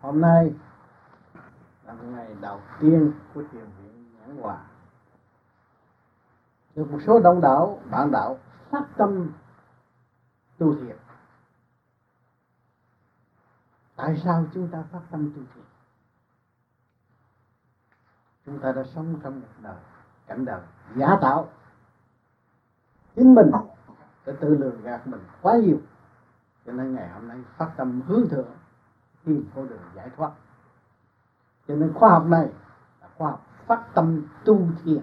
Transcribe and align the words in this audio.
hôm 0.00 0.20
nay 0.20 0.52
là 1.84 1.92
ngày 1.92 2.34
đầu 2.40 2.60
tiên 2.80 3.12
của 3.34 3.42
thiền 3.52 3.64
viện 3.64 4.14
nhãn 4.18 4.36
hòa. 4.36 4.66
Được 6.74 6.90
một 6.90 6.98
số 7.06 7.20
đông 7.20 7.40
đảo 7.40 7.82
bạn 7.90 8.10
đạo 8.10 8.38
phát 8.70 8.84
tâm 8.96 9.32
tu 10.58 10.74
thiền. 10.74 10.96
Tại 13.96 14.20
sao 14.24 14.46
chúng 14.54 14.68
ta 14.68 14.84
phát 14.92 15.00
tâm 15.10 15.32
tu 15.36 15.42
thiền? 15.54 15.64
Chúng 18.46 18.58
ta 18.58 18.72
đã 18.72 18.82
sống 18.94 19.20
trong 19.22 19.40
một 19.40 19.48
đời, 19.62 19.76
cảnh 20.26 20.44
đời 20.44 20.60
giả 20.96 21.18
tạo. 21.20 21.48
Chính 23.16 23.34
mình 23.34 23.50
đã 24.26 24.32
tự 24.40 24.56
lường 24.56 24.82
gạt 24.82 25.06
mình 25.06 25.20
quá 25.42 25.56
nhiều. 25.56 25.80
Cho 26.66 26.72
nên 26.72 26.94
ngày 26.94 27.08
hôm 27.08 27.28
nay 27.28 27.38
phát 27.56 27.70
tâm 27.76 28.00
hướng 28.06 28.28
thượng 28.28 28.48
tìm 29.24 29.50
con 29.54 29.68
đường 29.68 29.78
giải 29.94 30.10
thoát. 30.16 30.30
Cho 31.68 31.74
nên 31.74 31.92
khoa 31.94 32.10
học 32.10 32.26
này 32.26 32.48
là 33.00 33.08
khoa 33.18 33.30
học 33.30 33.46
phát 33.66 33.94
tâm 33.94 34.26
tu 34.44 34.60
thiền. 34.84 35.02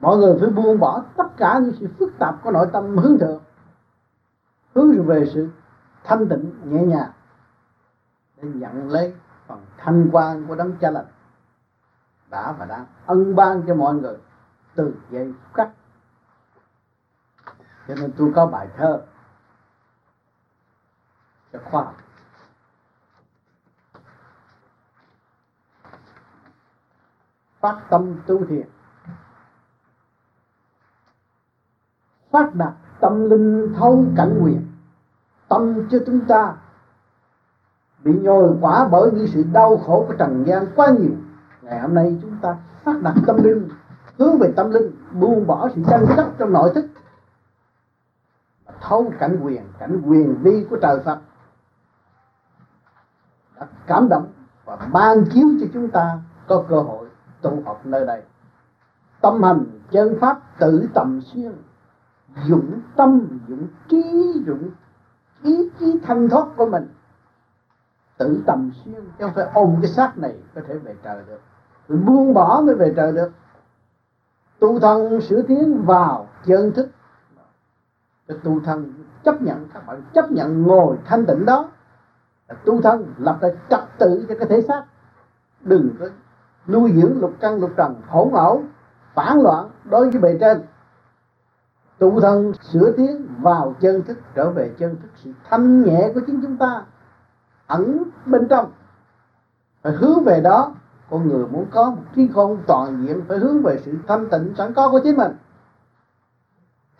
Mọi 0.00 0.16
người 0.16 0.36
phải 0.40 0.50
buông 0.50 0.78
bỏ 0.78 1.04
tất 1.16 1.36
cả 1.36 1.58
những 1.58 1.72
sự 1.80 1.88
phức 1.98 2.18
tạp 2.18 2.42
của 2.42 2.50
nội 2.50 2.68
tâm 2.72 2.96
hướng 2.96 3.18
thượng, 3.18 3.42
hướng 4.74 5.06
về 5.06 5.30
sự 5.34 5.50
thanh 6.04 6.28
tịnh, 6.28 6.54
nhẹ 6.64 6.82
nhàng, 6.82 7.10
để 8.36 8.48
nhận 8.48 8.90
lấy 8.90 9.14
phần 9.46 9.66
thanh 9.76 10.08
quan 10.12 10.46
của 10.46 10.54
đấng 10.54 10.76
cha 10.76 10.90
lành 10.90 11.06
đã 12.30 12.52
và 12.52 12.66
đang 12.66 12.86
ân 13.06 13.36
ban 13.36 13.62
cho 13.66 13.74
mọi 13.74 13.94
người 13.94 14.16
từ 14.74 14.94
giây 15.10 15.34
khắc 15.54 15.70
cho 17.88 17.94
nên 17.94 18.12
tôi 18.18 18.32
có 18.34 18.46
bài 18.46 18.68
thơ 18.76 19.02
cho 21.52 21.58
khoa 21.64 21.84
học. 21.84 21.96
Phát 27.60 27.80
tâm 27.90 28.14
tu 28.26 28.44
thiền. 28.44 28.66
Phát 32.30 32.54
đạt 32.54 32.72
tâm 33.00 33.30
linh 33.30 33.74
thấu 33.74 34.04
cảnh 34.16 34.40
quyền 34.42 34.66
tâm 35.48 35.88
cho 35.90 35.98
chúng 36.06 36.20
ta 36.20 36.54
bị 38.04 38.12
nhồi 38.18 38.56
quả 38.60 38.88
bởi 38.88 39.10
những 39.12 39.26
sự 39.26 39.44
đau 39.52 39.76
khổ 39.76 40.04
của 40.08 40.14
trần 40.18 40.44
gian 40.46 40.66
quá 40.76 40.90
nhiều. 40.90 41.16
Ngày 41.62 41.80
hôm 41.80 41.94
nay 41.94 42.18
chúng 42.22 42.36
ta 42.42 42.56
phát 42.84 43.02
đạt 43.02 43.14
tâm 43.26 43.42
linh, 43.42 43.68
hướng 44.18 44.38
về 44.38 44.52
tâm 44.56 44.70
linh, 44.70 44.90
buông 45.12 45.46
bỏ 45.46 45.68
sự 45.74 45.82
tranh 45.90 46.06
chấp 46.16 46.30
trong 46.38 46.52
nội 46.52 46.72
thức. 46.74 46.86
Thấu 48.80 49.12
cảnh 49.18 49.38
quyền 49.42 49.62
cảnh 49.78 50.02
quyền 50.06 50.34
vi 50.42 50.66
của 50.70 50.76
trời 50.82 51.00
Phật. 51.04 51.18
Đã 53.56 53.66
cảm 53.86 54.08
động 54.08 54.32
và 54.64 54.76
ban 54.92 55.24
chiếu 55.32 55.48
cho 55.60 55.66
chúng 55.72 55.90
ta 55.90 56.18
có 56.46 56.64
cơ 56.68 56.80
hội 56.80 56.97
tu 57.42 57.62
học 57.64 57.80
nơi 57.86 58.06
đây 58.06 58.22
tâm 59.20 59.42
hành 59.42 59.64
chân 59.90 60.18
pháp 60.20 60.58
tự 60.58 60.88
tầm 60.94 61.20
xuyên, 61.20 61.52
dụng 62.46 62.80
tâm, 62.96 63.40
dụng 63.48 63.66
trí, 63.88 64.32
dụng 64.46 64.70
ý 65.42 65.70
chí 65.78 66.00
thanh 66.04 66.28
thoát 66.28 66.46
của 66.56 66.66
mình. 66.66 66.88
Tự 68.18 68.42
tầm 68.46 68.70
xuyên, 68.84 68.94
chứ 68.94 69.24
không 69.24 69.34
phải 69.34 69.46
ôm 69.54 69.76
cái 69.82 69.90
xác 69.90 70.18
này 70.18 70.36
có 70.54 70.60
thể 70.68 70.78
về 70.78 70.94
trời 71.02 71.22
được. 71.26 71.40
Rồi 71.88 71.98
buông 71.98 72.34
bỏ 72.34 72.60
mới 72.60 72.74
về 72.74 72.92
trời 72.96 73.12
được. 73.12 73.32
Tu 74.58 74.78
thân 74.78 75.20
sửa 75.20 75.42
tiến 75.42 75.82
vào 75.86 76.28
chân 76.46 76.72
thức. 76.72 76.90
Cái 78.28 78.38
tu 78.44 78.60
thân 78.60 78.92
chấp 79.24 79.42
nhận, 79.42 79.68
các 79.74 79.86
bạn 79.86 80.02
chấp 80.14 80.30
nhận 80.30 80.62
ngồi 80.62 80.96
thanh 81.04 81.26
tịnh 81.26 81.46
đó. 81.46 81.70
Tu 82.64 82.80
thân 82.82 83.14
lập 83.18 83.38
lại 83.40 83.56
trật 83.70 83.80
tự 83.98 84.26
cho 84.28 84.34
cái 84.38 84.48
thể 84.48 84.62
xác. 84.62 84.84
Đừng 85.60 85.90
có 86.00 86.08
nuôi 86.68 86.92
dưỡng 86.96 87.20
lục 87.20 87.34
căn 87.40 87.60
lục 87.60 87.70
trần 87.76 87.94
hỗn 88.08 88.32
ẩu 88.32 88.62
phản 89.14 89.42
loạn 89.42 89.70
đối 89.84 90.10
với 90.10 90.20
bề 90.20 90.38
trên. 90.40 90.62
Tụ 91.98 92.20
thân 92.20 92.52
sửa 92.60 92.92
tiến 92.96 93.28
vào 93.40 93.74
chân 93.80 94.02
thức 94.02 94.18
trở 94.34 94.50
về 94.50 94.74
chân 94.78 94.96
thức, 95.02 95.08
sự 95.16 95.32
thanh 95.50 95.82
nhẹ 95.84 96.10
của 96.14 96.20
chính 96.26 96.40
chúng 96.42 96.56
ta 96.56 96.82
ẩn 97.66 98.02
bên 98.26 98.48
trong. 98.48 98.72
Phải 99.82 99.92
hướng 99.92 100.24
về 100.24 100.40
đó, 100.40 100.74
con 101.10 101.28
người 101.28 101.46
muốn 101.46 101.66
có 101.70 101.90
một 101.90 102.02
trí 102.14 102.28
khôn 102.34 102.58
toàn 102.66 103.06
diện, 103.06 103.20
phải 103.28 103.38
hướng 103.38 103.62
về 103.62 103.80
sự 103.84 103.94
thanh 104.08 104.30
tịnh 104.30 104.54
sẵn 104.58 104.74
có 104.74 104.90
của 104.90 105.00
chính 105.04 105.16
mình. 105.16 105.32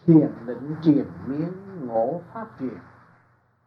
Thiền 0.06 0.30
định 0.46 0.76
triền 0.82 1.04
miên, 1.26 1.52
ngộ 1.86 2.20
pháp 2.32 2.46
truyền 2.60 2.78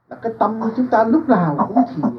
là 0.09 0.17
cái 0.21 0.33
tâm 0.39 0.61
của 0.61 0.69
chúng 0.75 0.87
ta 0.87 1.03
lúc 1.03 1.29
nào 1.29 1.65
cũng 1.67 1.83
thiền, 1.95 2.11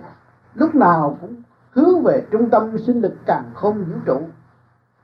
lúc 0.54 0.74
nào 0.74 1.18
cũng 1.20 1.42
hướng 1.72 2.02
về 2.02 2.26
trung 2.30 2.50
tâm 2.50 2.78
sinh 2.86 3.00
lực 3.00 3.14
càng 3.26 3.50
không 3.54 3.84
vũ 3.84 3.94
trụ. 4.06 4.28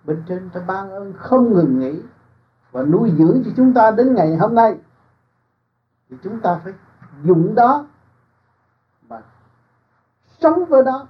Bên 0.05 0.23
trên 0.29 0.51
ta 0.51 0.61
ban 0.67 0.91
ơn 0.91 1.13
không 1.17 1.53
ngừng 1.53 1.79
nghỉ 1.79 2.03
và 2.73 2.83
nuôi 2.83 3.13
dưỡng 3.19 3.43
cho 3.45 3.51
chúng 3.57 3.73
ta 3.75 3.91
đến 3.91 4.15
ngày 4.15 4.37
hôm 4.37 4.55
nay. 4.55 4.79
Thì 6.11 6.17
chúng 6.23 6.41
ta 6.41 6.61
phải 6.65 6.73
dùng 7.23 7.55
đó 7.55 7.87
mà 9.09 9.23
sống 10.41 10.65
với 10.65 10.85
đó. 10.85 11.07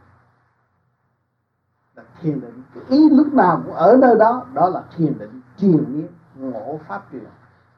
Là 1.95 2.03
thiền 2.21 2.41
định. 2.41 2.63
Cái 2.75 2.83
ý 2.89 3.11
lúc 3.11 3.33
nào 3.33 3.63
cũng 3.65 3.75
ở 3.75 3.97
nơi 3.97 4.17
đó. 4.19 4.47
Đó 4.55 4.69
là 4.69 4.83
thiền 4.97 5.19
định 5.19 5.41
truyền 5.59 5.85
miên, 5.97 6.09
ngộ 6.35 6.81
pháp 6.89 7.07
truyền. 7.13 7.27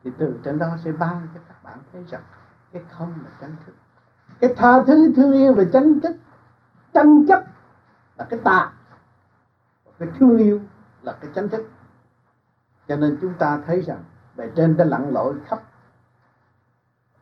Thì 0.05 0.11
từ 0.19 0.41
trên 0.45 0.59
đó 0.59 0.67
sẽ 0.85 0.93
ban 0.93 1.29
cho 1.35 1.41
các 1.49 1.63
bạn 1.65 1.79
thấy 1.93 2.05
rằng 2.11 2.23
cái 2.73 2.83
không 2.91 3.13
là 3.25 3.31
chánh 3.41 3.57
thức. 3.67 3.73
Cái 4.41 4.55
tha 4.57 4.83
thứ 4.87 5.13
thương 5.17 5.33
yêu 5.33 5.55
là 5.55 5.65
chánh 5.73 6.01
thức, 6.01 6.17
tranh 6.93 7.27
chấp 7.27 7.45
là 8.21 8.27
cái 8.31 8.41
ta, 8.45 8.73
cái 9.99 10.09
thương 10.19 10.39
yêu 10.39 10.61
là 11.03 11.13
cái 11.21 11.31
chánh 11.35 11.49
thức. 11.49 11.71
Cho 12.89 12.97
nên 12.97 13.19
chúng 13.21 13.35
ta 13.35 13.63
thấy 13.67 13.83
rằng 13.83 14.05
bề 14.37 14.51
trên 14.57 14.77
đã 14.77 14.85
lặn 14.85 15.11
lội 15.11 15.35
khắp 15.47 15.63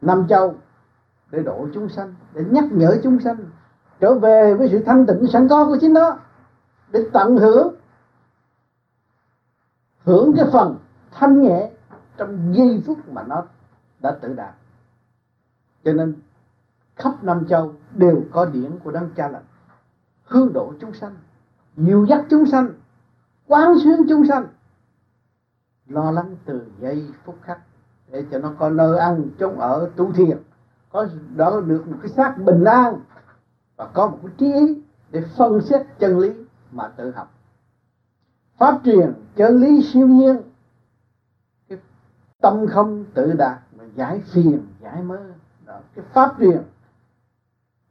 năm 0.01 0.27
châu 0.29 0.55
để 1.31 1.43
độ 1.43 1.69
chúng 1.75 1.89
sanh 1.89 2.15
để 2.35 2.45
nhắc 2.51 2.65
nhở 2.71 2.97
chúng 3.03 3.21
sanh 3.21 3.37
trở 4.01 4.19
về 4.19 4.55
với 4.55 4.69
sự 4.71 4.83
thanh 4.87 5.07
tịnh 5.07 5.27
sẵn 5.33 5.49
có 5.49 5.67
của 5.67 5.79
chính 5.81 5.93
nó 5.93 6.19
để 6.89 7.01
tận 7.13 7.37
hưởng 7.37 7.75
hưởng 10.05 10.33
cái 10.37 10.47
phần 10.53 10.79
thanh 11.11 11.43
nhẹ 11.43 11.71
trong 12.17 12.55
giây 12.55 12.83
phút 12.87 13.09
mà 13.09 13.23
nó 13.23 13.45
đã 14.01 14.19
tự 14.21 14.35
đạt. 14.35 14.55
Cho 15.85 15.93
nên 15.93 16.15
khắp 16.97 17.25
năm 17.25 17.47
châu 17.49 17.75
đều 17.95 18.23
có 18.33 18.45
điển 18.45 18.79
của 18.85 18.91
đấng 18.91 19.11
cha 19.17 19.29
lành 19.29 19.45
hương 20.29 20.53
độ 20.53 20.73
chúng 20.81 20.95
sanh, 20.95 21.17
nhiều 21.77 22.07
dắt 22.09 22.25
chúng 22.31 22.47
sanh, 22.47 22.69
quán 23.47 23.75
xuyên 23.85 24.09
chúng 24.09 24.27
sanh, 24.27 24.47
lo 25.87 26.11
lắng 26.11 26.37
từ 26.45 26.67
giây 26.81 27.07
phút 27.25 27.37
khắc 27.43 27.59
để 28.11 28.25
cho 28.31 28.39
nó 28.39 28.53
có 28.59 28.71
nơi 28.71 28.99
ăn 28.99 29.29
chống 29.39 29.61
ở, 29.61 29.91
tu 29.97 30.13
thiền, 30.13 30.39
có 30.93 31.09
đó 31.37 31.61
được 31.61 31.89
một 31.89 31.97
cái 32.03 32.11
xác 32.11 32.35
bình 32.39 32.65
an 32.65 33.01
và 33.77 33.87
có 33.87 34.07
một 34.07 34.19
cái 34.23 34.33
trí 34.39 34.83
để 35.11 35.23
phân 35.37 35.61
xét 35.61 35.87
chân 35.99 36.19
lý 36.19 36.33
mà 36.73 36.89
tự 36.89 37.11
học 37.11 37.35
pháp 38.59 38.81
truyền 38.85 39.13
chân 39.37 39.61
lý 39.61 39.83
siêu 39.83 40.07
nhiên, 40.07 40.37
cái 41.69 41.79
tâm 42.41 42.67
không 42.67 43.05
tự 43.15 43.33
đạt 43.33 43.59
mà 43.77 43.85
giải 43.95 44.23
phiền, 44.33 44.67
giải 44.81 45.03
mơ 45.03 45.21
đó. 45.67 45.81
cái 45.95 46.05
pháp 46.13 46.35
truyền 46.39 46.63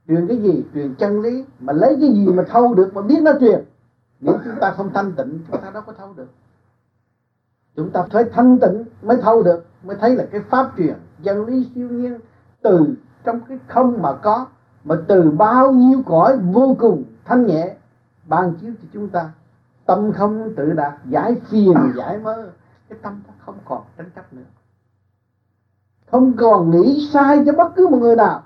truyền 0.08 0.28
cái 0.28 0.38
gì? 0.38 0.66
Truyền 0.74 0.96
chân 0.96 1.22
lý. 1.22 1.46
Mà 1.60 1.74
lấy 1.74 1.98
cái 2.02 2.14
gì 2.14 2.28
mà 2.28 2.44
thâu 2.48 2.74
được 2.74 2.92
mà 2.94 3.02
biết 3.02 3.22
nó 3.22 3.32
truyền? 3.40 3.64
Nếu 4.20 4.38
chúng 4.46 4.60
ta 4.62 4.72
không 4.72 4.90
thanh 4.94 5.12
tịnh, 5.12 5.40
chúng 5.52 5.62
ta 5.62 5.70
đâu 5.70 5.84
có 5.86 5.94
thâu 5.94 6.14
được. 6.14 6.28
Chúng 7.76 7.90
ta 7.90 8.04
phải 8.12 8.24
thanh 8.34 8.60
tịnh 8.60 8.86
mới 9.02 9.18
thâu 9.22 9.44
được, 9.44 9.66
mới 9.84 9.98
thấy 10.00 10.16
là 10.16 10.26
cái 10.32 10.42
pháp 10.42 10.72
truyền, 10.78 10.96
chân 11.24 11.46
lý 11.46 11.70
siêu 11.76 11.90
nhiên 11.90 12.20
từ 12.62 12.88
trong 13.24 13.40
cái 13.50 13.60
không 13.68 14.02
mà 14.02 14.14
có, 14.14 14.46
mà 14.84 14.96
từ 15.08 15.32
bao 15.32 15.72
nhiêu 15.72 16.02
cõi 16.06 16.38
vô 16.38 16.76
cùng 16.80 17.04
thanh 17.26 17.46
nhẹ, 17.46 17.76
ban 18.28 18.54
chiếu 18.54 18.72
cho 18.82 18.88
chúng 18.94 19.10
ta. 19.10 19.32
Tâm 19.86 20.12
không 20.12 20.54
tự 20.58 20.74
đạt, 20.74 20.94
giải 21.06 21.36
phiền, 21.50 21.74
giải 21.96 22.18
mơ. 22.18 22.50
Cái 22.90 23.00
tâm 23.02 23.22
ta 23.28 23.34
không 23.46 23.56
còn 23.66 23.82
tranh 23.98 24.10
chấp 24.16 24.34
nữa. 24.34 24.42
Không 26.12 26.34
còn 26.38 26.72
nghĩ 26.72 27.10
sai 27.14 27.44
cho 27.46 27.54
bất 27.54 27.76
cứ 27.76 27.88
một 27.88 27.98
người 27.98 28.16
nào 28.16 28.44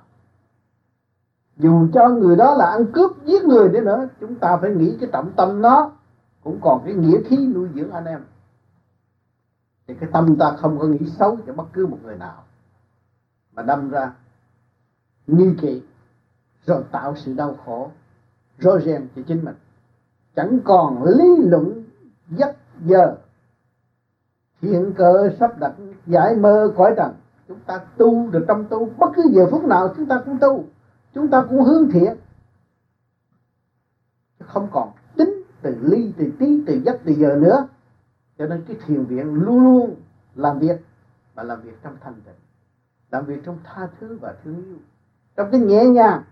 dù 1.61 1.87
cho 1.93 2.09
người 2.09 2.35
đó 2.35 2.55
là 2.55 2.65
ăn 2.65 2.85
cướp 2.93 3.11
giết 3.25 3.43
người 3.43 3.69
đi 3.69 3.79
nữa, 3.79 4.07
chúng 4.19 4.35
ta 4.35 4.57
phải 4.61 4.69
nghĩ 4.69 4.97
cái 4.99 5.09
trọng 5.13 5.31
tâm 5.35 5.61
nó, 5.61 5.91
cũng 6.43 6.59
còn 6.61 6.81
cái 6.85 6.93
nghĩa 6.93 7.23
khí 7.23 7.47
nuôi 7.47 7.69
dưỡng 7.75 7.91
anh 7.91 8.05
em. 8.05 8.23
Thì 9.87 9.93
cái 9.99 10.09
tâm 10.13 10.35
ta 10.39 10.55
không 10.57 10.79
có 10.79 10.85
nghĩ 10.85 11.09
xấu 11.19 11.37
cho 11.47 11.53
bất 11.53 11.65
cứ 11.73 11.87
một 11.87 11.97
người 12.03 12.17
nào. 12.17 12.43
Mà 13.53 13.63
đâm 13.63 13.89
ra, 13.89 14.13
nghi 15.27 15.53
kỵ, 15.61 15.81
rồi 16.65 16.83
tạo 16.91 17.15
sự 17.15 17.33
đau 17.33 17.55
khổ, 17.65 17.91
rối 18.59 18.81
ren 18.85 19.07
cho 19.15 19.21
chính 19.27 19.45
mình. 19.45 19.55
Chẳng 20.35 20.59
còn 20.63 21.03
lý 21.03 21.37
luận 21.37 21.83
dắt 22.29 22.55
giờ. 22.85 23.15
Hiện 24.61 24.93
cơ 24.97 25.29
sắp 25.39 25.59
đặt, 25.59 25.73
giải 26.07 26.35
mơ 26.35 26.73
cõi 26.77 26.93
trần. 26.97 27.13
Chúng 27.47 27.59
ta 27.59 27.81
tu 27.97 28.29
được 28.29 28.45
trong 28.47 28.65
tu, 28.69 28.89
bất 28.97 29.11
cứ 29.15 29.23
giờ 29.31 29.47
phút 29.51 29.63
nào 29.63 29.93
chúng 29.97 30.05
ta 30.05 30.21
cũng 30.25 30.37
tu 30.39 30.65
chúng 31.13 31.27
ta 31.27 31.45
cũng 31.49 31.63
hướng 31.63 31.89
thiện. 31.91 32.17
Không 34.39 34.67
còn 34.71 34.91
tính 35.17 35.43
từ 35.61 35.75
ly, 35.81 36.13
từ 36.17 36.31
tí, 36.39 36.63
từ 36.67 36.81
giấc 36.85 36.99
từ 37.05 37.13
giờ 37.13 37.35
nữa. 37.35 37.67
Cho 38.37 38.47
nên 38.47 38.63
cái 38.67 38.77
thiền 38.85 39.05
viện 39.05 39.33
luôn 39.33 39.63
luôn 39.63 39.95
làm 40.35 40.59
việc 40.59 40.81
và 41.35 41.43
làm 41.43 41.61
việc 41.61 41.83
trong 41.83 41.97
thanh 42.01 42.13
tịnh. 42.13 42.35
Làm 43.11 43.25
việc 43.25 43.41
trong 43.45 43.59
tha 43.63 43.89
thứ 43.99 44.17
và 44.21 44.35
thương 44.43 44.65
yêu. 44.65 44.77
Trong 45.35 45.51
cái 45.51 45.61
nhẹ 45.61 45.85
nhàng 45.85 46.23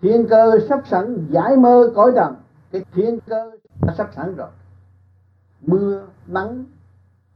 thiên 0.00 0.26
cơ 0.30 0.58
sắp 0.68 0.86
sẵn, 0.86 1.26
giải 1.30 1.56
mơ 1.56 1.92
cõi 1.94 2.12
trần. 2.14 2.36
Cái 2.70 2.84
thiên 2.92 3.18
cơ 3.26 3.50
đã 3.82 3.94
sắp 3.96 4.10
sẵn 4.16 4.34
rồi. 4.36 4.50
Mưa, 5.60 6.06
nắng, 6.26 6.64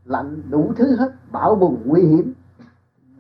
lạnh, 0.05 0.43
đủ 0.51 0.73
thứ 0.77 0.97
hết, 0.97 1.13
bão 1.31 1.55
bùng, 1.55 1.83
nguy 1.85 2.03
hiểm 2.03 2.35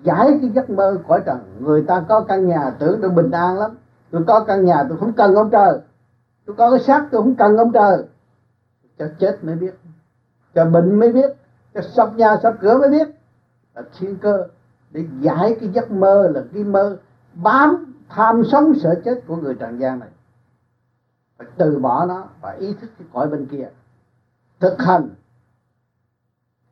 giải 0.03 0.39
cái 0.41 0.51
giấc 0.51 0.71
mơ 0.71 0.99
cõi 1.09 1.23
trần. 1.27 1.39
Người 1.61 1.85
ta 1.89 2.05
có 2.09 2.21
căn 2.21 2.49
nhà, 2.49 2.71
tưởng 2.79 2.99
tôi 3.03 3.11
bình 3.11 3.31
an 3.31 3.59
lắm. 3.59 3.71
Tôi 4.11 4.25
có 4.27 4.45
căn 4.45 4.65
nhà, 4.65 4.85
tôi 4.89 4.99
không 4.99 5.13
cần 5.13 5.35
ông 5.35 5.51
trời. 5.51 5.79
Tôi 6.47 6.57
có 6.57 6.71
cái 6.71 6.81
xác, 6.81 7.09
tôi 7.11 7.23
không 7.23 7.35
cần 7.35 7.57
ông 7.57 7.73
trời. 7.73 8.05
Cho 8.99 9.07
chết 9.19 9.45
mới 9.45 9.55
biết. 9.55 9.75
Cho 10.55 10.65
bệnh 10.65 11.01
mới 11.01 11.13
biết. 11.13 11.31
Cho 11.75 11.81
sập 11.81 12.17
nhà, 12.17 12.37
sập 12.43 12.55
cửa 12.61 12.79
mới 12.79 12.91
biết. 12.91 13.09
Là 13.75 13.83
thiên 13.99 14.17
cơ. 14.17 14.47
Để 14.91 15.05
giải 15.21 15.57
cái 15.61 15.69
giấc 15.69 15.91
mơ 15.91 16.31
là 16.35 16.43
cái 16.55 16.65
mơ 16.65 16.97
bám, 17.35 17.95
tham 18.09 18.43
sống, 18.53 18.73
sợ 18.83 19.01
chết 19.05 19.21
của 19.27 19.37
người 19.37 19.55
trần 19.55 19.81
gian 19.81 19.99
này. 19.99 20.09
Phải 21.39 21.47
từ 21.57 21.79
bỏ 21.79 22.07
nó 22.07 22.25
và 22.41 22.51
ý 22.51 22.75
thức 22.81 22.91
cái 22.99 23.09
cõi 23.13 23.29
bên 23.29 23.47
kia. 23.47 23.69
Thực 24.61 24.79
hành. 24.79 25.09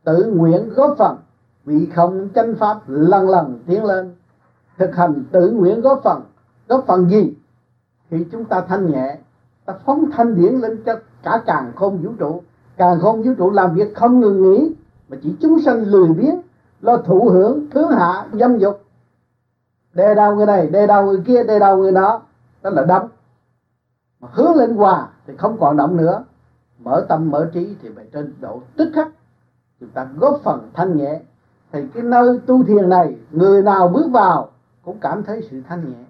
Tự 0.04 0.32
nguyện 0.36 0.68
góp 0.68 0.94
phần 0.98 1.16
vị 1.66 1.88
không 1.94 2.28
chánh 2.34 2.54
pháp 2.54 2.80
lần 2.86 3.28
lần 3.28 3.62
tiến 3.66 3.84
lên, 3.84 4.14
thực 4.78 4.96
hành 4.96 5.24
tự 5.32 5.50
nguyện 5.50 5.80
góp 5.80 6.00
phần. 6.04 6.22
Góp 6.68 6.84
phần 6.86 7.10
gì? 7.10 7.34
Thì 8.10 8.26
chúng 8.32 8.44
ta 8.44 8.60
thanh 8.60 8.90
nhẹ, 8.90 9.18
ta 9.64 9.74
phóng 9.84 10.10
thanh 10.12 10.34
điển 10.34 10.54
lên 10.54 10.82
cho 10.86 10.94
cả 11.22 11.42
càng 11.46 11.72
không 11.76 11.98
vũ 12.02 12.12
trụ. 12.18 12.42
Càng 12.76 13.00
không 13.00 13.22
vũ 13.22 13.30
trụ 13.38 13.50
làm 13.50 13.74
việc 13.74 13.94
không 13.94 14.20
ngừng 14.20 14.42
nghỉ, 14.42 14.74
mà 15.08 15.16
chỉ 15.22 15.36
chúng 15.40 15.60
sanh 15.60 15.82
lười 15.82 16.08
biếng, 16.08 16.40
lo 16.80 16.96
thụ 16.96 17.28
hưởng 17.28 17.66
thứ 17.70 17.86
hạ 17.86 18.26
dâm 18.32 18.58
dục. 18.58 18.84
Đè 19.94 20.14
đầu 20.14 20.34
người 20.34 20.46
này, 20.46 20.66
đè 20.66 20.86
đầu 20.86 21.06
người 21.06 21.22
kia, 21.26 21.44
đè 21.44 21.58
đầu 21.58 21.76
người 21.76 21.92
đó 21.92 22.22
đó 22.62 22.70
là 22.70 22.84
đấm. 22.84 23.02
Mà 24.20 24.28
hướng 24.32 24.54
lên 24.54 24.76
hòa 24.76 25.08
thì 25.26 25.36
không 25.36 25.56
còn 25.60 25.76
động 25.76 25.96
nữa. 25.96 26.24
Mở 26.78 27.06
tâm, 27.08 27.30
mở 27.30 27.50
trí 27.54 27.76
thì 27.82 27.88
phải 27.96 28.06
trên 28.12 28.34
độ 28.40 28.60
tức 28.76 28.90
khắc. 28.94 29.08
Chúng 29.80 29.88
ta 29.88 30.08
góp 30.16 30.40
phần 30.44 30.70
thanh 30.74 30.96
nhẹ 30.96 31.20
thì 31.72 31.86
cái 31.94 32.02
nơi 32.02 32.40
tu 32.46 32.64
thiền 32.64 32.88
này, 32.88 33.16
người 33.30 33.62
nào 33.62 33.88
bước 33.88 34.10
vào 34.12 34.50
cũng 34.84 34.98
cảm 35.00 35.22
thấy 35.22 35.48
sự 35.50 35.62
thanh 35.68 35.90
nhẹ. 35.90 36.04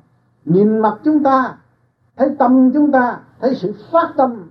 Nhìn 0.44 0.78
mặt 0.78 0.98
chúng 1.04 1.22
ta, 1.22 1.56
thấy 2.16 2.36
tâm 2.38 2.70
chúng 2.74 2.92
ta, 2.92 3.20
thấy 3.40 3.54
sự 3.54 3.74
phát 3.92 4.12
tâm. 4.16 4.50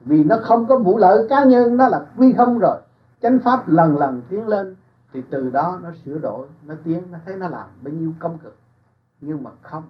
Vì 0.00 0.24
nó 0.24 0.36
không 0.42 0.66
có 0.66 0.78
vụ 0.78 0.98
lợi 0.98 1.26
cá 1.28 1.44
nhân, 1.44 1.76
nó 1.76 1.88
là 1.88 2.06
quy 2.16 2.32
không 2.32 2.58
rồi. 2.58 2.76
Chánh 3.22 3.38
pháp 3.38 3.68
lần 3.68 3.98
lần 3.98 4.22
tiến 4.28 4.48
lên, 4.48 4.76
thì 5.12 5.22
từ 5.30 5.50
đó 5.50 5.78
nó 5.82 5.88
sửa 6.04 6.18
đổi, 6.18 6.46
nó 6.66 6.74
tiến, 6.84 7.02
nó 7.12 7.18
thấy 7.26 7.36
nó 7.36 7.48
làm 7.48 7.66
bao 7.82 7.94
nhiêu 7.94 8.12
công 8.18 8.38
cực. 8.38 8.56
Nhưng 9.20 9.42
mà 9.42 9.50
không. 9.62 9.82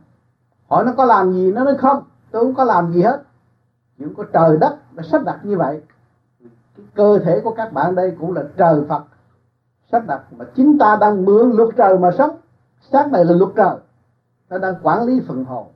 Hỏi 0.68 0.84
nó 0.84 0.92
có 0.96 1.04
làm 1.04 1.32
gì, 1.32 1.52
nó 1.52 1.64
nói 1.64 1.74
không. 1.78 2.02
Tôi 2.30 2.44
không 2.44 2.54
có 2.54 2.64
làm 2.64 2.92
gì 2.92 3.02
hết. 3.02 3.22
Những 3.98 4.14
có 4.14 4.24
trời 4.32 4.56
đất 4.56 4.76
nó 4.94 5.02
sắp 5.02 5.24
đặt 5.24 5.38
như 5.42 5.56
vậy. 5.56 5.82
Cái 6.76 6.86
cơ 6.94 7.18
thể 7.18 7.40
của 7.44 7.54
các 7.54 7.72
bạn 7.72 7.94
đây 7.94 8.16
cũng 8.20 8.34
là 8.34 8.42
trời 8.56 8.84
Phật 8.88 9.04
sắp 9.92 10.06
đặt 10.06 10.22
mà 10.36 10.44
chính 10.54 10.78
ta 10.78 10.96
đang 11.00 11.24
mượn 11.24 11.50
luật 11.50 11.68
trời 11.76 11.98
mà 11.98 12.10
sống. 12.18 12.36
Xác 12.92 13.12
này 13.12 13.24
là 13.24 13.32
luật 13.32 13.50
trời. 13.56 13.76
Ta 14.48 14.58
đang 14.58 14.74
quản 14.82 15.02
lý 15.02 15.20
phần 15.28 15.44
hồn. 15.44 15.66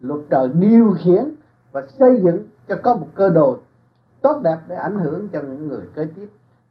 Luật 0.00 0.20
trời 0.30 0.48
điều 0.48 0.94
khiển 0.98 1.34
và 1.72 1.82
xây 1.98 2.20
dựng 2.22 2.46
cho 2.68 2.76
có 2.82 2.94
một 2.94 3.06
cơ 3.14 3.28
đồ 3.28 3.58
tốt 4.20 4.40
đẹp 4.42 4.58
để 4.68 4.76
ảnh 4.76 4.98
hưởng 4.98 5.28
cho 5.28 5.40
những 5.40 5.68
người 5.68 5.82
kế 5.94 6.04
tiếp. 6.16 6.28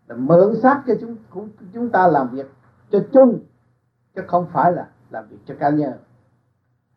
Là 0.07 0.16
mượn 0.16 0.56
xác 0.62 0.84
cho 0.88 0.94
chúng 1.01 1.16
chúng 1.74 1.89
ta 1.89 2.07
làm 2.07 2.30
việc 2.30 2.51
cho 2.92 3.00
chung, 3.13 3.40
chứ 4.16 4.22
không 4.28 4.45
phải 4.54 4.72
là 4.72 4.88
làm 5.10 5.28
việc 5.30 5.38
cho 5.45 5.56
cá 5.60 5.69
nhân. 5.69 5.94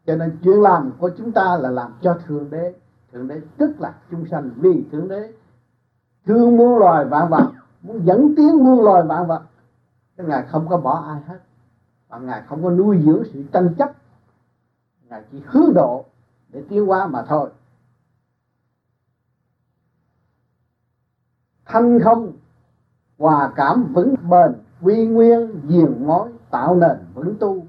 Cho 0.06 0.16
nên 0.16 0.38
chuyện 0.42 0.62
làm 0.62 0.92
của 0.98 1.10
chúng 1.18 1.32
ta 1.32 1.56
là 1.56 1.70
làm 1.70 1.92
cho 2.02 2.18
thượng 2.26 2.50
đế. 2.50 2.74
Thượng 3.12 3.28
đế 3.28 3.40
tức 3.56 3.80
là 3.80 3.94
chúng 4.10 4.26
sanh 4.30 4.50
vì 4.56 4.84
thượng 4.92 5.08
đế. 5.08 5.32
Thương 6.26 6.56
muôn 6.56 6.78
loài 6.78 7.04
vạn 7.04 7.28
vật, 7.30 7.50
muốn 7.82 8.06
dẫn 8.06 8.34
tiến 8.36 8.64
muôn 8.64 8.84
loài 8.84 9.02
vạn 9.02 9.26
vật 9.26 9.42
cái 10.20 10.28
ngài 10.28 10.46
không 10.46 10.68
có 10.68 10.76
bỏ 10.76 11.04
ai 11.08 11.20
hết. 11.26 11.38
Và 12.08 12.18
ngài 12.18 12.42
không 12.42 12.62
có 12.62 12.70
nuôi 12.70 13.02
dưỡng 13.04 13.22
sự 13.32 13.44
tranh 13.52 13.74
chấp. 13.78 13.92
Ngài 15.08 15.24
chỉ 15.32 15.42
hướng 15.46 15.74
độ 15.74 16.04
để 16.48 16.64
tiến 16.68 16.86
hóa 16.86 17.06
mà 17.06 17.24
thôi. 17.28 17.50
Thanh 21.64 21.98
không, 22.04 22.32
hòa 23.18 23.52
cảm 23.56 23.92
vững 23.92 24.14
bền, 24.30 24.54
quy 24.82 25.06
nguyên, 25.06 25.60
diền 25.68 26.06
mối, 26.06 26.28
tạo 26.50 26.74
nền 26.74 26.96
vững 27.14 27.36
tu. 27.40 27.66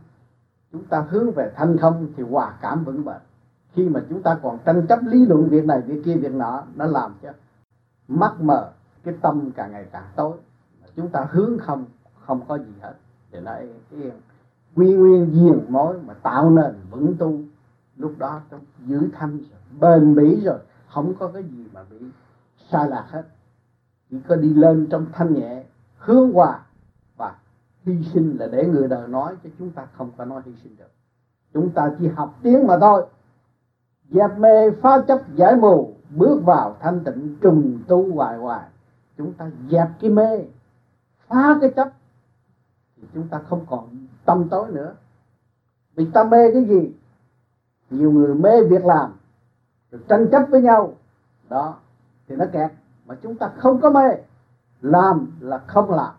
Chúng 0.72 0.86
ta 0.86 1.06
hướng 1.10 1.32
về 1.32 1.52
thanh 1.56 1.78
không 1.78 2.08
thì 2.18 2.24
hòa 2.24 2.58
cảm 2.62 2.84
vững 2.84 3.06
bền. 3.06 3.22
Khi 3.74 3.90
mà 3.90 4.04
chúng 4.10 4.22
ta 4.22 4.40
còn 4.44 4.60
tranh 4.66 4.88
chấp 4.88 5.00
lý 5.04 5.26
luận 5.26 5.50
việc 5.50 5.66
này, 5.66 5.82
việc 5.82 6.02
kia, 6.06 6.16
việc 6.16 6.32
nọ, 6.32 6.64
nó 6.76 6.86
làm 6.86 7.14
cho 7.22 7.30
mắt 8.08 8.42
mờ, 8.42 8.72
cái 9.04 9.14
tâm 9.22 9.52
càng 9.56 9.72
ngày 9.72 9.86
càng 9.92 10.08
tối. 10.16 10.38
Chúng 10.96 11.10
ta 11.10 11.28
hướng 11.32 11.58
không 11.60 11.86
không 12.32 12.48
có 12.48 12.58
gì 12.58 12.74
hết. 12.82 12.94
Thì 13.32 13.40
lại 13.40 13.68
cái 13.92 14.12
quy 14.76 14.94
nguyên 14.94 15.32
diền 15.34 15.66
mối 15.70 16.00
mà 16.08 16.14
tạo 16.14 16.50
nền 16.50 16.76
vững 16.90 17.16
tu, 17.18 17.40
lúc 17.98 18.14
đó 18.18 18.42
trong 18.52 18.60
giữ 18.86 19.10
thanh 19.14 19.38
rồi, 19.38 19.60
bền 19.80 20.16
bỉ 20.16 20.42
rồi, 20.46 20.60
không 20.88 21.14
có 21.20 21.28
cái 21.28 21.44
gì 21.44 21.66
mà 21.74 21.84
bị 21.90 21.98
sai 22.72 22.90
lạc 22.90 23.06
hết. 23.10 23.24
Chỉ 24.10 24.18
có 24.28 24.36
đi 24.36 24.54
lên 24.54 24.88
trong 24.92 25.06
thanh 25.14 25.34
nhẹ, 25.34 25.64
hướng 25.98 26.34
hòa 26.34 26.60
và 27.18 27.36
hy 27.86 28.04
sinh 28.14 28.38
là 28.40 28.48
để 28.48 28.66
người 28.66 28.88
đời 28.88 29.08
nói, 29.08 29.36
chứ 29.44 29.50
chúng 29.60 29.72
ta 29.72 29.88
không 29.98 30.12
có 30.18 30.26
nói 30.26 30.42
hy 30.46 30.52
sinh 30.64 30.76
được. 30.78 30.92
Chúng 31.54 31.70
ta 31.70 31.92
chỉ 32.00 32.08
học 32.08 32.36
tiếng 32.42 32.68
mà 32.68 32.78
thôi. 32.80 33.06
Dẹp 34.10 34.38
mê, 34.38 34.72
phá 34.72 35.02
chấp, 35.08 35.20
giải 35.36 35.56
mù, 35.56 35.96
bước 36.10 36.42
vào 36.46 36.78
thanh 36.80 37.04
tịnh, 37.04 37.36
trùng 37.42 37.80
tu 37.88 38.14
hoài 38.16 38.38
hoài. 38.38 38.68
Chúng 39.18 39.34
ta 39.34 39.50
dẹp 39.70 39.88
cái 40.02 40.10
mê, 40.10 40.46
phá 41.28 41.58
cái 41.62 41.72
chấp 41.76 41.88
thì 43.02 43.08
chúng 43.14 43.28
ta 43.28 43.40
không 43.50 43.66
còn 43.70 44.08
tâm 44.26 44.50
tối 44.50 44.72
nữa. 44.72 44.94
Vì 45.96 46.06
ta 46.14 46.24
mê 46.24 46.52
cái 46.54 46.66
gì? 46.66 46.94
Nhiều 47.90 48.12
người 48.12 48.36
mê 48.36 48.64
việc 48.64 48.86
làm 48.86 49.14
rồi 49.92 50.02
tranh 50.08 50.28
chấp 50.32 50.46
với 50.50 50.62
nhau. 50.62 50.94
Đó 51.50 51.76
thì 52.28 52.36
nó 52.36 52.46
kẹt. 52.54 52.72
Mà 53.06 53.16
chúng 53.22 53.36
ta 53.36 53.52
không 53.58 53.82
có 53.82 53.90
mê. 53.90 54.10
Làm 54.82 55.32
là 55.40 55.58
không 55.58 55.92
làm. 55.92 56.14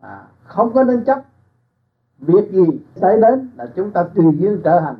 À, 0.00 0.26
không 0.44 0.72
có 0.72 0.84
nên 0.84 1.04
chấp. 1.04 1.22
Việc 2.18 2.52
gì 2.52 2.80
xảy 2.94 3.20
đến 3.20 3.50
là 3.56 3.66
chúng 3.76 3.90
ta 3.90 4.04
tùy 4.14 4.24
duyên 4.38 4.60
trở 4.64 4.80
hành. 4.80 4.96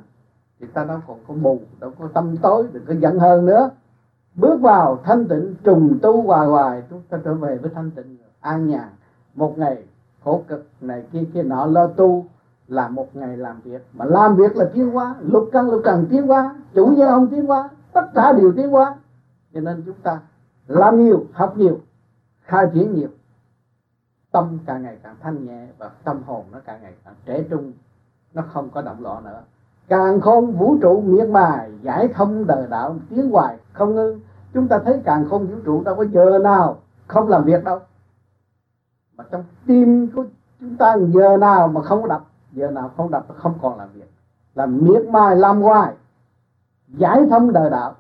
Thì 0.61 0.67
ta 0.67 0.85
đâu 0.85 1.01
còn 1.07 1.19
có 1.29 1.35
mù 1.35 1.61
đâu 1.81 1.93
có 1.99 2.09
tâm 2.15 2.37
tối 2.37 2.69
đừng 2.73 2.85
có 2.87 2.95
giận 2.95 3.19
hơn 3.19 3.47
nữa. 3.47 3.71
Bước 4.35 4.61
vào 4.61 4.99
thanh 5.05 5.29
tịnh 5.29 5.55
trùng 5.65 5.99
tu 6.03 6.23
hoài 6.23 6.49
hoài 6.49 6.83
chúng 6.91 7.03
ta 7.09 7.19
trở 7.25 7.35
về 7.35 7.57
với 7.57 7.71
thanh 7.75 7.91
tịnh 7.91 8.17
an 8.41 8.69
nhàn. 8.69 8.89
Một 9.35 9.59
ngày 9.59 9.85
khổ 10.25 10.43
cực 10.49 10.67
này, 10.81 11.05
kia 11.13 11.25
kia 11.35 11.43
nọ, 11.43 11.67
lo 11.67 11.87
tu 11.87 12.27
là 12.69 12.89
một 12.89 13.17
ngày 13.17 13.37
làm 13.37 13.61
việc. 13.61 13.87
Mà 13.93 14.05
làm 14.05 14.37
việc 14.37 14.57
là 14.57 14.71
tiến 14.75 14.91
hóa, 14.91 15.15
lục 15.21 15.49
căn, 15.53 15.71
lục 15.71 15.83
trần 15.85 16.07
tiến 16.11 16.27
hóa, 16.27 16.55
chủ 16.75 16.87
nhân 16.87 17.09
ông 17.09 17.27
tiến 17.31 17.47
hóa, 17.47 17.69
tất 17.93 18.07
cả 18.15 18.33
đều 18.33 18.53
tiến 18.57 18.71
hóa. 18.71 18.95
Cho 19.55 19.61
nên 19.61 19.83
chúng 19.87 20.01
ta 20.03 20.21
làm 20.67 21.05
nhiều, 21.05 21.27
học 21.33 21.57
nhiều, 21.57 21.81
khai 22.43 22.67
triển 22.75 22.95
nhiều. 22.95 23.09
Tâm 24.33 24.59
càng 24.67 24.83
ngày 24.83 24.99
càng 25.03 25.17
thanh 25.21 25.45
nhẹ 25.47 25.67
và 25.79 25.91
tâm 26.05 26.23
hồn 26.27 26.45
nó 26.53 26.59
càng 26.65 26.83
ngày 26.83 26.93
càng 27.05 27.15
trẻ 27.27 27.45
trung, 27.51 27.73
nó 28.35 28.43
không 28.53 28.71
có 28.71 28.83
động 28.83 29.03
loạn 29.03 29.25
nữa. 29.25 29.43
Càng 29.89 30.21
không 30.21 30.53
vũ 30.53 30.77
trụ 30.83 31.01
miệt 31.01 31.29
mài, 31.29 31.73
giải 31.83 32.09
thông 32.15 32.47
đời 32.47 32.67
đạo, 32.71 32.97
tiến 33.11 33.31
hoài, 33.31 33.57
không 33.73 33.95
ngưng. 33.95 34.21
Chúng 34.55 34.69
ta 34.69 34.79
thấy 34.79 35.01
càng 35.05 35.29
không 35.31 35.47
vũ 35.47 35.55
trụ 35.65 35.83
đâu 35.85 35.95
có 35.95 36.05
giờ 36.05 36.39
nào 36.39 36.77
không 37.07 37.29
làm 37.29 37.45
việc 37.45 37.65
đâu 37.65 37.81
mà 39.17 39.25
trong 39.31 39.45
tim 39.67 40.11
của 40.15 40.25
chúng 40.61 40.77
ta 40.77 40.97
giờ 40.99 41.37
nào 41.37 41.69
mà 41.69 41.83
không 41.83 42.09
đập, 42.09 42.25
giờ 42.53 42.71
nào 42.71 42.91
không 42.97 43.11
đập 43.11 43.27
không 43.37 43.59
còn 43.63 43.79
làm 43.79 43.89
việc. 43.93 44.11
Làm 44.55 44.79
miệt 44.85 45.07
mài, 45.09 45.37
làm 45.37 45.63
hoài, 45.63 45.95
giải 46.89 47.27
thông 47.31 47.53
đời 47.53 47.71
đạo, 47.71 47.95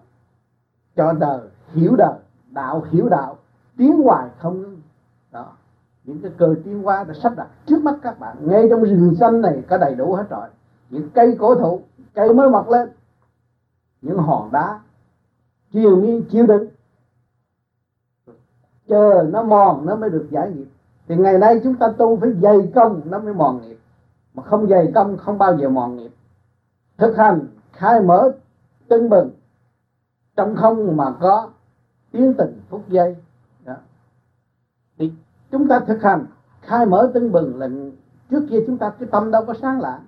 cho 0.97 1.12
đời 1.12 1.40
hiểu 1.73 1.97
đời, 1.97 2.18
đạo 2.50 2.85
hiểu 2.90 3.09
đạo, 3.09 3.37
tiến 3.76 4.02
hoài 4.02 4.28
không 4.38 4.62
ngưng 4.62 4.80
đó. 5.33 5.47
Những 6.04 6.23
cái 6.23 6.33
cờ 6.37 6.54
tiến 6.64 6.83
hóa 6.83 7.04
đã 7.04 7.14
sắp 7.23 7.33
đặt 7.37 7.49
trước 7.66 7.83
mắt 7.83 7.94
các 8.02 8.18
bạn. 8.18 8.37
Ngay 8.40 8.66
trong 8.71 8.83
rừng 8.83 9.14
xanh 9.21 9.40
này 9.40 9.62
có 9.68 9.78
đầy 9.78 9.94
đủ 9.94 10.14
hết 10.14 10.26
rồi. 10.30 10.49
Những 10.90 11.11
cây 11.14 11.37
cổ 11.38 11.54
thụ, 11.54 11.83
cây 12.14 12.35
mới 12.35 12.50
mọc 12.50 12.71
lên. 12.71 12.88
Những 14.02 14.18
hòn 14.18 14.52
đá, 14.52 14.80
chiều 15.73 15.97
miên 15.97 16.25
chiều 16.30 16.47
đứng. 16.47 16.68
Chờ 18.88 19.26
nó 19.33 19.42
mòn, 19.42 19.87
nó 19.87 19.97
mới 19.97 20.11
được 20.11 20.28
giải 20.30 20.50
nghiệp 20.50 20.66
thì 21.08 21.16
ngày 21.16 21.38
nay 21.38 21.61
chúng 21.64 21.75
ta 21.75 21.92
tu 21.99 22.16
phải 22.20 22.32
dày 22.42 22.73
công, 22.75 23.00
nó 23.04 23.18
mới 23.18 23.34
mòn 23.34 23.61
nghiệp. 23.62 23.78
Mà 24.34 24.42
không 24.42 24.68
dày 24.68 24.92
công, 24.94 25.16
không 25.16 25.38
bao 25.38 25.58
giờ 25.58 25.68
mòn 25.68 25.96
nghiệp. 25.96 26.11
Thực 26.99 27.16
hành, 27.16 27.46
khai 27.73 28.00
mở, 28.00 28.32
tưng 28.88 29.08
bừng. 29.08 29.30
Trong 30.37 30.56
không 30.56 30.96
mà 30.96 31.14
có 31.20 31.50
tiến 32.12 32.34
tình 32.38 32.61
phút 32.68 32.88
giây. 32.88 33.16
Đó. 33.64 33.75
thì 34.99 35.12
chúng 35.50 35.68
ta 35.68 35.80
thực 35.80 36.02
hành, 36.02 36.26
khai 36.61 36.87
mở, 36.87 37.11
tưng 37.14 37.32
bừng 37.32 37.58
là 37.58 37.68
trước 38.30 38.46
kia 38.50 38.58
chúng 38.66 38.78
ta 38.78 38.90
cái 38.90 39.08
tâm 39.12 39.30
đâu 39.30 39.44
có 39.44 39.54
sáng 39.62 39.80
lạng 39.80 40.00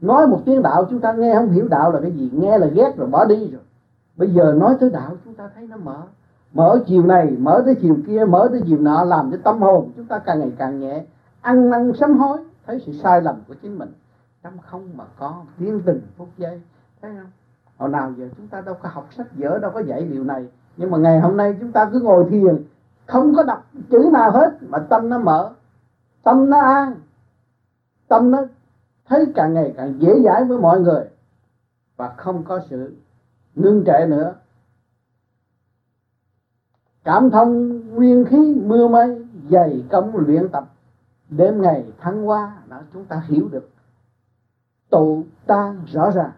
nói 0.00 0.26
một 0.26 0.42
tiếng 0.44 0.62
đạo 0.62 0.86
chúng 0.90 1.00
ta 1.00 1.12
nghe 1.12 1.34
không 1.34 1.50
hiểu 1.50 1.68
đạo 1.68 1.92
là 1.92 2.00
cái 2.00 2.12
gì. 2.12 2.30
Nghe 2.32 2.58
là 2.58 2.66
ghét 2.66 2.92
rồi, 2.96 3.08
bỏ 3.08 3.24
đi 3.24 3.50
rồi. 3.50 3.62
Bây 4.16 4.30
giờ 4.30 4.54
nói 4.56 4.76
tới 4.80 4.90
đạo 4.90 5.16
chúng 5.24 5.34
ta 5.34 5.50
thấy 5.54 5.66
nó 5.66 5.76
mở 5.76 6.02
mở 6.56 6.78
chiều 6.86 7.06
này, 7.06 7.30
mở 7.38 7.62
tới 7.64 7.74
chiều 7.82 7.96
kia, 8.06 8.24
mở 8.24 8.48
tới 8.50 8.60
chiều 8.66 8.78
nọ, 8.78 9.04
làm 9.04 9.30
cho 9.30 9.36
tâm 9.44 9.62
hồn 9.62 9.92
chúng 9.96 10.06
ta 10.06 10.18
càng 10.18 10.40
ngày 10.40 10.52
càng 10.58 10.80
nhẹ. 10.80 11.04
Ăn 11.40 11.70
năn 11.70 11.92
sám 12.00 12.18
hối, 12.18 12.38
thấy 12.66 12.82
sự 12.86 12.92
sai 12.92 13.22
lầm 13.22 13.36
của 13.48 13.54
chính 13.62 13.78
mình. 13.78 13.92
Trong 14.42 14.52
không 14.66 14.88
mà 14.94 15.04
có 15.18 15.42
tiến 15.58 15.80
tình 15.86 16.00
phút 16.16 16.28
giây. 16.36 16.60
Thấy 17.02 17.10
không? 17.16 17.30
Hồi 17.76 17.88
nào 17.88 18.12
giờ 18.16 18.28
chúng 18.36 18.48
ta 18.48 18.60
đâu 18.60 18.74
có 18.82 18.88
học 18.92 19.08
sách 19.16 19.26
vở 19.36 19.58
đâu 19.58 19.70
có 19.74 19.80
dạy 19.80 20.04
điều 20.04 20.24
này. 20.24 20.48
Nhưng 20.76 20.90
mà 20.90 20.98
ngày 20.98 21.20
hôm 21.20 21.36
nay 21.36 21.56
chúng 21.60 21.72
ta 21.72 21.90
cứ 21.92 22.00
ngồi 22.00 22.26
thiền, 22.30 22.64
không 23.06 23.34
có 23.34 23.42
đọc 23.42 23.66
chữ 23.90 24.10
nào 24.12 24.30
hết, 24.30 24.50
mà 24.60 24.78
tâm 24.78 25.08
nó 25.08 25.18
mở. 25.18 25.52
Tâm 26.22 26.50
nó 26.50 26.60
an. 26.60 26.94
Tâm 28.08 28.30
nó 28.30 28.38
thấy 29.08 29.26
càng 29.34 29.54
ngày 29.54 29.74
càng 29.76 29.94
dễ 29.98 30.20
dãi 30.24 30.44
với 30.44 30.58
mọi 30.58 30.80
người. 30.80 31.04
Và 31.96 32.08
không 32.16 32.44
có 32.44 32.60
sự 32.70 32.96
ngưng 33.54 33.84
trệ 33.86 34.06
nữa 34.08 34.34
cảm 37.06 37.30
thông 37.30 37.80
nguyên 37.94 38.24
khí, 38.24 38.54
mưa 38.64 38.88
mây, 38.88 39.26
dày 39.50 39.84
công 39.90 40.16
luyện 40.16 40.48
tập. 40.48 40.64
Đêm 41.28 41.62
ngày 41.62 41.84
tháng 42.00 42.28
qua 42.28 42.56
đã 42.68 42.82
chúng 42.92 43.04
ta 43.04 43.22
hiểu 43.28 43.48
được. 43.48 43.68
Tụ 44.90 45.24
tan 45.46 45.80
rõ 45.92 46.10
ràng. 46.10 46.30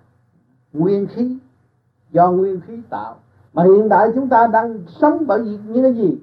Nguyên 0.72 1.06
khí, 1.06 1.38
do 2.10 2.30
nguyên 2.30 2.60
khí 2.60 2.82
tạo. 2.90 3.16
Mà 3.52 3.64
hiện 3.64 3.88
tại 3.88 4.08
chúng 4.14 4.28
ta 4.28 4.46
đang 4.46 4.78
sống 5.00 5.24
bởi 5.26 5.42
vì 5.42 5.58
những 5.66 5.82
cái 5.82 5.94
gì? 5.94 6.18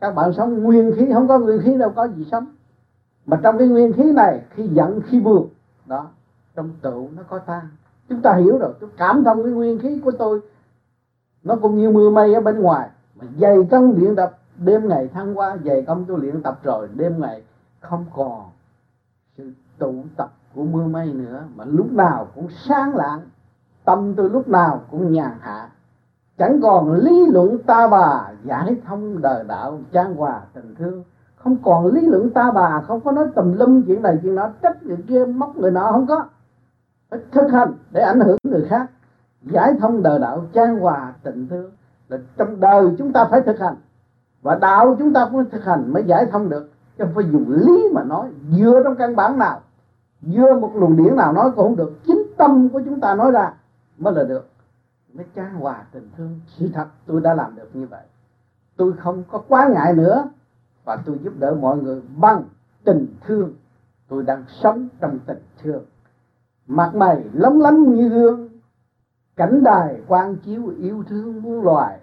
Các 0.00 0.14
bạn 0.14 0.32
sống 0.32 0.62
nguyên 0.62 0.92
khí, 0.96 1.08
không 1.14 1.28
có 1.28 1.38
nguyên 1.38 1.60
khí 1.62 1.78
đâu, 1.78 1.90
có 1.90 2.08
gì 2.08 2.24
sống? 2.30 2.46
Mà 3.26 3.40
trong 3.42 3.58
cái 3.58 3.68
nguyên 3.68 3.92
khí 3.92 4.12
này, 4.12 4.42
khi 4.50 4.68
giận, 4.68 5.00
khi 5.06 5.20
buồn, 5.20 5.48
đó, 5.86 6.06
trong 6.54 6.70
tụ 6.82 7.08
nó 7.16 7.22
có 7.22 7.38
tan 7.38 7.68
chúng 8.08 8.22
ta 8.22 8.34
hiểu 8.34 8.58
rồi. 8.58 8.74
Tôi 8.80 8.90
cảm 8.96 9.24
thông 9.24 9.42
cái 9.42 9.52
nguyên 9.52 9.78
khí 9.78 10.00
của 10.04 10.10
tôi. 10.10 10.40
Nó 11.42 11.56
cũng 11.56 11.78
như 11.78 11.90
mưa 11.90 12.10
mây 12.10 12.34
ở 12.34 12.40
bên 12.40 12.60
ngoài 12.60 12.90
mà 13.20 13.26
dày 13.38 13.56
công 13.70 13.96
luyện 13.96 14.16
tập, 14.16 14.38
đêm 14.56 14.88
ngày 14.88 15.08
thăng 15.08 15.38
qua 15.38 15.56
dày 15.64 15.82
công 15.82 16.04
tôi 16.04 16.18
luyện 16.18 16.42
tập 16.42 16.58
rồi, 16.62 16.88
đêm 16.96 17.20
ngày 17.20 17.42
không 17.80 18.04
còn 18.14 18.44
sự 19.36 19.52
tụ 19.78 19.94
tập 20.16 20.32
của 20.54 20.64
mưa 20.64 20.86
mây 20.86 21.12
nữa, 21.12 21.44
mà 21.56 21.64
lúc 21.64 21.92
nào 21.92 22.26
cũng 22.34 22.48
sáng 22.50 22.96
lạng, 22.96 23.20
tâm 23.84 24.14
tôi 24.16 24.30
lúc 24.30 24.48
nào 24.48 24.80
cũng 24.90 25.12
nhàn 25.12 25.32
hạ. 25.40 25.68
Chẳng 26.38 26.60
còn 26.62 26.92
lý 26.92 27.26
luận 27.26 27.58
ta 27.58 27.88
bà 27.88 28.32
giải 28.44 28.76
thông 28.86 29.22
đời 29.22 29.44
đạo 29.48 29.78
trang 29.92 30.14
hòa 30.14 30.40
tình 30.52 30.74
thương. 30.78 31.04
Không 31.36 31.56
còn 31.62 31.86
lý 31.86 32.00
luận 32.00 32.30
ta 32.30 32.50
bà, 32.50 32.80
không 32.80 33.00
có 33.00 33.12
nói 33.12 33.26
tùm 33.34 33.52
lum 33.52 33.82
chuyện 33.86 34.02
này 34.02 34.18
chuyện 34.22 34.34
nọ, 34.34 34.48
trách 34.62 34.82
người 34.82 34.98
kia, 35.08 35.24
móc 35.24 35.56
người 35.56 35.70
nọ 35.70 35.92
không 35.92 36.06
có. 36.06 36.24
Phải 37.10 37.20
thực 37.32 37.50
hành 37.52 37.72
để 37.90 38.00
ảnh 38.00 38.20
hưởng 38.20 38.38
người 38.42 38.66
khác. 38.68 38.90
Giải 39.42 39.74
thông 39.80 40.02
đời 40.02 40.18
đạo 40.18 40.44
trang 40.52 40.80
hòa 40.80 41.12
tình 41.22 41.48
thương 41.48 41.70
là 42.10 42.18
trong 42.36 42.60
đời 42.60 42.94
chúng 42.98 43.12
ta 43.12 43.24
phải 43.30 43.40
thực 43.40 43.60
hành. 43.60 43.76
Và 44.42 44.54
đạo 44.54 44.96
chúng 44.98 45.12
ta 45.12 45.28
cũng 45.32 45.50
thực 45.50 45.64
hành 45.64 45.92
mới 45.92 46.04
giải 46.04 46.26
thông 46.26 46.48
được. 46.48 46.70
Chứ 46.98 47.04
không 47.04 47.14
phải 47.14 47.24
dùng 47.32 47.50
lý 47.50 47.88
mà 47.92 48.04
nói, 48.04 48.30
dựa 48.50 48.80
trong 48.84 48.96
căn 48.96 49.16
bản 49.16 49.38
nào 49.38 49.60
dưa 50.22 50.54
một 50.54 50.72
luồng 50.74 50.96
điển 50.96 51.16
nào 51.16 51.32
nói 51.32 51.50
cũng 51.50 51.64
không 51.64 51.76
được. 51.76 51.92
Chính 52.06 52.22
tâm 52.36 52.68
của 52.68 52.82
chúng 52.84 53.00
ta 53.00 53.14
nói 53.14 53.30
ra 53.30 53.52
mới 53.98 54.14
là 54.14 54.24
được. 54.24 54.48
Mới 55.12 55.26
trang 55.34 55.54
hòa 55.54 55.82
tình 55.92 56.10
thương. 56.16 56.40
Sự 56.46 56.68
thật 56.74 56.86
tôi 57.06 57.20
đã 57.20 57.34
làm 57.34 57.56
được 57.56 57.68
như 57.72 57.86
vậy. 57.86 58.02
Tôi 58.76 58.92
không 58.92 59.22
có 59.30 59.42
quá 59.48 59.68
ngại 59.68 59.94
nữa. 59.94 60.28
Và 60.84 60.96
tôi 60.96 61.18
giúp 61.22 61.32
đỡ 61.38 61.56
mọi 61.60 61.78
người 61.78 62.02
bằng 62.16 62.44
tình 62.84 63.06
thương. 63.26 63.54
Tôi 64.08 64.22
đang 64.22 64.44
sống 64.62 64.88
trong 65.00 65.18
tình 65.26 65.42
thương. 65.62 65.84
Mặt 66.66 66.94
mày 66.94 67.24
lóng 67.32 67.60
lánh 67.60 67.94
như 67.94 68.08
gương. 68.08 68.48
Cảnh 69.36 69.64
đài 69.64 70.00
quan 70.06 70.36
chiếu 70.36 70.72
yêu 70.78 71.04
thương 71.08 71.42
muôn 71.42 71.64
loài 71.64 71.99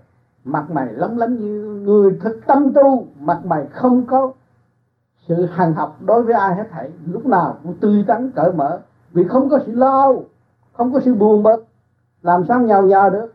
mặt 0.47 0.71
mày 0.71 0.93
lóng 0.93 1.17
lánh 1.17 1.35
như 1.39 1.81
người 1.85 2.19
thực 2.21 2.45
tâm 2.45 2.73
tu, 2.73 3.07
mặt 3.19 3.45
mày 3.45 3.65
không 3.71 4.05
có 4.05 4.31
sự 5.27 5.45
hằng 5.45 5.73
học 5.73 5.97
đối 6.05 6.23
với 6.23 6.33
ai 6.33 6.55
hết 6.55 6.67
thảy. 6.71 6.91
Lúc 7.05 7.25
nào 7.25 7.57
cũng 7.63 7.77
tươi 7.79 8.03
tắn, 8.07 8.31
cởi 8.31 8.53
mở, 8.53 8.79
vì 9.11 9.23
không 9.23 9.49
có 9.49 9.59
sự 9.65 9.71
lo 9.75 10.13
không 10.73 10.93
có 10.93 10.99
sự 10.99 11.15
buồn 11.15 11.43
bực, 11.43 11.65
làm 12.21 12.43
sao 12.47 12.61
nhào 12.61 12.83
nhào 12.83 13.09
được. 13.09 13.33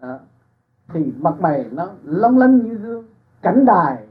Đó. 0.00 0.18
thì 0.92 1.12
mặt 1.18 1.34
mày 1.40 1.66
nó 1.72 1.88
lóng 2.04 2.38
lánh 2.38 2.58
như 2.58 2.74
gương 2.74 3.04
cảnh 3.42 3.64
đài, 3.64 4.06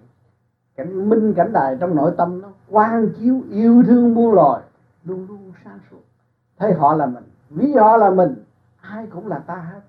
cảnh 0.76 1.10
minh 1.10 1.34
cảnh 1.34 1.54
đài 1.54 1.78
trong 1.80 1.96
nội 1.96 2.12
tâm 2.18 2.42
nó 2.42 2.48
quang 2.70 3.10
chiếu, 3.18 3.42
yêu 3.50 3.84
thương 3.88 4.14
muôn 4.14 4.34
loài, 4.34 4.62
luôn 5.04 5.28
luôn 5.30 5.52
sáng 5.64 5.80
suốt. 5.92 6.02
Thấy 6.60 6.74
họ 6.74 6.96
là 6.96 7.06
mình. 7.06 7.24
Ví 7.50 7.74
họ 7.74 7.98
là 7.98 8.10
mình, 8.10 8.36
ai 8.82 9.08
cũng 9.08 9.28
là 9.28 9.40
ta 9.40 9.56
hết. 9.56 9.82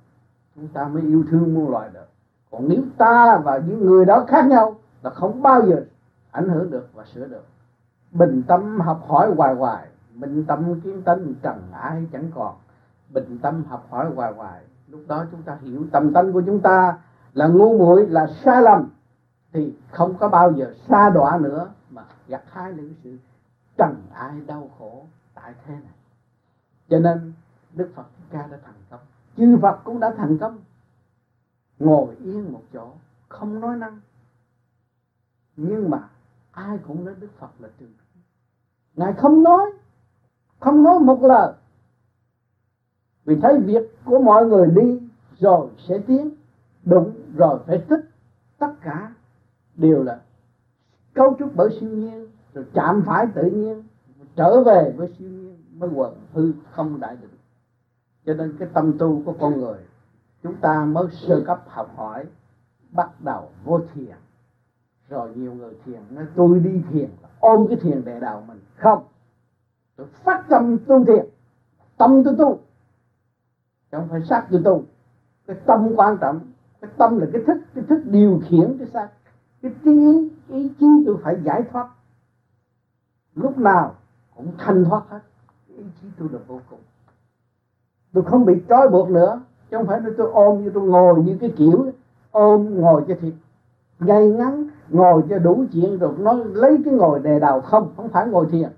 Chúng 0.54 0.68
ta 0.68 0.88
mới 0.88 1.02
yêu 1.02 1.24
thương 1.30 1.54
muôn 1.54 1.70
loài 1.70 1.90
được 1.92 2.11
còn 2.52 2.68
nếu 2.68 2.82
ta 2.98 3.40
và 3.44 3.58
những 3.66 3.86
người 3.86 4.04
đó 4.04 4.24
khác 4.28 4.46
nhau 4.46 4.76
là 5.02 5.10
không 5.10 5.42
bao 5.42 5.66
giờ 5.66 5.84
ảnh 6.30 6.48
hưởng 6.48 6.70
được 6.70 6.88
và 6.94 7.04
sửa 7.04 7.26
được. 7.26 7.44
Bình 8.10 8.42
tâm 8.46 8.80
học 8.80 9.04
hỏi 9.08 9.34
hoài 9.36 9.54
hoài, 9.54 9.88
bình 10.14 10.44
tâm 10.44 10.80
kiến 10.80 11.02
tánh 11.02 11.34
trần 11.42 11.62
ai 11.72 12.06
chẳng 12.12 12.30
còn. 12.34 12.54
Bình 13.10 13.38
tâm 13.42 13.64
học 13.68 13.86
hỏi 13.90 14.10
hoài 14.14 14.32
hoài, 14.32 14.64
lúc 14.88 15.00
đó 15.08 15.24
chúng 15.30 15.42
ta 15.42 15.58
hiểu 15.60 15.84
tâm 15.92 16.12
tánh 16.12 16.32
của 16.32 16.42
chúng 16.46 16.60
ta 16.60 16.98
là 17.34 17.46
ngu 17.46 17.78
muội, 17.78 18.06
là 18.06 18.26
sai 18.44 18.62
lầm, 18.62 18.88
thì 19.52 19.74
không 19.90 20.14
có 20.18 20.28
bao 20.28 20.52
giờ 20.52 20.74
xa 20.88 21.10
đọa 21.10 21.38
nữa 21.38 21.68
mà 21.90 22.02
gặt 22.28 22.42
hái 22.52 22.72
những 22.72 22.94
sự 23.04 23.16
trần 23.78 23.94
ai 24.14 24.40
đau 24.46 24.70
khổ 24.78 25.06
tại 25.34 25.54
thế 25.66 25.74
này. 25.74 25.94
Cho 26.88 26.98
nên 26.98 27.32
đức 27.72 27.90
phật 27.94 28.06
ca 28.30 28.46
đã 28.50 28.58
thành 28.64 28.74
công. 28.90 29.00
Chư 29.36 29.58
phật 29.62 29.80
cũng 29.84 30.00
đã 30.00 30.14
thành 30.16 30.38
công 30.38 30.58
ngồi 31.84 32.16
yên 32.24 32.52
một 32.52 32.62
chỗ, 32.72 32.90
không 33.28 33.60
nói 33.60 33.76
năng. 33.76 34.00
Nhưng 35.56 35.90
mà 35.90 36.08
ai 36.52 36.78
cũng 36.86 37.04
nói 37.04 37.14
đức 37.20 37.28
phật 37.38 37.50
là 37.58 37.68
trường 37.78 37.92
ngài 38.94 39.12
không 39.12 39.42
nói 39.42 39.70
không 40.60 40.82
nói 40.82 41.00
một 41.00 41.22
lời. 41.22 41.52
Vì 43.24 43.36
thấy 43.42 43.60
việc 43.60 43.82
của 44.04 44.18
mọi 44.18 44.46
người 44.46 44.66
đi 44.66 45.08
rồi 45.38 45.68
sẽ 45.88 45.98
tiến, 45.98 46.30
đúng 46.84 47.14
rồi 47.36 47.58
phải 47.66 47.84
thích 47.88 48.00
tất 48.58 48.72
cả 48.82 49.12
đều 49.74 50.02
là 50.02 50.20
cấu 51.14 51.36
trúc 51.38 51.50
bởi 51.56 51.78
siêu 51.80 51.90
nhiên, 51.90 52.26
rồi 52.54 52.64
chạm 52.74 53.02
phải 53.06 53.26
tự 53.34 53.50
nhiên, 53.50 53.82
trở 54.36 54.62
về 54.62 54.94
với 54.96 55.14
siêu 55.18 55.28
nhiên 55.28 55.64
mới 55.78 55.90
quần 55.94 56.14
hư 56.32 56.52
không 56.70 57.00
đại 57.00 57.16
định. 57.16 57.30
Cho 58.26 58.34
nên 58.34 58.56
cái 58.58 58.68
tâm 58.74 58.98
tu 58.98 59.22
của 59.24 59.34
con 59.40 59.60
người 59.60 59.78
chúng 60.42 60.56
ta 60.56 60.84
mới 60.84 61.06
sơ 61.10 61.42
cấp 61.46 61.64
học 61.66 61.90
hỏi, 61.96 62.26
bắt 62.90 63.10
đầu 63.20 63.50
vô 63.64 63.80
thiền. 63.94 64.16
Rồi 65.08 65.32
nhiều 65.34 65.54
người 65.54 65.74
thiền, 65.84 66.00
nói 66.10 66.26
tôi 66.36 66.60
đi 66.60 66.82
thiền, 66.92 67.10
ôm 67.40 67.66
cái 67.68 67.76
thiền 67.82 68.04
để 68.04 68.20
đầu 68.20 68.42
mình. 68.48 68.60
Không. 68.76 69.04
Tôi 69.96 70.06
phát 70.06 70.44
tâm 70.48 70.78
tu 70.86 71.04
thiền, 71.04 71.26
tâm 71.96 72.22
tôi 72.24 72.34
tu. 72.38 72.58
Chứ 73.92 73.98
không 73.98 74.08
phải 74.08 74.20
xác 74.28 74.46
tôi 74.50 74.62
tu. 74.64 74.84
Cái 75.46 75.56
tâm 75.66 75.92
quan 75.96 76.18
trọng, 76.20 76.40
cái 76.80 76.90
tâm 76.96 77.18
là 77.18 77.26
cái 77.32 77.42
thức 77.46 77.58
cái 77.74 77.84
thức 77.88 78.02
điều 78.04 78.40
khiển 78.48 78.76
cái 78.78 78.88
xác. 78.88 79.08
Cái 79.62 79.72
trí, 79.84 80.30
ý 80.48 80.70
chí 80.80 80.86
tôi 81.06 81.16
phải 81.22 81.36
giải 81.44 81.62
thoát. 81.72 81.88
Lúc 83.34 83.58
nào 83.58 83.94
cũng 84.36 84.52
thanh 84.58 84.84
thoát 84.84 85.02
hết. 85.08 85.20
Ý 85.68 85.84
chí 86.00 86.08
tôi 86.18 86.28
là 86.32 86.38
vô 86.46 86.60
cùng. 86.70 86.80
Tôi 88.12 88.24
không 88.24 88.44
bị 88.44 88.62
trói 88.68 88.88
buộc 88.88 89.10
nữa 89.10 89.40
chứ 89.72 89.78
không 89.78 89.86
phải 89.86 90.00
là 90.00 90.10
tôi 90.16 90.30
ôm 90.32 90.64
như 90.64 90.70
tôi 90.74 90.82
ngồi 90.82 91.22
như 91.22 91.36
cái 91.40 91.52
kiểu 91.56 91.86
ôm 92.30 92.80
ngồi 92.80 93.04
cho 93.08 93.14
thiệt. 93.20 93.32
Ngay 93.98 94.28
ngắn 94.28 94.66
ngồi 94.88 95.22
cho 95.30 95.38
đủ 95.38 95.64
chuyện 95.72 95.98
rồi 95.98 96.12
nó 96.18 96.32
lấy 96.32 96.78
cái 96.84 96.94
ngồi 96.94 97.20
đề 97.20 97.40
đầu 97.40 97.60
không 97.60 97.92
không 97.96 98.08
phải 98.08 98.26
ngồi 98.26 98.46
thiền. 98.50 98.68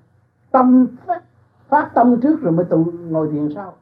Tâm 0.51 0.87
phát, 1.07 1.23
phát 1.69 1.91
tâm 1.95 2.21
trước 2.21 2.41
rồi 2.41 2.53
mới 2.53 2.65
tụ 2.65 2.85
ngồi 3.09 3.31
thiền 3.33 3.49
sau. 3.55 3.73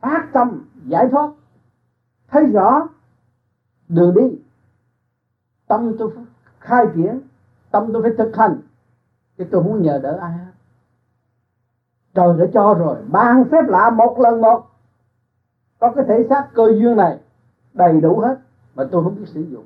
Phát 0.00 0.28
tâm 0.32 0.64
giải 0.84 1.08
thoát. 1.08 1.30
Thấy 2.28 2.46
rõ 2.46 2.88
đường 3.88 4.14
đi. 4.14 4.38
Tâm 5.68 5.96
tôi 5.98 6.10
khai 6.58 6.86
triển 6.94 7.20
tâm 7.70 7.92
tôi 7.92 8.02
phải 8.02 8.12
thực 8.18 8.36
hành. 8.36 8.56
Chứ 9.38 9.44
tôi 9.50 9.62
muốn 9.62 9.82
nhờ 9.82 10.00
đỡ 10.02 10.18
ai 10.20 10.32
hết. 10.32 10.52
Trời 12.14 12.36
đã 12.38 12.46
cho 12.54 12.74
rồi 12.74 12.96
ban 13.08 13.44
phép 13.44 13.62
lạ 13.68 13.90
một 13.90 14.18
lần 14.18 14.40
một 14.40 14.69
có 15.80 15.92
cái 15.92 16.04
thể 16.08 16.26
xác 16.30 16.48
cơ 16.54 16.72
duyên 16.78 16.96
này 16.96 17.18
đầy 17.74 18.00
đủ 18.00 18.18
hết 18.18 18.38
mà 18.74 18.84
tôi 18.90 19.04
không 19.04 19.16
biết 19.16 19.28
sử 19.28 19.40
dụng. 19.40 19.64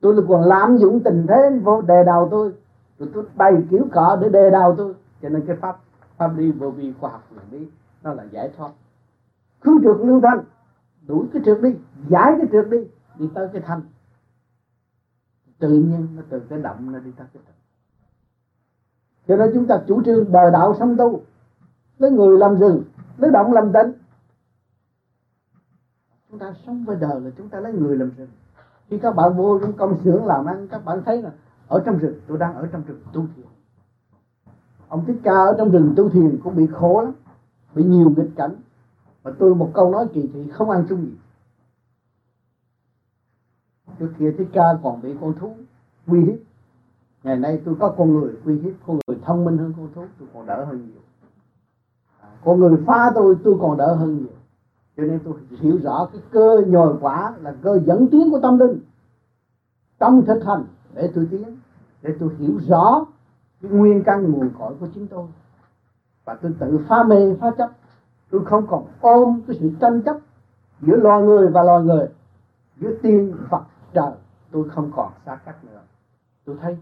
Tôi 0.00 0.14
là 0.14 0.22
còn 0.28 0.42
lạm 0.42 0.76
dụng 0.76 1.00
tình 1.04 1.26
thế, 1.28 1.58
vô 1.62 1.80
đề 1.80 2.04
đầu 2.04 2.28
tôi. 2.30 2.52
Rồi 2.98 3.10
tôi 3.14 3.24
bày 3.34 3.52
kiểu 3.70 3.86
cọ 3.92 4.18
để 4.20 4.28
đề 4.28 4.50
đầu 4.50 4.74
tôi. 4.78 4.94
Cho 5.22 5.28
nên 5.28 5.46
cái 5.46 5.56
pháp 5.56 5.76
pháp 6.16 6.36
đi 6.36 6.52
vô 6.52 6.70
vi 6.70 6.92
khoa 7.00 7.10
học 7.10 7.22
này 7.36 7.44
đi 7.50 7.68
nó 8.02 8.14
là 8.14 8.24
giải 8.24 8.50
thoát. 8.56 8.70
Cứu 9.60 9.80
trượt 9.82 10.06
lưu 10.06 10.20
thanh, 10.20 10.44
đuổi 11.06 11.26
cái 11.32 11.42
trượt 11.44 11.62
đi, 11.62 11.76
giải 12.08 12.34
cái 12.38 12.46
trượt 12.52 12.70
đi 12.70 12.78
đi 13.18 13.30
tới 13.34 13.48
cái 13.52 13.62
thanh. 13.66 13.80
Tự 15.58 15.68
nhiên 15.68 16.08
nó 16.16 16.22
từ 16.28 16.40
cái 16.40 16.58
động 16.58 16.92
nó 16.92 16.98
đi 16.98 17.10
tới 17.16 17.26
cái 17.34 17.42
thanh. 17.46 17.54
Cho 19.28 19.36
nên 19.36 19.50
chúng 19.54 19.66
ta 19.66 19.82
chủ 19.86 20.02
trương 20.02 20.32
đời 20.32 20.50
đạo 20.50 20.74
sống 20.78 20.96
tu, 20.96 21.20
lấy 21.98 22.10
người 22.10 22.38
làm 22.38 22.58
rừng, 22.58 22.82
lấy 23.16 23.30
động 23.30 23.52
làm 23.52 23.72
tịnh 23.72 23.92
chúng 26.30 26.38
ta 26.38 26.54
sống 26.66 26.84
với 26.84 26.96
đời 27.00 27.20
là 27.20 27.30
chúng 27.36 27.48
ta 27.48 27.60
lấy 27.60 27.72
người 27.72 27.96
làm 27.96 28.10
rừng. 28.16 28.28
Khi 28.88 28.98
các 28.98 29.16
bạn 29.16 29.36
vô 29.36 29.58
trong 29.60 29.72
công 29.72 30.00
xưởng 30.04 30.26
làm 30.26 30.46
ăn 30.46 30.68
các 30.68 30.84
bạn 30.84 31.02
thấy 31.04 31.22
là 31.22 31.30
ở 31.68 31.82
trong 31.86 31.98
rừng 31.98 32.20
tôi 32.26 32.38
đang 32.38 32.54
ở 32.54 32.68
trong 32.72 32.82
rừng 32.86 33.00
tu 33.12 33.26
thiền. 33.36 33.46
Ông 34.88 35.04
thích 35.06 35.16
ca 35.22 35.34
ở 35.34 35.54
trong 35.58 35.70
rừng 35.70 35.94
tu 35.96 36.08
thiền 36.08 36.38
cũng 36.44 36.56
bị 36.56 36.66
khổ 36.66 37.02
lắm 37.02 37.12
bị 37.74 37.84
nhiều 37.84 38.12
nghịch 38.16 38.30
cảnh. 38.36 38.54
Mà 39.24 39.30
tôi 39.38 39.54
một 39.54 39.70
câu 39.74 39.90
nói 39.90 40.08
kỳ 40.12 40.30
thị 40.34 40.50
không 40.50 40.70
ăn 40.70 40.86
chung 40.88 41.04
gì. 41.04 41.16
Trước 43.98 44.12
kia 44.18 44.34
thích 44.38 44.48
ca 44.52 44.78
còn 44.82 45.02
bị 45.02 45.14
con 45.20 45.34
thú 45.38 45.54
uy 46.06 46.24
hiếp. 46.24 46.38
Ngày 47.22 47.36
nay 47.36 47.62
tôi 47.64 47.74
có 47.80 47.94
con 47.98 48.12
người 48.12 48.34
uy 48.44 48.58
hiếp 48.60 48.72
con 48.86 48.98
người 49.06 49.18
thông 49.22 49.44
minh 49.44 49.58
hơn 49.58 49.72
con 49.76 49.88
thú 49.94 50.04
tôi 50.18 50.28
còn 50.34 50.46
đỡ 50.46 50.64
hơn 50.64 50.86
nhiều. 50.86 51.02
À, 52.20 52.28
con 52.44 52.60
người 52.60 52.82
phá 52.86 53.12
tôi 53.14 53.36
tôi 53.44 53.56
còn 53.60 53.76
đỡ 53.76 53.94
hơn 53.94 54.18
nhiều 54.18 54.35
cho 54.96 55.02
nên 55.02 55.20
tôi 55.24 55.34
hiểu 55.50 55.78
rõ 55.82 56.08
cái 56.12 56.22
cơ 56.30 56.62
nhồi 56.66 56.96
quả 57.00 57.34
là 57.42 57.54
cơ 57.62 57.80
dẫn 57.84 58.06
tiến 58.10 58.30
của 58.30 58.40
tâm 58.40 58.58
linh. 58.58 58.80
Trong 59.98 60.24
thực 60.26 60.44
hành 60.44 60.64
để 60.94 61.10
tôi 61.14 61.28
tiến, 61.30 61.56
để 62.02 62.14
tôi 62.20 62.30
hiểu 62.38 62.58
rõ 62.68 63.06
cái 63.62 63.70
nguyên 63.70 64.02
căn 64.02 64.32
nguồn 64.32 64.50
cội 64.58 64.74
của 64.80 64.86
chính 64.94 65.06
tôi. 65.06 65.26
Và 66.24 66.34
tôi 66.34 66.54
tự 66.58 66.80
phá 66.88 67.02
mê 67.02 67.34
phá 67.40 67.50
chấp. 67.58 67.70
Tôi 68.30 68.44
không 68.44 68.66
còn 68.66 68.84
ôm 69.00 69.40
cái 69.46 69.56
sự 69.60 69.70
tranh 69.80 70.02
chấp 70.02 70.16
giữa 70.80 70.96
loài 70.96 71.22
người 71.22 71.48
và 71.48 71.62
loài 71.62 71.82
người, 71.82 72.08
giữa 72.76 72.98
tiên 73.02 73.36
phật 73.50 73.62
trời. 73.92 74.12
Tôi 74.50 74.68
không 74.68 74.92
còn 74.96 75.12
xa 75.26 75.36
cách 75.44 75.64
nữa. 75.64 75.80
Tôi 76.44 76.56
thấy 76.62 76.76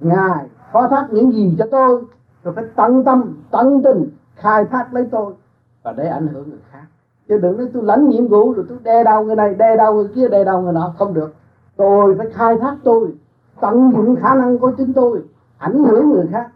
ngài 0.00 0.48
phó 0.72 0.88
thác 0.88 1.08
những 1.10 1.32
gì 1.32 1.54
cho 1.58 1.66
tôi 1.70 2.04
tôi 2.42 2.54
phải 2.54 2.64
tận 2.76 3.04
tâm, 3.04 3.42
tận 3.50 3.82
tình 3.84 4.10
khai 4.34 4.64
thác 4.64 4.94
lấy 4.94 5.08
tôi 5.10 5.34
và 5.82 5.92
để 5.92 6.06
ảnh 6.06 6.28
hưởng 6.28 6.50
người 6.50 6.58
khác 6.70 6.86
chứ 7.28 7.38
đừng 7.38 7.56
nói 7.56 7.70
tôi 7.72 7.82
lãnh 7.82 8.08
nhiệm 8.08 8.28
vụ 8.28 8.52
rồi 8.52 8.66
tôi 8.68 8.78
đe 8.82 9.04
đau 9.04 9.24
người 9.24 9.36
này 9.36 9.54
đe 9.54 9.76
đau 9.76 9.94
người 9.94 10.08
kia 10.14 10.28
đe 10.28 10.44
đau 10.44 10.62
người 10.62 10.72
nọ. 10.72 10.94
Không 10.98 11.14
được. 11.14 11.34
Tôi 11.76 12.14
phải 12.18 12.26
khai 12.32 12.56
thác 12.60 12.76
tôi, 12.84 13.14
tận 13.60 13.92
dụng 13.92 14.16
khả 14.16 14.34
năng 14.34 14.58
của 14.58 14.72
chính 14.78 14.92
tôi, 14.92 15.22
ảnh 15.58 15.84
hưởng 15.84 16.10
người 16.10 16.28
khác. 16.32 16.52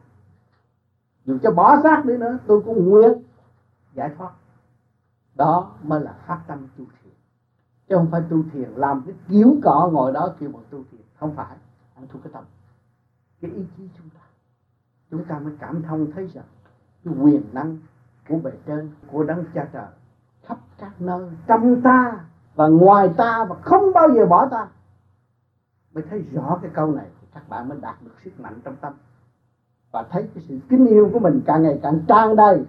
Dù 1.24 1.38
cho 1.42 1.50
bỏ 1.50 1.82
xác 1.82 2.04
đi 2.04 2.16
nữa, 2.16 2.38
tôi 2.46 2.60
cũng 2.60 2.88
nguyện 2.88 3.12
giải 3.94 4.10
thoát. 4.18 4.30
Đó 5.34 5.70
mới 5.82 6.00
là 6.00 6.14
phát 6.26 6.40
tâm 6.46 6.58
tu 6.78 6.84
thiền. 6.84 7.12
Chứ 7.88 7.96
không 7.96 8.08
phải 8.10 8.22
tu 8.30 8.36
thiền 8.52 8.70
làm 8.76 9.02
cái 9.06 9.14
kiểu 9.28 9.56
cọ 9.64 9.90
ngồi 9.92 10.12
đó 10.12 10.34
kêu 10.40 10.50
bằng 10.52 10.62
tu 10.70 10.78
thiền. 10.90 11.00
Không 11.20 11.34
phải. 11.36 11.56
Anh 11.94 12.06
thuộc 12.12 12.22
cái 12.24 12.32
tâm. 12.32 12.44
Cái 13.40 13.50
ý 13.50 13.62
chí 13.76 13.88
chúng 13.98 14.08
ta. 14.10 14.20
Chúng 15.10 15.24
ta 15.24 15.38
mới 15.38 15.52
cảm 15.60 15.82
thông 15.82 16.12
thấy 16.12 16.30
rằng 16.34 16.44
cái 17.04 17.14
quyền 17.20 17.42
năng 17.52 17.78
của 18.28 18.36
bề 18.36 18.50
trên, 18.66 18.90
của 19.12 19.24
đấng 19.24 19.44
cha 19.54 19.68
trời 19.72 19.86
các 20.78 20.92
nơi 20.98 21.30
trong 21.46 21.82
ta 21.82 22.12
và 22.54 22.68
ngoài 22.68 23.10
ta 23.16 23.46
và 23.48 23.56
không 23.62 23.92
bao 23.94 24.08
giờ 24.10 24.26
bỏ 24.26 24.48
ta. 24.48 24.66
Mới 25.94 26.04
thấy 26.10 26.24
rõ 26.32 26.58
cái 26.62 26.70
câu 26.74 26.92
này 26.92 27.06
thì 27.20 27.26
các 27.34 27.48
bạn 27.48 27.68
mới 27.68 27.78
đạt 27.80 27.94
được 28.04 28.10
sức 28.24 28.40
mạnh 28.40 28.54
trong 28.64 28.76
tâm. 28.80 28.92
Và 29.90 30.04
thấy 30.10 30.28
cái 30.34 30.44
sự 30.48 30.58
kính 30.68 30.86
yêu 30.86 31.10
của 31.12 31.18
mình 31.18 31.40
càng 31.46 31.62
ngày 31.62 31.78
càng 31.82 32.00
tràn 32.08 32.36
đầy. 32.36 32.64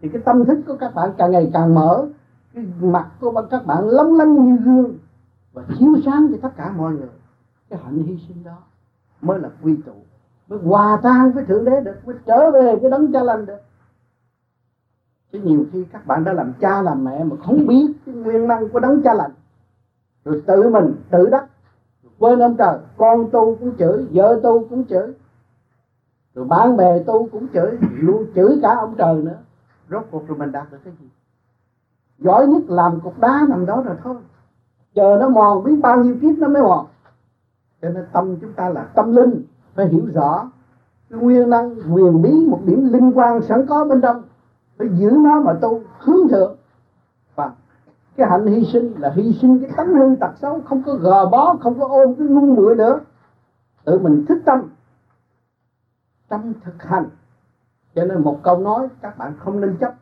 Thì 0.00 0.08
cái 0.08 0.22
tâm 0.24 0.44
thức 0.44 0.60
của 0.66 0.76
các 0.76 0.94
bạn 0.94 1.10
càng 1.18 1.30
ngày 1.30 1.50
càng 1.52 1.74
mở. 1.74 2.06
Cái 2.54 2.66
mặt 2.80 3.08
của 3.20 3.42
các 3.50 3.66
bạn 3.66 3.88
lóng 3.88 4.14
lánh 4.14 4.34
như 4.34 4.56
gương 4.56 4.98
và 5.52 5.62
chiếu 5.78 5.94
sáng 6.04 6.26
cho 6.32 6.38
tất 6.42 6.56
cả 6.56 6.72
mọi 6.76 6.92
người. 6.92 7.08
Cái 7.70 7.80
hạnh 7.84 8.02
hy 8.02 8.18
sinh 8.28 8.44
đó 8.44 8.58
mới 9.20 9.38
là 9.38 9.48
quy 9.62 9.76
tụ. 9.86 9.92
Mới 10.48 10.58
hòa 10.58 11.00
tan 11.02 11.32
với 11.32 11.44
thượng 11.44 11.64
đế 11.64 11.80
được, 11.80 12.06
mới 12.06 12.16
trở 12.26 12.50
về 12.50 12.78
cái 12.82 12.90
đấng 12.90 13.12
cha 13.12 13.22
lành 13.22 13.46
được 13.46 13.58
chứ 15.32 15.40
nhiều 15.44 15.66
khi 15.72 15.84
các 15.92 16.06
bạn 16.06 16.24
đã 16.24 16.32
làm 16.32 16.52
cha 16.60 16.82
làm 16.82 17.04
mẹ 17.04 17.24
mà 17.24 17.36
không 17.36 17.66
biết 17.66 17.92
cái 18.06 18.14
nguyên 18.14 18.48
năng 18.48 18.68
của 18.68 18.80
đấng 18.80 19.02
cha 19.02 19.14
lành. 19.14 19.30
Rồi 20.24 20.42
tự 20.46 20.68
mình 20.68 20.94
tự 21.10 21.28
đắc, 21.30 21.44
quên 22.18 22.38
ông 22.38 22.56
trời, 22.56 22.78
con 22.96 23.30
tu 23.30 23.56
cũng 23.60 23.76
chửi, 23.78 24.06
vợ 24.10 24.40
tu 24.42 24.68
cũng 24.68 24.84
chửi, 24.84 25.12
rồi 26.34 26.44
bạn 26.44 26.76
bè 26.76 26.98
tu 27.06 27.28
cũng 27.32 27.46
chửi, 27.54 27.78
luôn 27.92 28.26
chửi 28.34 28.58
cả 28.62 28.74
ông 28.74 28.94
trời 28.98 29.14
nữa. 29.14 29.36
Rốt 29.90 30.02
cuộc 30.10 30.28
rồi 30.28 30.38
mình 30.38 30.52
đạt 30.52 30.72
được 30.72 30.78
cái 30.84 30.94
gì? 31.00 31.08
Giỏi 32.18 32.46
nhất 32.46 32.62
làm 32.68 33.00
cục 33.00 33.18
đá 33.18 33.46
nằm 33.48 33.66
đó 33.66 33.82
rồi 33.86 33.96
thôi. 34.02 34.16
Chờ 34.94 35.16
nó 35.20 35.28
mòn, 35.28 35.64
biết 35.64 35.76
bao 35.82 36.04
nhiêu 36.04 36.16
kiếp 36.22 36.38
nó 36.38 36.48
mới 36.48 36.62
mòn. 36.62 36.86
Cho 37.82 37.88
nên 37.88 38.06
tâm 38.12 38.36
chúng 38.40 38.52
ta 38.52 38.68
là 38.68 38.82
tâm 38.82 39.16
linh, 39.16 39.42
phải 39.74 39.86
hiểu 39.86 40.06
rõ 40.14 40.50
cái 41.10 41.20
nguyên 41.20 41.50
năng, 41.50 41.94
quyền 41.94 42.22
bí, 42.22 42.46
một 42.48 42.60
điểm 42.64 42.92
linh 42.92 43.12
quan 43.14 43.42
sẵn 43.42 43.66
có 43.66 43.84
bên 43.84 44.00
trong 44.00 44.22
phải 44.78 44.88
giữ 44.94 45.10
nó 45.10 45.40
mà 45.40 45.52
tu, 45.60 45.80
hướng 45.98 46.28
thượng. 46.28 46.56
Và 47.34 47.52
cái 48.16 48.28
hạnh 48.30 48.46
hy 48.46 48.64
sinh 48.72 48.94
là 48.98 49.12
hy 49.14 49.38
sinh 49.42 49.60
cái 49.60 49.70
tánh 49.76 49.94
hư 49.94 50.16
tật 50.20 50.30
xấu, 50.40 50.60
không 50.64 50.82
có 50.86 50.94
gò 50.94 51.26
bó, 51.26 51.56
không 51.60 51.80
có 51.80 51.88
ôm 51.88 52.14
cái 52.14 52.26
ngu 52.26 52.54
muội 52.54 52.76
nữa. 52.76 53.00
Tự 53.84 53.98
mình 53.98 54.24
thức 54.28 54.42
tâm. 54.44 54.62
Tâm 56.28 56.52
thực 56.64 56.82
hành. 56.82 57.08
Cho 57.94 58.04
nên 58.04 58.22
một 58.22 58.40
câu 58.42 58.58
nói, 58.58 58.88
các 59.00 59.18
bạn 59.18 59.32
không 59.38 59.60
nên 59.60 59.76
chấp. 59.80 59.94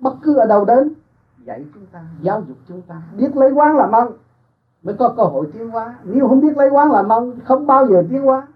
Bất 0.00 0.14
cứ 0.22 0.36
ở 0.36 0.46
đâu 0.46 0.64
đến, 0.64 0.94
dạy 1.44 1.64
chúng 1.74 1.86
ta, 1.86 2.04
giáo 2.20 2.42
dục 2.48 2.56
chúng 2.68 2.82
ta. 2.82 3.02
Biết 3.16 3.36
lấy 3.36 3.52
quán 3.52 3.76
làm 3.76 3.92
ơn 3.92 4.12
mới 4.82 4.94
có 4.94 5.14
cơ 5.16 5.22
hội 5.22 5.50
tiến 5.52 5.70
hóa. 5.70 5.94
Nếu 6.04 6.28
không 6.28 6.40
biết 6.40 6.56
lấy 6.56 6.70
quán 6.70 6.92
làm 6.92 7.08
ơn 7.08 7.40
không 7.44 7.66
bao 7.66 7.86
giờ 7.86 8.04
tiến 8.10 8.22
hóa. 8.22 8.46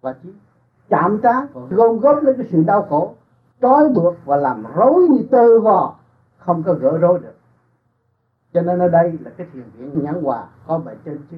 Và 0.00 0.14
chỉ 0.22 0.28
chạm 0.88 1.20
trán, 1.22 1.46
gom 1.70 1.98
góp 1.98 2.22
lên 2.22 2.36
cái 2.36 2.46
sự 2.52 2.62
đau 2.66 2.82
khổ 2.82 3.14
trói 3.64 3.88
buộc 3.88 4.14
và 4.24 4.36
làm 4.36 4.64
rối 4.76 5.08
như 5.08 5.26
tơ 5.30 5.60
vò, 5.60 5.94
không 6.38 6.62
có 6.62 6.72
gỡ 6.72 6.98
rối 6.98 7.18
được. 7.18 7.34
Cho 8.52 8.62
nên 8.62 8.78
ở 8.78 8.88
đây 8.88 9.18
là 9.22 9.30
cái 9.36 9.46
thiền 9.52 9.62
viện 9.76 10.04
nhãn 10.04 10.22
hòa, 10.22 10.44
có 10.66 10.78
bài 10.78 10.96
trên 11.04 11.18
chứ, 11.30 11.36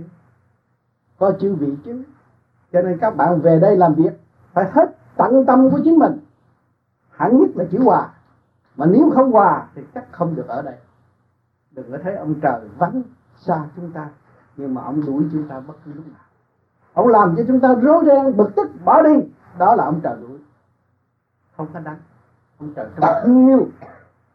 có 1.18 1.32
chữ 1.40 1.54
vị 1.54 1.76
chứ. 1.84 2.02
Cho 2.72 2.82
nên 2.82 2.98
các 2.98 3.16
bạn 3.16 3.40
về 3.40 3.58
đây 3.58 3.76
làm 3.76 3.94
việc, 3.94 4.20
phải 4.52 4.70
hết 4.72 4.96
tận 5.16 5.46
tâm 5.46 5.70
của 5.70 5.80
chính 5.84 5.98
mình. 5.98 6.18
Hẳn 7.10 7.38
nhất 7.38 7.48
là 7.54 7.64
chữ 7.72 7.78
hòa. 7.84 8.08
Mà 8.76 8.86
nếu 8.86 9.10
không 9.14 9.32
hòa 9.32 9.66
thì 9.74 9.82
chắc 9.94 10.12
không 10.12 10.34
được 10.34 10.48
ở 10.48 10.62
đây. 10.62 10.76
Đừng 11.70 11.92
có 11.92 11.98
thấy 12.02 12.16
ông 12.16 12.34
trời 12.40 12.60
vắng 12.78 13.02
xa 13.36 13.64
chúng 13.76 13.92
ta, 13.92 14.08
nhưng 14.56 14.74
mà 14.74 14.82
ông 14.82 15.06
đuổi 15.06 15.24
chúng 15.32 15.48
ta 15.48 15.60
bất 15.60 15.74
cứ 15.84 15.92
lúc 15.94 16.06
nào. 16.06 16.24
Ông 16.94 17.08
làm 17.08 17.34
cho 17.36 17.42
chúng 17.48 17.60
ta 17.60 17.74
rối 17.74 18.04
ren, 18.06 18.36
bực 18.36 18.50
tức, 18.56 18.70
bỏ 18.84 19.02
đi. 19.02 19.14
Đó 19.58 19.74
là 19.74 19.84
ông 19.84 20.00
trời 20.02 20.16
đuổi. 20.20 20.38
Không 21.56 21.66
có 21.72 21.80
đánh 21.80 21.98
thương 22.58 23.48
yêu 23.48 23.66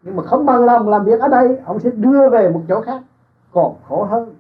nhưng 0.01 0.15
mà 0.15 0.23
không 0.23 0.45
bằng 0.45 0.65
lòng 0.65 0.89
làm 0.89 1.05
việc 1.05 1.19
ở 1.19 1.27
đây 1.27 1.62
ông 1.65 1.79
sẽ 1.79 1.89
đưa 1.89 2.29
về 2.29 2.49
một 2.49 2.62
chỗ 2.67 2.81
khác. 2.81 3.01
Còn 3.51 3.75
khổ 3.88 4.03
hơn 4.03 4.36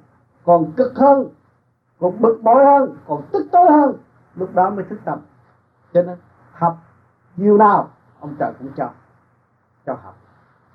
còn 0.45 0.71
cực 0.71 0.95
hơn 0.95 1.27
còn 1.99 2.21
bực 2.21 2.39
bội 2.43 2.65
hơn 2.65 2.95
còn 3.07 3.21
tức 3.31 3.47
tối 3.51 3.71
hơn. 3.71 3.93
Lúc 4.35 4.55
đó 4.55 4.69
mới 4.69 4.85
thức 4.89 4.99
tâm. 5.05 5.19
Cho 5.93 6.01
nên 6.01 6.17
học 6.51 6.77
nhiều 7.37 7.57
nào 7.57 7.89
ông 8.19 8.35
trời 8.39 8.53
cũng 8.59 8.69
cho. 8.77 8.89
Cho 9.85 9.93
học 10.03 10.15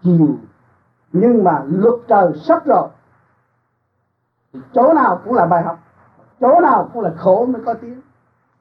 chiều 0.03 0.29
nhưng 1.13 1.45
mà 1.45 1.63
luật 1.67 1.95
trời 2.09 2.33
sắp 2.35 2.67
rồi. 2.67 2.89
Thì 4.53 4.61
chỗ 4.73 4.93
nào 4.93 5.21
cũng 5.25 5.35
là 5.35 5.47
bài 5.47 5.63
học. 5.63 5.79
Chỗ 6.41 6.61
nào 6.61 6.91
cũng 6.93 7.03
là 7.03 7.13
khổ 7.17 7.47
mới 7.47 7.63
có 7.67 7.75
tiếng. 7.75 8.01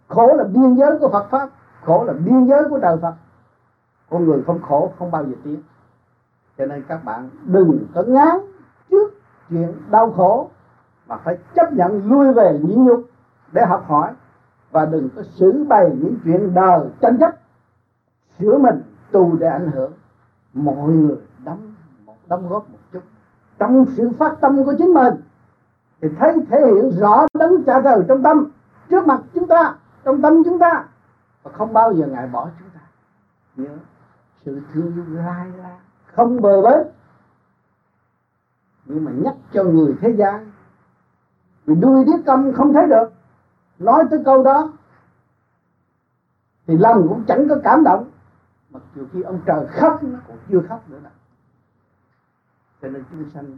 Khổ 0.08 0.34
là 0.34 0.44
biên 0.44 0.76
giới 0.76 1.00
của 1.00 1.10
Phật 1.10 1.28
pháp. 1.30 1.50
Khổ 1.84 2.04
là 2.04 2.14
biên 2.14 2.46
giới 2.46 2.70
của 2.70 2.80
trời 2.80 2.98
Phật 3.02 3.14
con 4.10 4.26
người 4.26 4.44
không 4.48 4.62
khổ, 4.62 4.94
không 5.00 5.12
bao 5.12 5.26
giờ 5.26 5.34
tiến. 5.44 5.62
Cho 6.58 6.66
nên 6.66 6.84
các 6.88 7.04
bạn 7.04 7.30
đừng 7.46 7.88
có 7.96 8.04
ngán 8.04 8.36
trước 8.90 9.14
chuyện 9.50 9.74
đau 9.90 10.12
khổ, 10.12 10.50
mà 11.08 11.18
phải 11.18 11.38
chấp 11.56 11.74
nhận 11.74 12.12
lui 12.12 12.34
về 12.34 12.60
nhịn 12.64 12.86
nhục 12.86 13.02
để 13.52 13.66
học 13.66 13.86
hỏi, 13.88 14.14
và 14.72 14.86
đừng 14.86 15.10
có 15.16 15.24
xử 15.24 15.66
bày 15.68 15.92
những 16.00 16.16
chuyện 16.24 16.54
đời 16.54 16.80
tranh 17.02 17.18
chấp, 17.18 17.36
sửa 18.40 18.58
mình 18.58 18.82
tù 19.12 19.36
để 19.40 19.48
ảnh 19.48 19.72
hưởng. 19.72 19.92
Mọi 20.54 20.90
người 20.90 21.16
đóng 21.46 21.74
một 22.06 22.16
đóng 22.28 22.50
góp 22.50 22.70
một 22.70 22.78
chút. 22.94 23.02
Trong 23.60 23.86
sự 23.98 24.10
phát 24.20 24.36
tâm 24.42 24.64
của 24.66 24.74
chính 24.78 24.94
mình, 24.94 25.14
thì 26.02 26.08
thấy, 26.20 26.38
thể 26.50 26.60
hiện 26.66 26.92
rõ 27.00 27.26
đấng 27.34 27.64
cha 27.64 27.82
trời 27.84 28.04
trong 28.08 28.24
tâm, 28.24 28.52
trước 28.90 29.08
mặt 29.08 29.22
chúng 29.34 29.48
ta, 29.48 29.76
trong 30.04 30.22
tâm 30.22 30.44
chúng 30.44 30.60
ta, 30.60 30.86
và 31.44 31.52
không 31.52 31.74
bao 31.74 31.94
giờ 31.94 32.08
ngài 32.08 32.28
bỏ 32.28 32.50
chúng 32.60 32.70
ta. 32.74 32.80
Nhớ 33.56 33.78
sự 34.46 34.62
thương 34.74 35.16
lai 35.16 35.48
la 35.58 35.78
không 36.06 36.42
bờ 36.42 36.62
bến. 36.62 36.88
Nhưng 38.86 39.06
mà 39.06 39.12
nhắc 39.16 39.36
cho 39.54 39.64
người 39.64 39.96
thế 40.02 40.10
gian, 40.10 40.52
vì 41.66 41.76
đuôi 41.76 42.06
điếc 42.06 42.26
câm 42.26 42.54
không 42.54 42.74
thấy 42.74 42.88
được. 42.88 43.14
Nói 43.80 44.04
tới 44.10 44.22
câu 44.26 44.44
đó, 44.44 44.74
thì 46.68 46.78
lòng 46.78 47.08
cũng 47.10 47.24
chẳng 47.28 47.48
có 47.50 47.56
cảm 47.64 47.84
động. 47.84 48.12
Mặc 48.70 48.82
dù 48.96 49.06
khi 49.14 49.22
ông 49.22 49.40
trời 49.46 49.68
khóc, 49.68 50.04
nó 50.04 50.20
cũng 50.28 50.38
chưa 50.50 50.62
khóc 50.70 50.90
nữa 50.90 51.00
nè. 51.04 51.10
Cho 52.82 52.88
nên 52.88 53.04
chúng 53.12 53.30
sanh 53.30 53.58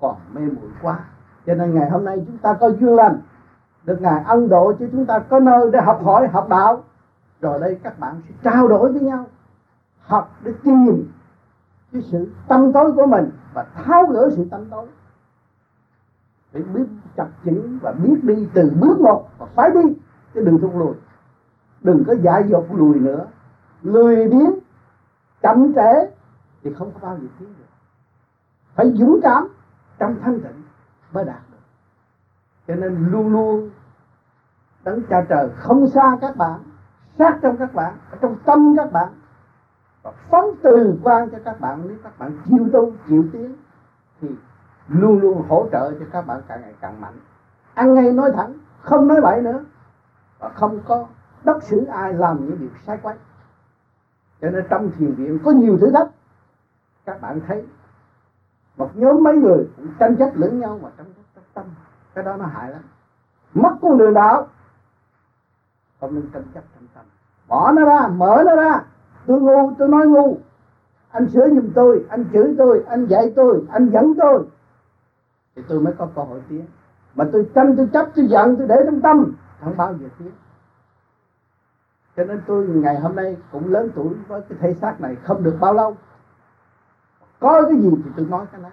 còn 0.00 0.16
mê 0.32 0.40
muội 0.40 0.70
quá. 0.82 1.04
Cho 1.46 1.54
nên 1.54 1.74
ngày 1.74 1.90
hôm 1.90 2.04
nay 2.04 2.24
chúng 2.26 2.38
ta 2.38 2.54
có 2.60 2.68
duyên 2.68 2.94
lành. 2.96 3.20
Được 3.84 4.00
ngài 4.00 4.24
ân 4.24 4.48
độ 4.48 4.72
cho 4.78 4.86
chúng 4.92 5.06
ta 5.06 5.18
có 5.18 5.40
nơi 5.40 5.70
để 5.72 5.80
học 5.80 6.00
hỏi, 6.04 6.28
học 6.28 6.48
đạo. 6.48 6.84
Rồi 7.40 7.60
đây 7.60 7.80
các 7.82 7.98
bạn 7.98 8.22
sẽ 8.28 8.34
trao 8.42 8.68
đổi 8.68 8.92
với 8.92 9.00
nhau 9.00 9.26
học 10.08 10.36
để 10.42 10.52
tìm 10.64 11.12
cái 11.92 12.02
sự 12.02 12.32
tâm 12.48 12.72
tối 12.72 12.92
của 12.92 13.06
mình 13.06 13.30
và 13.54 13.66
tháo 13.74 14.06
gỡ 14.06 14.30
sự 14.36 14.46
tâm 14.50 14.64
tối. 14.70 14.86
Để 16.52 16.62
biết 16.62 16.86
chặt 17.16 17.26
chẽ 17.44 17.52
và 17.80 17.92
biết 17.92 18.16
đi 18.22 18.48
từ 18.54 18.70
bước 18.80 19.00
một 19.00 19.28
và 19.38 19.46
phải 19.46 19.70
đi 19.70 19.96
chứ 20.34 20.40
đừng 20.44 20.60
thụt 20.60 20.74
lùi. 20.74 20.94
Đừng 21.80 22.04
có 22.06 22.14
dại 22.22 22.44
dột 22.48 22.66
lùi 22.74 22.98
nữa. 22.98 23.26
Lười 23.82 24.28
biếng, 24.28 24.58
chậm 25.42 25.74
trễ 25.74 26.10
thì 26.62 26.74
không 26.74 26.90
có 26.92 26.98
bao 27.02 27.18
giờ 27.18 27.26
tiến 27.38 27.48
được. 27.58 27.64
Phải 28.74 28.92
dũng 28.94 29.20
cảm 29.22 29.48
trong 29.98 30.16
thanh 30.22 30.40
tịnh 30.40 30.62
mới 31.12 31.24
đạt 31.24 31.40
được. 31.50 31.58
Cho 32.68 32.74
nên 32.74 33.08
luôn 33.10 33.32
luôn 33.32 33.70
đấng 34.84 35.02
cha 35.10 35.26
trời 35.28 35.48
không 35.56 35.88
xa 35.88 36.18
các 36.20 36.36
bạn, 36.36 36.60
sát 37.18 37.38
trong 37.42 37.56
các 37.56 37.74
bạn, 37.74 37.94
ở 38.10 38.18
trong 38.20 38.36
tâm 38.44 38.74
các 38.76 38.92
bạn 38.92 39.08
và 40.02 40.12
phóng 40.30 40.50
từ 40.62 40.98
quan 41.02 41.30
cho 41.30 41.38
các 41.44 41.60
bạn 41.60 41.82
nếu 41.88 41.96
các 42.04 42.18
bạn 42.18 42.38
chịu 42.44 42.68
tu 42.72 42.92
chịu 43.08 43.24
tiến 43.32 43.56
thì 44.20 44.28
luôn 44.88 45.20
luôn 45.20 45.44
hỗ 45.48 45.68
trợ 45.72 45.92
cho 46.00 46.06
các 46.12 46.26
bạn 46.26 46.42
càng 46.48 46.60
ngày 46.60 46.74
càng 46.80 47.00
mạnh. 47.00 47.14
Ăn 47.74 47.94
ngay 47.94 48.12
nói 48.12 48.32
thẳng 48.34 48.54
không 48.82 49.08
nói 49.08 49.20
bậy 49.20 49.42
nữa. 49.42 49.64
Và 50.38 50.48
không 50.48 50.80
có 50.86 51.06
đốc 51.44 51.62
xử 51.62 51.84
ai 51.84 52.14
làm 52.14 52.46
những 52.46 52.56
việc 52.58 52.70
sai 52.86 52.98
quấy. 53.02 53.16
Cho 54.40 54.50
nên 54.50 54.64
trong 54.70 54.90
thiền 54.98 55.14
viện 55.14 55.38
có 55.44 55.50
nhiều 55.50 55.78
thử 55.78 55.90
thách. 55.90 56.08
Các 57.04 57.20
bạn 57.20 57.40
thấy 57.46 57.66
một 58.76 58.90
nhóm 58.94 59.22
mấy 59.22 59.36
người 59.36 59.68
cũng 59.76 59.86
tranh 59.98 60.16
chấp 60.16 60.30
lẫn 60.34 60.60
nhau 60.60 60.78
mà 60.82 60.88
trong, 60.96 61.06
trong 61.34 61.44
tâm 61.54 61.64
cái 62.14 62.24
đó 62.24 62.36
nó 62.36 62.46
hại 62.46 62.70
lắm. 62.70 62.82
Mất 63.54 63.76
con 63.82 63.98
đường 63.98 64.14
đạo 64.14 64.46
không 66.00 66.14
nên 66.14 66.30
tranh 66.32 66.44
chấp 66.54 66.64
trong 66.74 66.86
tâm. 66.94 67.04
Bỏ 67.48 67.72
nó 67.72 67.84
ra 67.84 68.08
mở 68.08 68.42
nó 68.46 68.56
ra 68.56 68.84
tôi 69.28 69.40
ngu, 69.40 69.72
tôi 69.78 69.88
nói 69.88 70.06
ngu. 70.06 70.38
Anh 71.10 71.28
sửa 71.28 71.48
giùm 71.48 71.70
tôi, 71.74 72.04
anh 72.08 72.24
chửi 72.32 72.54
tôi, 72.58 72.84
anh 72.88 73.06
dạy 73.06 73.32
tôi, 73.36 73.64
anh 73.70 73.88
dẫn 73.88 74.14
tôi. 74.20 74.46
Thì 75.56 75.62
tôi 75.68 75.80
mới 75.80 75.94
có 75.98 76.08
cơ 76.14 76.22
hội 76.22 76.42
tiến 76.48 76.64
mà 77.14 77.24
tôi 77.32 77.50
tranh, 77.54 77.76
tôi 77.76 77.88
chấp, 77.92 78.06
tôi 78.16 78.26
giận, 78.26 78.56
tôi 78.56 78.68
để 78.68 78.76
trong 78.84 79.00
tâm. 79.00 79.32
Không 79.64 79.76
bao 79.76 79.94
giờ 79.94 80.06
tiến 80.18 80.30
cho 82.16 82.24
nên 82.24 82.42
tôi 82.46 82.66
ngày 82.66 83.00
hôm 83.00 83.16
nay 83.16 83.36
cũng 83.52 83.72
lớn 83.72 83.90
tuổi 83.94 84.14
với 84.28 84.42
cái 84.48 84.58
thể 84.60 84.74
xác 84.74 85.00
này 85.00 85.16
không 85.24 85.42
được 85.42 85.56
bao 85.60 85.74
lâu. 85.74 85.96
Có 87.40 87.62
cái 87.62 87.80
gì 87.80 87.90
thì 88.04 88.10
tôi 88.16 88.26
nói 88.30 88.46
cái 88.52 88.60
đó. 88.62 88.68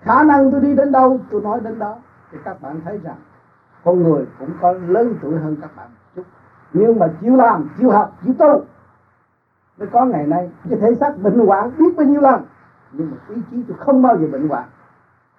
Khả 0.00 0.24
năng 0.24 0.52
tôi 0.52 0.60
đi 0.60 0.74
đến 0.74 0.92
đâu, 0.92 1.20
tôi 1.30 1.40
nói 1.40 1.60
đến 1.60 1.78
đó. 1.78 1.96
Thì 2.32 2.38
các 2.44 2.62
bạn 2.62 2.80
thấy 2.84 2.98
rằng, 2.98 3.16
con 3.84 4.02
người 4.02 4.26
cũng 4.38 4.50
có 4.60 4.72
lớn 4.72 5.14
tuổi 5.22 5.38
hơn 5.38 5.56
các 5.60 5.76
bạn 5.76 5.88
một 5.88 6.10
chút. 6.16 6.22
Nhưng 6.72 6.98
mà 6.98 7.08
chịu 7.20 7.36
làm, 7.36 7.70
chịu 7.78 7.90
học, 7.90 8.16
chịu 8.24 8.34
tu 8.38 8.64
mới 9.78 9.88
có 9.92 10.04
ngày 10.04 10.26
nay, 10.26 10.50
cái 10.70 10.78
thể 10.78 10.94
xác 10.94 11.18
bệnh 11.18 11.46
hoạn 11.46 11.70
biết 11.78 11.96
bao 11.96 12.06
nhiêu 12.06 12.20
lần. 12.20 12.42
Nhưng 12.92 13.10
mà 13.10 13.16
ý 13.34 13.42
chí 13.50 13.62
tôi 13.68 13.76
không 13.80 14.02
bao 14.02 14.16
giờ 14.18 14.26
bệnh 14.32 14.48
hoạn. 14.48 14.64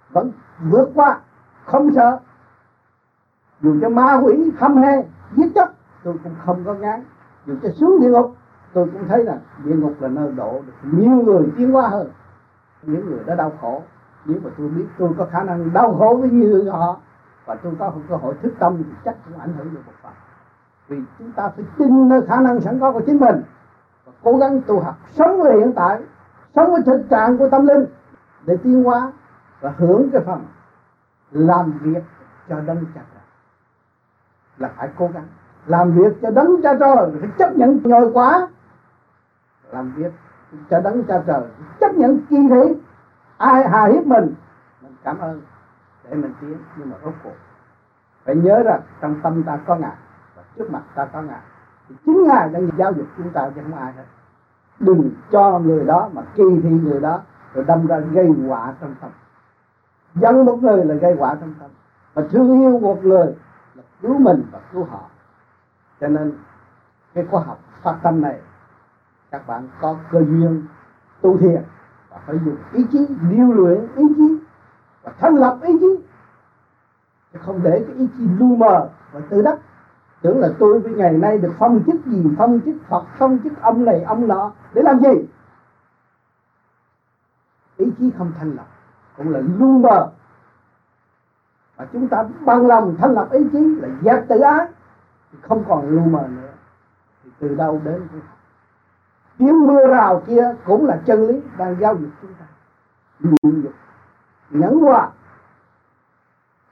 Vẫn 0.10 0.32
vượt 0.70 0.90
qua, 0.96 1.20
không 1.66 1.94
sợ. 1.96 2.20
Dù 3.62 3.76
cho 3.82 3.90
ma 3.90 4.20
quỷ, 4.24 4.52
hâm 4.58 4.78
he 4.78 5.04
giết 5.36 5.52
chóc, 5.56 5.70
tôi 6.04 6.16
cũng 6.24 6.36
không 6.46 6.64
có 6.66 6.74
ngán. 6.74 7.04
Dù 7.46 7.56
cho 7.64 7.70
xuống 7.70 8.00
địa 8.02 8.10
ngục, 8.10 8.36
tôi 8.74 8.90
cũng 8.94 9.08
thấy 9.08 9.24
là 9.24 9.38
địa 9.64 9.76
ngục 9.76 9.94
là 10.00 10.08
nơi 10.08 10.32
độ 10.32 10.62
được 10.68 10.74
nhiều 10.92 11.12
người 11.12 11.52
tiến 11.58 11.76
qua 11.76 11.88
hơn. 11.88 12.10
Những 12.84 13.06
người 13.06 13.20
đã 13.26 13.36
đau 13.36 13.52
khổ. 13.62 13.82
Nếu 14.26 14.40
mà 14.44 14.50
tôi 14.58 14.68
biết 14.68 14.86
tôi 14.98 15.10
có 15.18 15.26
khả 15.32 15.44
năng 15.44 15.74
đau 15.74 15.96
khổ 16.00 16.18
với 16.22 16.30
như 16.30 16.70
họ, 16.70 17.00
và 17.46 17.56
tôi 17.56 17.74
có 17.80 17.94
cơ 18.10 18.16
hội 18.16 18.34
thức 18.42 18.54
tâm 18.60 18.78
thì 18.78 18.84
chắc 19.06 19.16
cũng 19.26 19.40
ảnh 19.40 19.54
hưởng 19.58 19.74
được 19.74 19.82
một 19.86 19.94
phần. 20.04 20.12
Vì 20.88 20.98
chúng 21.20 21.32
ta 21.32 21.50
phải 21.56 21.66
tin 21.78 22.10
nơi 22.10 22.22
khả 22.28 22.42
năng 22.42 22.62
sẵn 22.62 22.80
có 22.80 22.92
của 22.92 23.02
chính 23.06 23.20
mình 23.20 23.42
cố 24.24 24.38
gắng 24.38 24.62
tu 24.68 24.80
học 24.80 24.96
sống 25.12 25.42
với 25.42 25.58
hiện 25.58 25.74
tại, 25.76 26.02
sống 26.56 26.72
với 26.72 26.82
thực 26.86 27.10
trạng 27.10 27.38
của 27.38 27.50
tâm 27.50 27.68
linh 27.68 27.86
để 28.46 28.58
tiến 28.64 28.84
hóa 28.84 29.12
và 29.62 29.74
hưởng 29.78 30.10
cái 30.14 30.22
phần 30.26 30.46
làm 31.32 31.80
việc 31.82 32.04
cho 32.50 32.60
đấng 32.60 32.86
cha 32.96 33.02
trời. 33.14 33.24
Là 34.58 34.70
phải 34.78 34.90
cố 34.98 35.10
gắng. 35.14 35.28
Làm 35.66 35.92
việc 35.92 36.14
cho 36.22 36.32
đấng 36.32 36.62
cha 36.62 36.74
trời 36.80 37.12
phải 37.20 37.30
chấp 37.38 37.56
nhận 37.56 37.80
nhồi 37.84 38.12
quá. 38.14 38.48
Làm 39.72 39.94
việc 39.96 40.14
cho 40.70 40.80
đấng 40.80 41.04
cha 41.04 41.24
trời 41.28 41.44
chấp 41.80 41.94
nhận 41.96 42.20
chi 42.30 42.38
thế 42.50 42.76
ai 43.38 43.70
hà 43.70 43.86
hiếp 43.86 44.06
mình 44.06 44.34
mình 44.82 44.96
cảm 45.04 45.20
ơn 45.20 45.42
để 46.04 46.16
mình 46.16 46.34
tiến, 46.42 46.58
nhưng 46.78 46.90
mà 46.90 46.96
rốt 47.04 47.14
cuộc 47.24 47.36
phải 48.26 48.36
nhớ 48.36 48.64
rằng 48.64 48.82
trong 49.02 49.22
tâm 49.24 49.44
ta 49.44 49.60
có 49.68 49.76
ngài 49.76 49.96
và 50.36 50.44
trước 50.56 50.72
mặt 50.72 50.82
ta 50.96 51.06
có 51.06 51.22
ngài 51.22 51.42
chính 52.06 52.28
ngài 52.28 52.50
đang 52.50 52.70
giáo 52.78 52.94
dục 52.94 53.06
chúng 53.18 53.30
ta 53.30 53.52
chẳng 53.56 53.74
ai 53.74 53.94
hết 53.94 54.04
đừng 54.80 55.12
cho 55.32 55.60
người 55.60 55.86
đó 55.86 56.10
mà 56.14 56.22
kỳ 56.36 56.44
thị 56.64 56.70
người 56.70 57.00
đó, 57.00 57.22
rồi 57.54 57.66
đâm 57.66 57.88
ra 57.88 58.00
gây 58.00 58.28
họa 58.48 58.74
trong 58.82 58.96
tâm. 59.02 59.10
Dân 60.16 60.46
một 60.46 60.58
người 60.62 60.86
là 60.86 60.96
gây 60.96 61.16
họa 61.16 61.36
trong 61.36 61.54
tâm. 61.60 61.70
Mà 62.16 62.24
thương 62.32 62.62
yêu 62.62 62.80
một 62.80 63.04
người 63.04 63.36
là 63.76 63.84
cứu 64.02 64.18
mình 64.18 64.44
và 64.52 64.60
cứu 64.74 64.84
họ. 64.84 65.02
Cho 66.02 66.08
nên, 66.08 66.34
cái 67.14 67.26
khoa 67.32 67.44
học 67.44 67.60
phát 67.82 67.96
tâm 68.04 68.22
này, 68.22 68.40
các 69.32 69.48
bạn 69.48 69.68
có 69.82 69.96
cơ 70.12 70.20
duyên 70.20 70.66
tu 71.22 71.38
thiền 71.38 71.64
và 72.10 72.18
phải 72.26 72.40
dùng 72.46 72.58
ý 72.74 72.86
chí 72.92 73.08
điêu 73.30 73.52
luyện 73.52 73.88
ý 73.96 74.04
chí 74.18 74.38
và 75.04 75.12
thành 75.20 75.36
lập 75.36 75.58
ý 75.62 75.78
chí. 75.80 76.04
Chứ 77.34 77.40
không 77.46 77.60
để 77.64 77.86
cái 77.88 77.96
ý 77.96 78.08
chí 78.18 78.28
lu 78.40 78.56
mờ 78.56 78.90
và 79.12 79.20
tự 79.30 79.42
đắc 79.42 79.60
tưởng 80.22 80.40
là 80.40 80.50
tôi 80.60 80.80
với 80.80 80.92
ngày 80.94 81.14
nay 81.14 81.38
được 81.38 81.54
phong 81.60 81.84
chức 81.88 82.06
gì, 82.06 82.26
phong 82.38 82.60
chức 82.66 82.76
Phật, 82.90 83.04
phong 83.18 83.40
chức 83.44 83.62
ông 83.62 83.86
này, 83.86 84.04
ông 84.04 84.28
nọ, 84.28 84.52
để 84.74 84.82
làm 84.82 85.00
gì? 85.00 85.28
Ý 87.78 87.86
chí 88.00 88.12
không 88.18 88.32
thành 88.40 88.56
lập 88.56 88.66
cũng 89.18 89.34
là 89.34 89.40
lu 89.40 89.78
mờ. 89.78 90.12
Và 91.76 91.88
chúng 91.94 92.08
ta 92.08 92.26
bằng 92.46 92.68
lòng 92.68 92.96
thành 93.00 93.14
lập 93.14 93.28
ý 93.32 93.40
chí 93.52 93.60
là 93.60 93.88
dẹp 94.02 94.28
tự 94.28 94.40
ái, 94.40 94.68
thì 95.32 95.38
không 95.42 95.64
còn 95.68 95.90
lu 95.90 96.02
mờ 96.02 96.28
nữa. 96.28 96.52
Thì 97.24 97.30
từ 97.40 97.56
đâu 97.56 97.82
đến 97.84 98.08
tiếng 99.38 99.68
mưa 99.68 99.88
rào 99.88 100.24
kia 100.28 100.56
cũng 100.66 100.86
là 100.86 101.02
chân 101.06 101.28
lý 101.28 101.42
đang 101.58 101.76
giáo 101.80 101.96
dục 101.96 102.10
chúng 102.22 102.34
ta. 102.34 102.46
Nhịn 103.20 103.62
dục 103.62 103.74
nhẫn 104.50 104.80
hòa. 104.80 105.10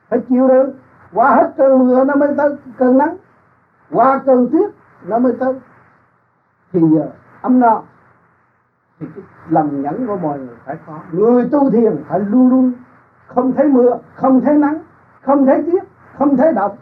Phải 0.10 0.20
chịu 0.30 0.48
đựng. 0.48 0.74
Qua 1.14 1.36
hết 1.36 1.54
cơn 1.58 1.80
mưa 1.80 2.04
nó 2.04 2.16
mới 2.16 2.34
tới 2.38 2.56
cơn 2.78 2.98
nắng 2.98 3.18
qua 3.92 4.22
cơn 4.26 4.50
tuyết 4.52 4.72
nó 5.06 5.20
mới 5.20 5.34
tới. 5.40 5.54
Thì 6.74 6.80
giờ 6.80 7.10
ấm 7.42 7.60
no 7.60 7.82
thì 9.00 9.08
cái 9.16 9.24
lòng 9.50 9.82
nhẫn 9.82 10.08
của 10.08 10.18
mọi 10.18 10.40
người 10.40 10.56
phải 10.66 10.78
có. 10.88 11.00
Người 11.12 11.50
tu 11.52 11.72
thiền 11.72 12.04
phải 12.08 12.20
luôn 12.20 12.50
luôn 12.50 12.72
không 13.28 13.54
thấy 13.54 13.68
mưa, 13.68 13.98
không 14.16 14.42
thấy 14.42 14.58
nắng, 14.58 14.82
không 15.22 15.46
thấy 15.46 15.64
tuyết 15.64 15.84
không 16.18 16.38
thấy 16.38 16.54
động 16.54 16.78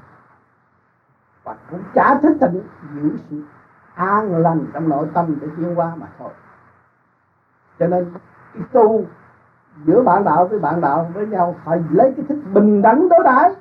và 1.43 1.55
cũng 1.71 1.83
chả 1.93 2.19
thích 2.21 2.37
tình 2.39 2.61
giữ 2.95 3.17
sự 3.29 3.43
an 3.95 4.37
lành 4.37 4.65
trong 4.73 4.89
nội 4.89 5.07
tâm 5.13 5.37
để 5.41 5.47
tiến 5.57 5.79
qua 5.79 5.91
mà 5.95 6.07
thôi. 6.19 6.29
Cho 7.79 7.87
nên 7.87 8.05
cái 8.53 8.63
tu 8.71 9.05
giữa 9.85 10.03
bạn 10.03 10.23
đạo 10.23 10.47
với 10.47 10.59
bạn 10.59 10.81
đạo 10.81 11.11
với 11.13 11.27
nhau 11.27 11.55
phải 11.65 11.83
lấy 11.91 12.13
cái 12.17 12.25
thích 12.29 12.39
bình 12.53 12.81
đẳng 12.81 13.09
đối 13.09 13.23
đãi. 13.23 13.55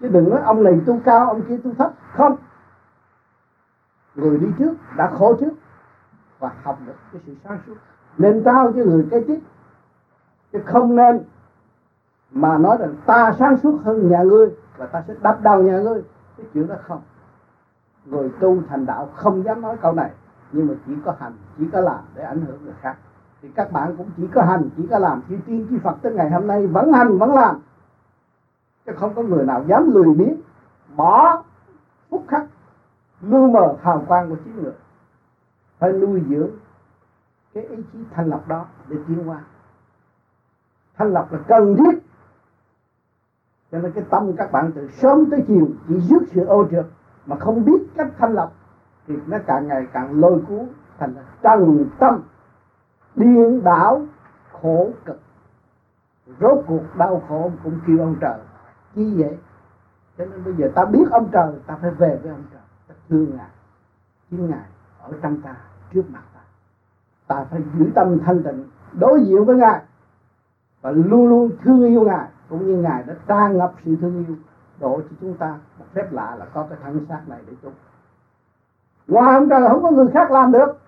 Chứ 0.00 0.08
đừng 0.08 0.30
nói 0.30 0.40
ông 0.44 0.64
này 0.64 0.80
tu 0.86 1.00
cao, 1.04 1.26
ông 1.26 1.42
kia 1.42 1.56
tu 1.64 1.70
thấp. 1.78 1.92
Không 2.12 2.36
người 4.18 4.38
đi 4.38 4.46
trước 4.58 4.74
đã 4.96 5.10
khổ 5.18 5.34
trước 5.40 5.52
và 6.38 6.50
học 6.62 6.78
được 6.86 6.92
cái 7.12 7.22
sự 7.26 7.34
sáng 7.44 7.58
suốt. 7.66 7.74
Nên 8.18 8.42
trao 8.44 8.72
cho 8.72 8.84
người 8.84 9.06
kế 9.10 9.20
tiếp. 9.20 9.40
Chứ 10.52 10.58
không 10.66 10.96
nên 10.96 11.20
mà 12.30 12.58
nói 12.58 12.76
rằng 12.80 12.94
ta 13.06 13.32
sáng 13.38 13.56
suốt 13.56 13.78
hơn 13.84 14.10
nhà 14.10 14.22
ngươi 14.22 14.50
và 14.76 14.86
ta 14.86 15.02
sẽ 15.08 15.14
đập 15.22 15.38
đầu 15.42 15.62
nhà 15.62 15.78
ngươi. 15.78 16.02
Cái 16.36 16.46
chuyện 16.54 16.66
đó 16.66 16.74
không. 16.88 17.00
Người 18.04 18.30
tu 18.40 18.62
thành 18.68 18.86
đạo 18.86 19.08
không 19.14 19.44
dám 19.44 19.60
nói 19.60 19.76
câu 19.82 19.92
này, 19.92 20.10
nhưng 20.52 20.66
mà 20.66 20.74
chỉ 20.86 20.92
có 21.04 21.14
hành, 21.18 21.32
chỉ 21.58 21.64
có 21.72 21.80
làm 21.80 22.00
để 22.14 22.22
ảnh 22.22 22.40
hưởng 22.40 22.64
người 22.64 22.74
khác. 22.80 22.96
Thì 23.42 23.48
các 23.54 23.72
bạn 23.72 23.96
cũng 23.96 24.10
chỉ 24.16 24.26
có 24.26 24.42
hành, 24.42 24.68
chỉ 24.76 24.86
có 24.90 24.98
làm. 24.98 25.22
Chỉ 25.28 25.34
tiên 25.46 25.66
chỉ 25.70 25.78
Phật 25.78 25.96
tới 26.02 26.12
ngày 26.12 26.30
hôm 26.30 26.46
nay 26.46 26.66
vẫn 26.66 26.92
hành, 26.92 27.18
vẫn 27.18 27.34
làm. 27.34 27.60
Chứ 28.86 28.92
không 28.96 29.14
có 29.14 29.22
người 29.22 29.44
nào 29.44 29.64
dám 29.66 29.90
lười 29.94 30.14
biếng, 30.14 30.40
bỏ 30.96 31.42
phút 32.10 32.24
khắc 32.28 32.44
lưu 33.20 33.50
mờ 33.50 33.76
hào 33.82 34.04
quang 34.08 34.30
của 34.30 34.36
chính 34.44 34.62
người. 34.62 34.72
Phải 35.78 35.92
nuôi 35.92 36.22
dưỡng 36.28 36.50
cái 37.54 37.64
ý 37.64 37.76
chí 37.92 37.98
thành 38.10 38.26
lập 38.26 38.48
đó 38.48 38.66
để 38.88 38.96
tiến 39.08 39.28
qua. 39.28 39.40
thành 40.96 41.12
lập 41.12 41.32
là 41.32 41.38
cần 41.48 41.76
thiết. 41.76 41.98
Cho 43.72 43.78
nên 43.78 43.92
cái 43.92 44.04
tâm 44.10 44.32
các 44.36 44.52
bạn 44.52 44.72
từ 44.74 44.88
sớm 44.88 45.30
tới 45.30 45.44
chiều 45.48 45.68
chỉ 45.88 46.00
rước 46.00 46.20
sự 46.30 46.44
ô 46.44 46.68
trượt 46.70 46.86
mà 47.26 47.36
không 47.36 47.64
biết 47.64 47.78
cách 47.96 48.08
thanh 48.18 48.32
lọc 48.32 48.52
thì 49.06 49.14
nó 49.26 49.38
càng 49.46 49.68
ngày 49.68 49.86
càng 49.92 50.20
lôi 50.20 50.42
cuốn 50.48 50.68
thành 50.98 51.14
trần 51.42 51.86
tâm, 51.98 52.22
điên 53.14 53.64
đảo, 53.64 54.06
khổ 54.52 54.90
cực. 55.04 55.20
Rốt 56.40 56.64
cuộc 56.66 56.82
đau 56.96 57.22
khổ 57.28 57.50
cũng 57.64 57.80
kêu 57.86 57.98
ông 57.98 58.16
trời 58.20 58.38
chi 58.94 59.14
vậy 59.22 59.38
cho 60.18 60.24
nên 60.24 60.44
bây 60.44 60.54
giờ 60.54 60.70
ta 60.74 60.84
biết 60.84 61.04
ông 61.10 61.28
trời, 61.32 61.52
ta 61.66 61.78
phải 61.80 61.90
về 61.90 62.18
với 62.22 62.30
ông 62.30 62.42
trời 62.52 62.57
thương 63.08 63.36
ngài 63.36 63.48
chính 64.30 64.50
ngài 64.50 64.66
ở 65.02 65.12
trong 65.22 65.40
ta, 65.40 65.56
trước 65.92 66.02
mặt 66.08 66.22
ta. 66.34 66.40
Ta 67.26 67.44
phải 67.50 67.62
giữ 67.78 67.90
tâm 67.94 68.18
thanh 68.24 68.42
tịnh, 68.42 68.64
đối 68.92 69.24
diện 69.24 69.44
với 69.44 69.56
ngài. 69.56 69.82
Và 70.80 70.90
luôn 70.90 71.28
luôn 71.28 71.50
thương 71.64 71.84
yêu 71.84 72.04
ngài, 72.04 72.28
cũng 72.48 72.66
như 72.66 72.76
ngài 72.76 73.02
đã 73.02 73.14
tràn 73.26 73.58
ngập 73.58 73.72
sự 73.84 73.96
thương 74.00 74.24
yêu, 74.26 74.36
độ 74.80 75.00
cho 75.00 75.16
chúng 75.20 75.36
ta 75.36 75.58
một 75.78 75.84
phép 75.94 76.12
lạ 76.12 76.36
là 76.38 76.44
có 76.44 76.66
cái 76.70 76.78
thân 76.82 77.06
xác 77.08 77.28
này 77.28 77.38
để 77.46 77.52
chúng 77.62 77.72
ngoài 79.08 79.34
ông 79.34 79.48
trời 79.48 79.68
không 79.68 79.82
có 79.82 79.90
người 79.90 80.06
khác 80.14 80.30
làm 80.30 80.52
được 80.52 80.78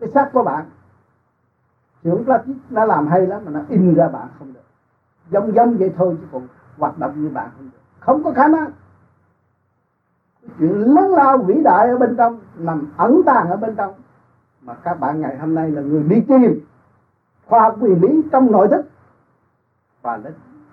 cái 0.00 0.08
xác 0.08 0.30
của 0.32 0.42
bạn. 0.42 0.64
Trưởng 2.02 2.24
plastic 2.24 2.56
nó 2.70 2.84
làm 2.84 3.06
hay 3.06 3.26
lắm 3.26 3.42
mà 3.44 3.50
nó 3.50 3.60
in 3.68 3.94
ra 3.94 4.08
bạn 4.08 4.28
không 4.38 4.52
được. 4.52 4.60
Giống 5.30 5.54
giống 5.54 5.76
vậy 5.76 5.92
thôi 5.96 6.16
chứ 6.20 6.26
còn 6.32 6.46
hoạt 6.78 6.98
động 6.98 7.22
như 7.22 7.28
bạn 7.28 7.50
không 7.56 7.64
được. 7.64 7.78
Không 8.00 8.24
có 8.24 8.32
khả 8.32 8.48
năng 8.48 8.70
chuyện 10.58 10.94
lớn 10.94 11.10
lao 11.10 11.38
vĩ 11.38 11.62
đại 11.62 11.88
ở 11.88 11.98
bên 11.98 12.16
trong, 12.16 12.40
nằm 12.56 12.92
ẩn 12.96 13.22
tàng 13.26 13.50
ở 13.50 13.56
bên 13.56 13.74
trong. 13.76 13.94
Mà 14.62 14.74
các 14.74 14.94
bạn 15.00 15.20
ngày 15.20 15.36
hôm 15.36 15.54
nay 15.54 15.70
là 15.70 15.82
người 15.82 16.02
đi 16.02 16.20
tìm 16.28 16.60
khoa 17.46 17.62
học 17.62 17.76
quyền 17.80 18.02
lý 18.02 18.22
trong 18.32 18.52
nội 18.52 18.68
thức 18.68 18.84
và 20.02 20.16
để 20.24 20.30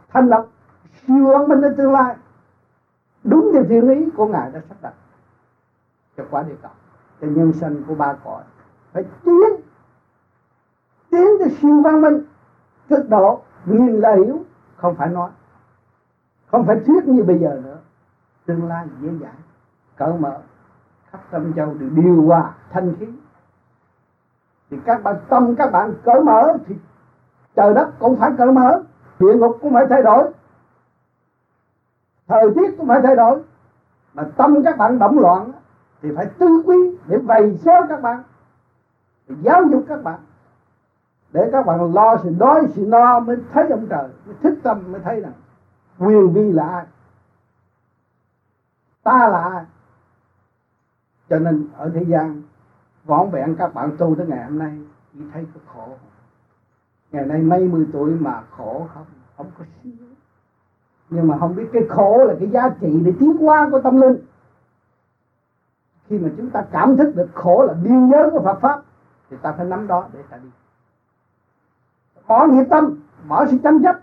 thành 0.10 0.28
lập 0.28 0.46
siêu 1.08 1.26
văn 1.26 1.48
minh 1.48 1.62
ở 1.62 1.74
tương 1.78 1.92
lai. 1.92 2.16
Đúng 3.24 3.50
theo 3.54 3.64
thiên 3.70 3.90
lý 3.90 4.10
của 4.18 4.26
ngài 4.26 4.52
đã 4.52 4.62
sắp 4.70 4.78
đặt 4.82 4.94
cho 6.18 6.24
quả 6.32 6.44
địa 6.44 6.56
cầu. 6.62 6.72
Cho 7.22 7.28
nhân 7.28 7.54
sinh 7.54 7.84
của 7.88 7.96
ba 7.96 8.14
cõi 8.24 8.44
phải 8.94 9.04
tiến 9.24 9.70
tiến 11.10 11.28
tới 11.40 11.50
siêu 11.62 11.82
văn 11.82 12.02
minh, 12.02 12.24
cực 12.90 13.10
độ, 13.10 13.42
nhìn 13.66 14.02
là 14.02 14.16
hiểu, 14.16 14.46
không 14.76 14.96
phải 14.96 15.10
nói, 15.10 15.30
không 16.52 16.66
phải 16.66 16.80
thuyết 16.86 17.08
như 17.08 17.24
bây 17.24 17.40
giờ 17.40 17.62
nữa. 17.64 17.78
Tương 18.46 18.68
lai 18.68 18.88
dễ 19.02 19.10
dàng 19.22 19.36
cởi 20.00 20.14
mở 20.14 20.38
khắp 21.12 21.20
tâm 21.32 21.54
châu 21.56 21.74
được 21.74 21.90
điều 21.96 22.22
hòa 22.28 22.54
thanh 22.70 22.96
khí. 23.00 23.08
Thì 24.70 24.78
các 24.86 25.04
bạn 25.04 25.16
tâm 25.30 25.56
các 25.56 25.72
bạn 25.72 25.94
cởi 26.04 26.24
mở 26.24 26.58
thì 26.68 26.76
trời 27.56 27.74
đất 27.74 27.90
cũng 28.00 28.20
phải 28.20 28.32
cởi 28.38 28.52
mở, 28.52 28.84
địa 29.20 29.36
ngục 29.36 29.58
cũng 29.62 29.74
phải 29.74 29.86
thay 29.90 30.04
đổi, 30.04 30.32
thời 32.28 32.54
tiết 32.56 32.76
cũng 32.78 32.88
phải 32.88 33.02
thay 33.04 33.16
đổi. 33.16 33.42
Mà 34.14 34.24
tâm 34.38 34.64
các 34.64 34.78
bạn 34.78 35.00
động 35.00 35.20
loạn 35.20 35.52
thì 36.02 36.10
phải 36.16 36.26
tư 36.26 36.64
quý 36.66 36.98
để 37.08 37.18
vầy 37.18 37.58
xéo 37.58 37.86
các 37.90 38.02
bạn, 38.02 38.24
để 39.28 39.36
giáo 39.42 39.64
dục 39.64 39.86
các 39.88 40.04
bạn, 40.04 40.20
để 41.32 41.50
các 41.52 41.66
bạn 41.66 41.94
lo 41.94 42.18
sự 42.24 42.36
đói 42.40 42.68
sự 42.76 42.86
no 42.86 43.20
mới 43.20 43.38
thấy 43.54 43.70
ông 43.70 43.88
trời, 43.90 44.10
mới 44.26 44.36
thích 44.44 44.60
tâm, 44.64 44.92
mới 44.92 45.02
thấy 45.02 45.22
rằng 45.22 45.34
quyền 46.00 46.34
vi 46.34 46.52
là 46.52 46.68
ai, 46.68 46.86
ta 49.04 49.28
là 49.30 49.42
ai 49.42 49.66
cho 51.30 51.40
nên 51.40 51.68
ở 51.78 51.92
thế 51.94 52.06
gian 52.06 52.42
võn 53.06 53.30
vẹn 53.30 53.56
các 53.56 53.74
bạn 53.74 53.98
tu 53.98 54.16
tới 54.16 54.28
ngày 54.28 54.44
hôm 54.44 54.60
nay, 54.60 54.80
chỉ 55.14 55.20
thấy 55.34 55.46
có 55.54 55.60
khổ. 55.74 55.88
Ngày 57.12 57.26
nay 57.26 57.42
mấy 57.42 57.68
mươi 57.68 57.88
tuổi 57.94 58.12
mà 58.12 58.44
khổ 58.58 58.88
không 58.94 59.06
không 59.38 59.52
có 59.58 59.66
xíu. 59.84 59.94
Nhưng 61.10 61.28
mà 61.28 61.38
không 61.40 61.56
biết 61.56 61.70
cái 61.74 61.84
khổ 61.90 62.24
là 62.28 62.34
cái 62.40 62.50
giá 62.50 62.70
trị 62.82 63.02
để 63.06 63.14
tiến 63.20 63.38
hóa 63.38 63.68
của 63.72 63.82
tâm 63.82 64.02
linh. 64.02 64.18
Khi 66.08 66.18
mà 66.18 66.30
chúng 66.38 66.50
ta 66.50 66.66
cảm 66.72 66.98
thức 66.98 67.16
được 67.16 67.30
khổ 67.34 67.64
là 67.68 67.74
biên 67.74 68.10
giới 68.12 68.30
của 68.32 68.42
Phật 68.44 68.60
pháp, 68.62 68.82
thì 69.30 69.38
ta 69.42 69.52
phải 69.52 69.66
nắm 69.66 69.88
đó 69.88 70.08
để 70.14 70.20
ta 70.30 70.38
đi. 70.38 70.50
Bỏ 72.28 72.48
nghiệp 72.48 72.66
tâm, 72.70 73.00
bỏ 73.28 73.46
sự 73.46 73.58
tranh 73.64 73.84
chấp, 73.84 73.96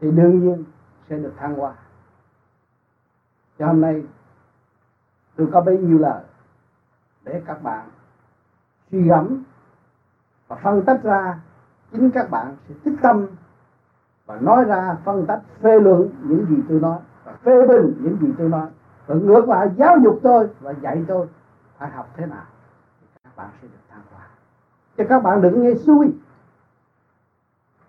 thì 0.00 0.10
đương 0.10 0.40
nhiên 0.40 0.64
sẽ 1.08 1.18
được 1.18 1.32
thăng 1.36 1.54
hoa. 1.54 1.74
Cho 3.58 3.66
hôm 3.66 3.80
nay 3.80 4.02
tôi 5.42 5.50
có 5.52 5.60
bấy 5.60 5.78
nhiêu 5.78 5.98
lời 5.98 6.22
để 7.24 7.42
các 7.46 7.62
bạn 7.62 7.88
suy 8.90 9.02
gẫm 9.02 9.42
và 10.48 10.56
phân 10.56 10.82
tích 10.84 11.02
ra, 11.02 11.40
chính 11.92 12.10
các 12.10 12.30
bạn 12.30 12.56
sẽ 12.68 12.74
tích 12.84 12.94
tâm 13.02 13.26
và 14.26 14.38
nói 14.40 14.64
ra, 14.64 14.96
phân 15.04 15.26
tích 15.26 15.40
phê 15.62 15.80
luận 15.80 16.08
những 16.22 16.46
gì 16.46 16.56
tôi 16.68 16.80
nói 16.80 16.98
và 17.24 17.32
phê 17.32 17.66
bình 17.66 17.94
những 18.00 18.18
gì 18.20 18.34
tôi 18.38 18.48
nói. 18.48 18.66
Và 19.06 19.14
ngược 19.14 19.48
lại, 19.48 19.70
giáo 19.76 19.98
dục 19.98 20.20
tôi 20.22 20.48
và 20.60 20.70
dạy 20.70 21.04
tôi 21.08 21.26
phải 21.78 21.90
học 21.90 22.08
thế 22.16 22.26
nào 22.26 22.44
các 23.24 23.36
bạn 23.36 23.48
sẽ 23.62 23.68
được 23.68 23.78
thăng 23.90 24.02
hoa 24.12 24.26
cho 24.96 25.04
các 25.08 25.22
bạn 25.22 25.42
đừng 25.42 25.62
nghe 25.62 25.74
xui 25.74 26.14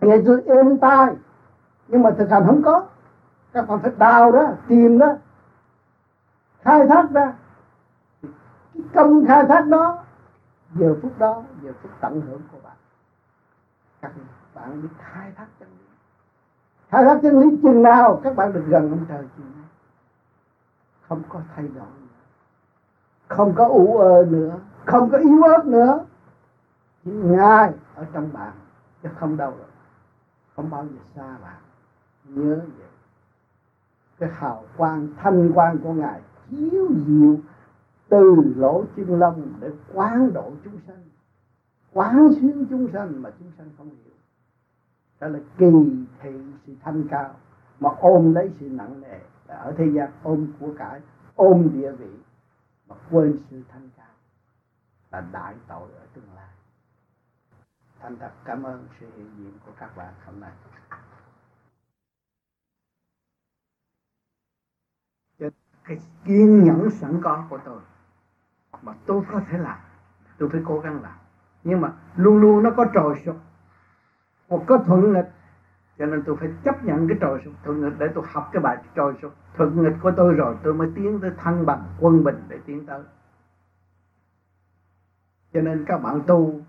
nghe 0.01 0.21
xui 0.25 0.41
êm 0.41 0.77
tai, 0.77 1.15
nhưng 1.87 2.03
mà 2.03 2.11
thực 2.17 2.29
hành 2.31 2.43
không 2.45 2.61
có. 2.63 2.85
Các 3.53 3.67
bạn 3.67 3.79
phải 3.79 3.91
đào 3.97 4.31
đó 4.31 4.47
tìm 4.67 4.99
đó 4.99 5.15
khai 6.63 6.87
thác 6.87 7.11
ra 7.11 7.33
công 8.95 9.25
khai 9.27 9.45
thác 9.49 9.67
đó, 9.67 10.03
giờ 10.75 10.95
phút 11.01 11.19
đó, 11.19 11.43
giờ 11.61 11.71
phút 11.81 11.91
tận 12.01 12.21
hưởng 12.21 12.41
của 12.51 12.57
bạn. 12.63 12.77
Các 14.01 14.11
bạn 14.55 14.81
biết 14.81 14.89
khai 14.99 15.31
thác 15.35 15.47
chân 15.59 15.69
lý. 15.69 15.85
Khai 16.89 17.03
thác 17.05 17.19
chân 17.21 17.39
lý 17.39 17.57
chừng 17.63 17.83
nào, 17.83 18.21
các 18.23 18.35
bạn 18.35 18.53
được 18.53 18.63
gần 18.67 18.89
ông 18.89 19.05
trời 19.09 19.27
chừng 19.37 19.51
nào. 19.55 19.69
Không 21.09 21.23
có 21.29 21.41
thay 21.55 21.67
đổi 21.67 21.85
nữa. 21.85 22.07
Không 23.27 23.53
có 23.55 23.67
ủ 23.67 23.97
ơ 23.97 24.25
nữa. 24.25 24.59
Không 24.85 25.09
có 25.09 25.17
yếu 25.17 25.43
ớt 25.43 25.65
nữa. 25.65 26.05
Ngay 27.03 27.15
ngài 27.15 27.73
ở 27.95 28.05
trong 28.13 28.33
bạn, 28.33 28.51
chứ 29.03 29.09
không 29.19 29.37
đâu 29.37 29.51
rồi. 29.51 29.67
Không 30.55 30.69
bao 30.69 30.85
giờ 30.85 30.99
xa 31.15 31.37
bạn. 31.41 31.61
Nhớ 32.23 32.55
vậy. 32.55 32.87
Cái 34.19 34.29
hào 34.33 34.63
quang, 34.77 35.07
thanh 35.17 35.53
quang 35.53 35.77
của 35.77 35.93
ngài 35.93 36.21
chiếu 36.49 36.87
diệu 37.07 37.35
từ 38.13 38.53
lỗ 38.55 38.85
chân 38.95 39.19
lông 39.19 39.53
để 39.59 39.71
quán 39.93 40.33
độ 40.33 40.51
chúng 40.63 40.79
sanh, 40.87 41.03
quán 41.93 42.29
xuyến 42.39 42.65
chúng 42.69 42.87
sanh 42.93 43.21
mà 43.21 43.31
chúng 43.39 43.51
sanh 43.57 43.69
không 43.77 43.89
hiểu. 43.89 44.13
Đó 45.19 45.27
là 45.27 45.39
kỳ 45.57 45.71
thị 46.21 46.29
sự 46.65 46.75
thanh 46.83 47.07
cao 47.09 47.35
mà 47.79 47.89
ôm 47.99 48.33
lấy 48.33 48.51
sự 48.59 48.69
nặng 48.69 49.01
nề 49.01 49.19
là 49.47 49.55
ở 49.55 49.73
thế 49.77 49.85
gian 49.95 50.11
ôm 50.23 50.47
của 50.59 50.73
cải, 50.77 51.01
ôm 51.35 51.69
địa 51.73 51.91
vị 51.91 52.11
mà 52.87 52.95
quên 53.11 53.39
sự 53.49 53.61
thanh 53.69 53.89
cao 53.97 54.15
là 55.11 55.21
đại 55.31 55.55
tội 55.67 55.91
ở 55.91 56.05
tương 56.13 56.33
lai. 56.35 56.49
Thành 57.99 58.17
thật, 58.19 58.31
cảm 58.45 58.63
ơn 58.63 58.87
sự 58.99 59.07
hiện 59.17 59.31
diện 59.37 59.53
của 59.65 59.71
các 59.79 59.97
bạn 59.97 60.13
hôm 60.25 60.39
nay. 60.39 60.51
Cái 65.83 65.97
kiên 66.25 66.63
nhẫn 66.63 66.89
sẵn 66.91 67.21
có 67.23 67.47
của 67.49 67.59
tôi 67.65 67.81
mà 68.83 68.93
tôi 69.05 69.21
có 69.31 69.41
thể 69.49 69.57
làm. 69.57 69.77
Tôi 70.37 70.49
phải 70.49 70.61
cố 70.65 70.79
gắng 70.79 71.01
làm. 71.01 71.15
Nhưng 71.63 71.81
mà 71.81 71.91
luôn 72.15 72.37
luôn 72.37 72.63
nó 72.63 72.71
có 72.71 72.85
trồi 72.93 73.21
sụp 73.25 73.35
hoặc 74.47 74.61
có 74.67 74.77
thuận 74.77 75.13
nghịch. 75.13 75.31
Cho 75.97 76.05
nên 76.05 76.23
tôi 76.25 76.35
phải 76.35 76.49
chấp 76.63 76.83
nhận 76.83 77.07
cái 77.07 77.17
trồi 77.21 77.41
sụp 77.45 77.53
thuận 77.63 77.81
nghịch 77.81 77.99
để 77.99 78.07
tôi 78.15 78.23
học 78.27 78.49
cái 78.51 78.61
bài 78.61 78.77
trồi 78.95 79.13
sụp 79.21 79.33
thuận 79.55 79.83
nghịch 79.83 79.95
của 80.01 80.11
tôi 80.17 80.33
rồi, 80.33 80.57
tôi 80.63 80.73
mới 80.73 80.91
tiến 80.95 81.19
tới 81.21 81.31
thăng 81.37 81.65
bằng 81.65 81.83
quân 81.99 82.23
bình 82.23 82.43
để 82.47 82.59
tiến 82.65 82.85
tới. 82.85 83.01
Cho 85.53 85.61
nên 85.61 85.85
các 85.85 85.97
bạn 85.97 86.21
tu 86.27 86.61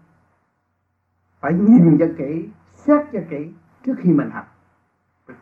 phải 1.40 1.52
nhìn 1.52 1.96
cho 1.98 2.06
kỹ, 2.18 2.50
xét 2.72 3.06
cho 3.12 3.20
kỹ 3.30 3.54
trước 3.84 3.94
khi 3.98 4.12
mình 4.12 4.30
học 4.30 4.46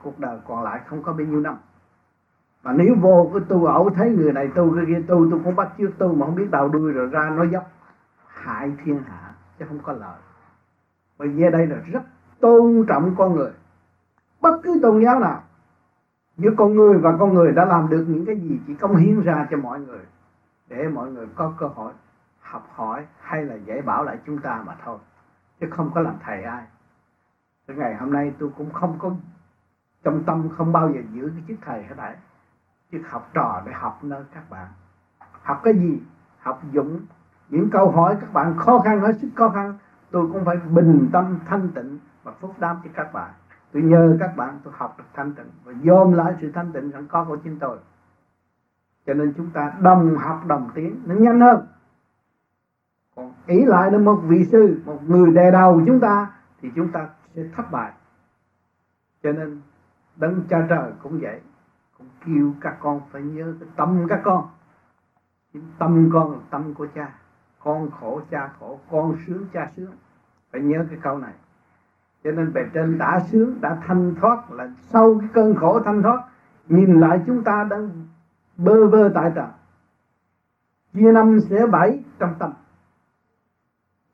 cuộc 0.02 0.18
đời 0.18 0.38
còn 0.46 0.62
lại 0.62 0.80
không 0.86 1.02
có 1.02 1.12
bao 1.12 1.26
nhiêu 1.26 1.40
năm 1.40 1.56
mà 2.62 2.72
nếu 2.72 2.94
vô 3.00 3.30
cái 3.34 3.42
tu 3.48 3.64
ẩu 3.64 3.90
thấy 3.90 4.10
người 4.10 4.32
này 4.32 4.48
tu 4.54 4.76
cái 4.76 4.84
kia, 4.86 5.04
tu 5.08 5.30
tôi 5.30 5.40
cũng 5.44 5.56
bắt 5.56 5.68
chước 5.78 5.98
tu 5.98 6.14
mà 6.14 6.26
không 6.26 6.34
biết 6.34 6.50
đầu 6.50 6.68
đuôi 6.68 6.92
rồi 6.92 7.06
ra 7.06 7.30
nói 7.30 7.48
dốc. 7.52 7.70
Hại 8.26 8.72
thiên 8.84 9.02
hạ, 9.02 9.34
chứ 9.58 9.64
không 9.68 9.78
có 9.82 9.92
lợi 9.92 10.18
bởi 11.22 11.28
vì 11.28 11.50
đây 11.52 11.66
là 11.66 11.76
rất 11.76 12.02
tôn 12.40 12.84
trọng 12.88 13.14
con 13.18 13.34
người. 13.34 13.50
Bất 14.40 14.60
cứ 14.62 14.78
tôn 14.82 15.04
giáo 15.04 15.20
nào, 15.20 15.42
giữa 16.36 16.50
con 16.56 16.74
người 16.74 16.98
và 16.98 17.16
con 17.18 17.34
người 17.34 17.52
đã 17.52 17.64
làm 17.64 17.88
được 17.88 18.04
những 18.08 18.26
cái 18.26 18.40
gì 18.40 18.60
chỉ 18.66 18.74
công 18.74 18.96
hiến 18.96 19.20
ra 19.20 19.46
cho 19.50 19.56
mọi 19.56 19.80
người, 19.80 20.04
để 20.68 20.88
mọi 20.88 21.10
người 21.10 21.26
có 21.34 21.54
cơ 21.58 21.66
hội 21.66 21.92
học 22.40 22.68
hỏi 22.74 23.06
hay 23.20 23.44
là 23.44 23.54
dạy 23.54 23.82
bảo 23.82 24.04
lại 24.04 24.18
chúng 24.26 24.38
ta 24.38 24.62
mà 24.66 24.76
thôi, 24.84 24.98
chứ 25.60 25.66
không 25.70 25.90
có 25.94 26.00
làm 26.00 26.14
thầy 26.24 26.42
ai. 26.42 26.62
Cái 27.66 27.76
ngày 27.76 27.94
hôm 27.94 28.12
nay 28.12 28.32
tôi 28.38 28.50
cũng 28.56 28.72
không 28.72 28.96
có 28.98 29.10
trong 30.04 30.22
tâm 30.24 30.48
không 30.56 30.72
bao 30.72 30.92
giờ 30.94 31.00
giữ 31.12 31.32
cái 31.34 31.44
chức 31.48 31.58
thầy 31.62 31.82
hết 31.82 31.94
đấy 31.96 32.14
chứ 32.92 33.00
học 33.08 33.30
trò 33.34 33.62
để 33.66 33.72
học 33.72 34.04
nơi 34.04 34.22
các 34.34 34.50
bạn. 34.50 34.66
Học 35.42 35.60
cái 35.64 35.74
gì? 35.74 36.02
Học 36.38 36.62
dụng 36.72 37.00
những 37.48 37.70
câu 37.70 37.90
hỏi 37.90 38.16
các 38.20 38.32
bạn 38.32 38.56
khó 38.56 38.78
khăn, 38.78 39.00
hết 39.00 39.12
sức 39.20 39.28
khó 39.36 39.48
khăn, 39.48 39.78
tôi 40.10 40.28
cũng 40.32 40.44
phải 40.44 40.56
bình 40.56 41.08
tâm, 41.12 41.38
thanh 41.46 41.68
tịnh 41.74 41.98
và 42.22 42.32
phúc 42.40 42.54
đáp 42.58 42.76
cho 42.84 42.90
các 42.94 43.12
bạn. 43.12 43.30
Tôi 43.72 43.82
nhờ 43.82 44.16
các 44.20 44.36
bạn, 44.36 44.60
tôi 44.64 44.72
học 44.76 44.94
được 44.98 45.04
thanh 45.14 45.32
tịnh 45.34 45.50
và 45.64 45.72
dồn 45.82 46.14
lại 46.14 46.34
sự 46.40 46.52
thanh 46.52 46.72
tịnh 46.72 46.92
sẵn 46.92 47.06
có 47.06 47.24
của 47.24 47.36
chính 47.36 47.58
tôi. 47.58 47.78
Cho 49.06 49.14
nên 49.14 49.32
chúng 49.36 49.50
ta 49.50 49.72
đồng 49.80 50.16
học, 50.16 50.46
đồng 50.46 50.70
tiến, 50.74 51.02
nó 51.06 51.14
nhanh 51.14 51.40
hơn. 51.40 51.66
Còn 53.16 53.32
ý 53.46 53.64
lại 53.64 53.90
đến 53.90 54.04
một 54.04 54.20
vị 54.24 54.44
sư, 54.44 54.80
một 54.84 54.98
người 55.06 55.32
đề 55.32 55.50
đầu 55.50 55.82
chúng 55.86 56.00
ta, 56.00 56.30
thì 56.60 56.70
chúng 56.76 56.92
ta 56.92 57.08
sẽ 57.34 57.42
thất 57.56 57.70
bại. 57.70 57.92
Cho 59.22 59.32
nên 59.32 59.60
đấng 60.16 60.42
cha 60.48 60.66
trời 60.68 60.92
cũng 61.02 61.18
vậy 61.22 61.40
kêu 62.26 62.54
các 62.60 62.76
con 62.80 63.00
phải 63.10 63.22
nhớ 63.22 63.54
cái 63.60 63.68
tâm 63.76 64.06
các 64.08 64.20
con. 64.24 64.48
Tâm 65.78 66.10
con 66.12 66.32
là 66.32 66.38
tâm 66.50 66.74
của 66.74 66.86
cha. 66.94 67.14
Con 67.64 67.90
khổ 67.90 68.20
cha 68.30 68.50
khổ 68.58 68.78
con 68.90 69.16
sướng 69.26 69.46
cha 69.52 69.70
sướng. 69.76 69.92
Phải 70.52 70.60
nhớ 70.60 70.86
cái 70.90 70.98
câu 71.02 71.18
này. 71.18 71.32
Cho 72.24 72.30
nên 72.30 72.52
bề 72.52 72.60
trên 72.74 72.98
đã 72.98 73.20
sướng 73.20 73.60
đã 73.60 73.78
thanh 73.86 74.14
thoát 74.20 74.50
là 74.50 74.70
sau 74.80 75.16
cái 75.20 75.28
cơn 75.32 75.54
khổ 75.54 75.80
thanh 75.80 76.02
thoát 76.02 76.22
nhìn 76.68 77.00
lại 77.00 77.20
chúng 77.26 77.44
ta 77.44 77.66
đang 77.70 77.90
bơ 78.56 78.86
vơ 78.86 79.08
tại 79.14 79.32
trần 79.34 79.50
chia 80.94 81.12
năm 81.12 81.40
sẽ 81.40 81.66
bảy 81.66 82.04
trong 82.18 82.34
tâm. 82.38 82.52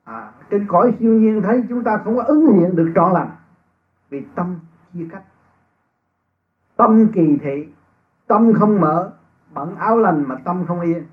À, 0.03 0.31
trên 0.49 0.67
cõi 0.67 0.95
siêu 0.99 1.13
nhiên 1.13 1.41
thấy 1.41 1.63
chúng 1.69 1.83
ta 1.83 2.01
không 2.03 2.15
có 2.15 2.23
ứng 2.23 2.53
hiện 2.53 2.75
được 2.75 2.91
trọn 2.95 3.13
lành. 3.13 3.29
Vì 4.09 4.25
tâm 4.35 4.59
chia 4.93 5.07
cách. 5.11 5.23
Tâm 6.75 7.07
kỳ 7.13 7.37
thị 7.41 7.73
tâm 8.29 8.53
không 8.53 8.81
mở, 8.81 9.11
bận 9.53 9.75
áo 9.75 9.97
lành 9.97 10.23
mà 10.27 10.35
tâm 10.45 10.65
không 10.67 10.81
yên, 10.81 11.03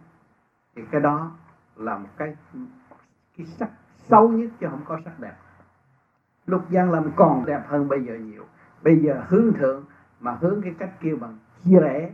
thì 0.74 0.83
cái 0.90 1.00
đó 1.00 1.31
là 1.76 1.98
một 1.98 2.09
cái 2.16 2.37
cái 3.37 3.46
sắc 3.46 3.70
xấu 4.09 4.29
nhất 4.29 4.50
chứ 4.61 4.66
không 4.70 4.85
có 4.85 4.98
sắc 5.05 5.20
đẹp. 5.20 5.35
Lúc 6.46 6.70
gian 6.70 6.90
lâm 6.90 7.11
còn 7.16 7.44
đẹp 7.46 7.62
hơn 7.68 7.88
bây 7.88 8.05
giờ 8.05 8.14
nhiều. 8.14 8.44
Bây 8.83 8.96
giờ 8.98 9.22
hướng 9.29 9.52
thượng 9.52 9.85
mà 10.20 10.37
hướng 10.40 10.62
cái 10.62 10.74
cách 10.79 10.90
kêu 11.00 11.16
bằng 11.20 11.38
chia 11.64 11.81
rẽ. 11.81 12.11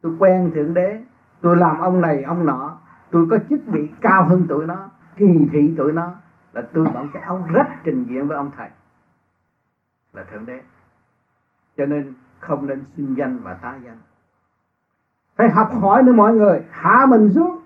Tôi 0.00 0.16
quen 0.18 0.50
thượng 0.54 0.74
đế, 0.74 1.04
tôi 1.40 1.56
làm 1.56 1.78
ông 1.78 2.00
này, 2.00 2.22
ông 2.22 2.46
nọ, 2.46 2.78
tôi 3.10 3.26
có 3.30 3.38
chức 3.50 3.60
vị 3.66 3.88
cao 4.00 4.24
hơn 4.24 4.46
tụi 4.48 4.66
nó, 4.66 4.90
kỳ 5.16 5.48
thị 5.52 5.74
tụi 5.78 5.92
nó, 5.92 6.14
là 6.52 6.62
tôi 6.72 6.84
bận 6.94 7.08
cái 7.12 7.22
áo 7.22 7.46
rách 7.52 7.80
trình 7.84 8.04
diện 8.04 8.28
với 8.28 8.36
ông 8.36 8.50
thầy 8.56 8.68
là 10.12 10.24
thượng 10.24 10.46
đế. 10.46 10.60
Cho 11.76 11.86
nên 11.86 12.14
không 12.40 12.66
nên 12.66 12.84
xưng 12.96 13.16
danh 13.16 13.38
và 13.38 13.54
tá 13.54 13.78
danh. 13.84 13.98
Phải 15.36 15.50
học 15.50 15.70
hỏi 15.80 16.02
nữa 16.02 16.12
mọi 16.12 16.34
người. 16.34 16.64
Hạ 16.70 17.06
mình 17.08 17.32
xuống. 17.34 17.60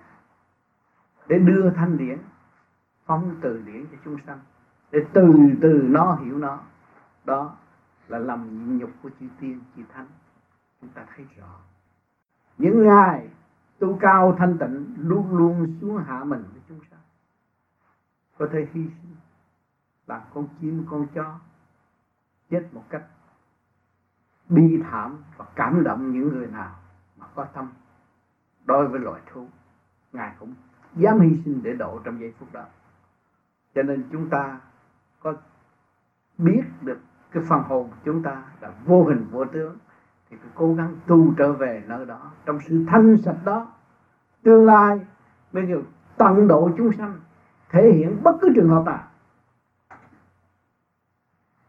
Để 1.28 1.38
đưa 1.38 1.70
thanh 1.70 1.98
điển, 1.98 2.18
phóng 3.06 3.37
từ 3.40 3.62
điển 3.66 3.87
cho 3.87 3.98
chúng 4.04 4.16
sanh. 4.26 4.40
Để 4.90 4.98
từ 5.12 5.32
từ 5.62 5.87
nó 5.88 6.14
hiểu 6.14 6.38
nó. 6.38 6.61
Đó 7.24 7.56
là 8.08 8.18
lòng 8.18 8.78
nhục 8.78 8.90
của 9.02 9.11
chư 9.20 9.26
tiên, 9.40 9.61
chư 9.76 9.82
thánh. 9.94 10.06
Chúng 10.80 10.90
ta 10.90 11.06
thấy 11.16 11.26
rõ. 11.38 11.58
Những 12.58 12.85
ngài 12.85 13.28
tu 13.78 13.98
cao 14.00 14.37
thanh 14.38 14.58
tịnh, 14.58 14.94
luôn 14.98 15.37
luôn 15.37 15.76
xuống 15.80 15.98
hạ 15.98 16.24
mình 16.24 16.44
với 16.52 16.62
chúng 16.68 16.80
sanh. 16.90 17.00
Có 18.38 18.48
thể 18.52 18.68
hy 18.72 18.82
sinh 19.02 19.16
làm 20.06 20.20
con 20.35 20.48
chim, 20.61 20.87
con 20.90 21.06
chó, 21.14 21.38
chết 22.50 22.68
một 22.72 22.85
cách 22.90 23.02
bi 24.54 24.82
thảm 24.90 25.16
và 25.36 25.44
cảm 25.54 25.84
động 25.84 26.12
những 26.12 26.28
người 26.28 26.46
nào 26.46 26.70
mà 27.16 27.26
có 27.34 27.44
tâm 27.44 27.68
đối 28.64 28.88
với 28.88 29.00
loài 29.00 29.20
thú, 29.32 29.46
ngài 30.12 30.32
cũng 30.38 30.54
dám 30.94 31.20
hy 31.20 31.42
sinh 31.44 31.62
để 31.62 31.72
độ 31.72 32.00
trong 32.04 32.20
giây 32.20 32.34
phút 32.38 32.48
đó. 32.52 32.64
Cho 33.74 33.82
nên 33.82 34.04
chúng 34.12 34.30
ta 34.30 34.60
có 35.20 35.34
biết 36.38 36.62
được 36.80 36.98
cái 37.30 37.42
phần 37.48 37.62
hồn 37.62 37.90
chúng 38.04 38.22
ta 38.22 38.42
là 38.60 38.72
vô 38.84 39.04
hình 39.04 39.26
vô 39.30 39.44
tướng, 39.44 39.76
thì 40.30 40.36
phải 40.36 40.50
cố 40.54 40.74
gắng 40.74 40.96
tu 41.06 41.34
trở 41.36 41.52
về 41.52 41.84
nơi 41.86 42.06
đó 42.06 42.30
trong 42.46 42.58
sự 42.68 42.84
thanh 42.88 43.16
sạch 43.24 43.38
đó. 43.44 43.72
Tương 44.42 44.66
lai 44.66 45.00
bây 45.52 45.66
giờ 45.66 45.82
tận 46.16 46.48
độ 46.48 46.70
chúng 46.76 46.92
sanh 46.92 47.20
thể 47.70 47.92
hiện 47.92 48.22
bất 48.22 48.36
cứ 48.40 48.52
trường 48.54 48.68
hợp 48.68 48.82
nào. 48.86 49.04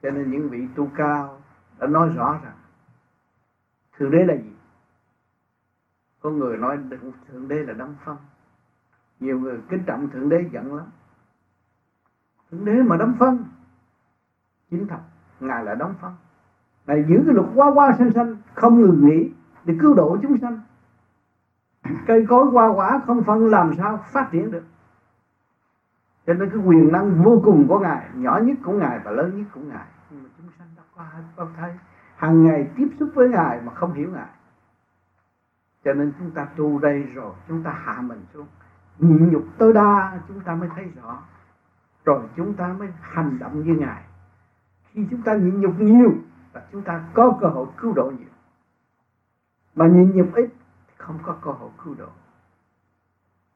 Cho 0.01 0.11
nên 0.11 0.31
những 0.31 0.49
vị 0.49 0.67
tu 0.75 0.89
cao 0.95 1.41
đã 1.79 1.87
nói 1.87 2.09
rõ 2.15 2.39
rằng 2.43 2.53
thượng 3.97 4.11
đế 4.11 4.25
là 4.25 4.33
gì? 4.33 4.53
Có 6.21 6.29
người 6.29 6.57
nói 6.57 6.77
thượng 7.27 7.47
đế 7.47 7.55
là 7.55 7.73
đấng 7.73 7.95
phân 8.05 8.17
nhiều 9.19 9.39
người 9.39 9.61
kính 9.69 9.83
trọng 9.85 10.09
thượng 10.09 10.29
đế 10.29 10.49
giận 10.51 10.75
lắm. 10.75 10.85
Thượng 12.51 12.65
đế 12.65 12.83
mà 12.83 12.97
đấng 12.97 13.13
phân 13.19 13.45
chính 14.71 14.87
thật, 14.87 15.01
ngài 15.39 15.63
là 15.63 15.75
đấng 15.75 15.93
phân 16.01 16.13
ngài 16.87 17.05
giữ 17.07 17.23
cái 17.25 17.35
luật 17.35 17.47
qua 17.55 17.71
qua 17.73 17.91
xanh 17.97 18.13
xanh, 18.13 18.37
không 18.53 18.81
ngừng 18.81 19.05
nghỉ 19.05 19.31
để 19.65 19.75
cứu 19.81 19.93
độ 19.93 20.17
chúng 20.21 20.37
sanh. 20.37 20.59
Cây 22.07 22.25
cối 22.29 22.45
hoa 22.45 22.67
quả 22.67 23.01
không 23.07 23.23
phân 23.23 23.47
làm 23.47 23.73
sao 23.77 23.99
phát 24.13 24.29
triển 24.31 24.51
được. 24.51 24.63
Cho 26.27 26.33
nên 26.33 26.49
cái 26.49 26.59
quyền 26.59 26.91
năng 26.91 27.23
vô 27.23 27.41
cùng 27.45 27.67
của 27.67 27.79
ngài, 27.79 28.09
nhỏ 28.15 28.39
nhất 28.43 28.57
của 28.63 28.71
ngài 28.71 28.99
và 29.03 29.11
lớn 29.11 29.37
nhất 29.37 29.45
của 29.53 29.61
ngài. 29.61 29.87
Nhưng 30.09 30.23
mà 30.23 30.29
chúng 30.37 30.47
sanh 30.57 30.67
đâu 30.75 30.85
có 30.95 31.03
có 31.35 31.47
thấy 31.57 31.71
hàng 32.23 32.43
ngày 32.43 32.69
tiếp 32.75 32.87
xúc 32.99 33.09
với 33.13 33.29
ngài 33.29 33.61
mà 33.61 33.73
không 33.73 33.93
hiểu 33.93 34.11
ngài. 34.11 34.29
Cho 35.85 35.93
nên 35.93 36.13
chúng 36.19 36.31
ta 36.31 36.45
tu 36.45 36.79
đây 36.79 37.03
rồi, 37.03 37.33
chúng 37.47 37.63
ta 37.63 37.71
hạ 37.71 38.01
mình 38.01 38.25
xuống. 38.33 38.47
Nhịn 38.99 39.29
nhục 39.29 39.43
tối 39.57 39.73
đa 39.73 40.21
chúng 40.27 40.39
ta 40.39 40.55
mới 40.55 40.69
thấy 40.75 40.91
rõ. 41.01 41.23
Rồi 42.05 42.23
chúng 42.35 42.53
ta 42.53 42.67
mới 42.79 42.87
hành 43.01 43.39
động 43.39 43.63
như 43.63 43.75
ngài. 43.75 44.03
Khi 44.83 45.07
chúng 45.11 45.21
ta 45.21 45.35
nhịn 45.35 45.61
nhục 45.61 45.79
nhiều 45.79 46.11
là 46.53 46.61
chúng 46.71 46.81
ta 46.81 47.03
có 47.13 47.37
cơ 47.41 47.47
hội 47.47 47.67
cứu 47.77 47.93
độ 47.93 48.11
nhiều. 48.11 48.33
Mà 49.75 49.87
nhịn 49.87 50.11
nhục 50.11 50.35
ít, 50.35 50.49
không 50.97 51.19
có 51.23 51.35
cơ 51.41 51.51
hội 51.51 51.69
cứu 51.83 51.95
độ. 51.97 52.09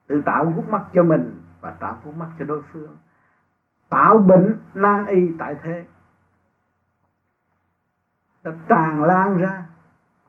Tự 0.08 0.21
tạo 0.21 0.53
gút 0.56 0.69
mắt 0.69 0.84
cho 0.93 1.03
mình 1.03 1.41
và 1.62 1.71
tạo 1.71 1.97
gút 2.06 2.15
mắt 2.15 2.30
cho 2.39 2.45
đối 2.45 2.62
phương. 2.73 2.97
Tạo 3.89 4.17
bệnh 4.17 4.60
nan 4.73 5.06
y 5.06 5.32
tại 5.39 5.56
thế 5.63 5.86
nó 8.47 8.53
tràn 8.69 9.03
lan 9.03 9.38
ra, 9.38 9.65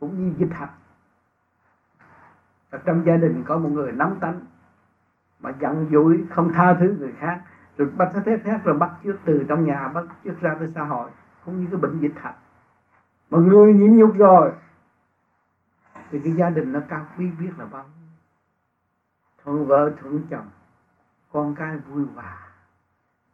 cũng 0.01 0.19
như 0.19 0.35
dịch 0.39 0.53
hạch 0.53 0.71
trong 2.85 3.07
gia 3.07 3.17
đình 3.17 3.45
có 3.47 3.59
một 3.59 3.69
người 3.69 3.93
nắm 3.93 4.17
tánh, 4.21 4.41
mà 5.41 5.53
giận 5.61 5.89
dỗi 5.93 6.25
không 6.31 6.53
tha 6.53 6.75
thứ 6.81 6.97
người 6.99 7.13
khác. 7.19 7.43
Rồi 7.77 7.89
bắt 7.97 8.13
thế 8.25 8.39
khác 8.45 8.61
rồi 8.65 8.79
bắt 8.79 8.91
trước 9.05 9.17
từ 9.25 9.45
trong 9.49 9.65
nhà, 9.65 9.89
bắt 9.89 10.05
trước 10.25 10.41
ra 10.41 10.57
tới 10.59 10.73
xã 10.75 10.85
hội, 10.85 11.11
cũng 11.45 11.61
như 11.61 11.67
cái 11.71 11.81
bệnh 11.81 12.01
dịch 12.01 12.15
hạch 12.17 12.37
mà 13.31 13.39
người 13.39 13.75
nhịn 13.75 13.97
nhục 13.97 14.17
rồi, 14.17 14.53
thì 16.11 16.21
cái 16.25 16.33
gia 16.33 16.51
đình 16.51 16.73
nó 16.73 16.81
cao 16.89 17.07
quý 17.19 17.31
biết 17.41 17.51
là 17.59 17.65
bao 17.65 17.85
thuận 19.45 19.67
vợ, 19.67 19.93
thuận 20.01 20.23
chồng, 20.31 20.49
con 21.33 21.55
cái 21.55 21.77
vui 21.77 22.05
hòa. 22.15 22.39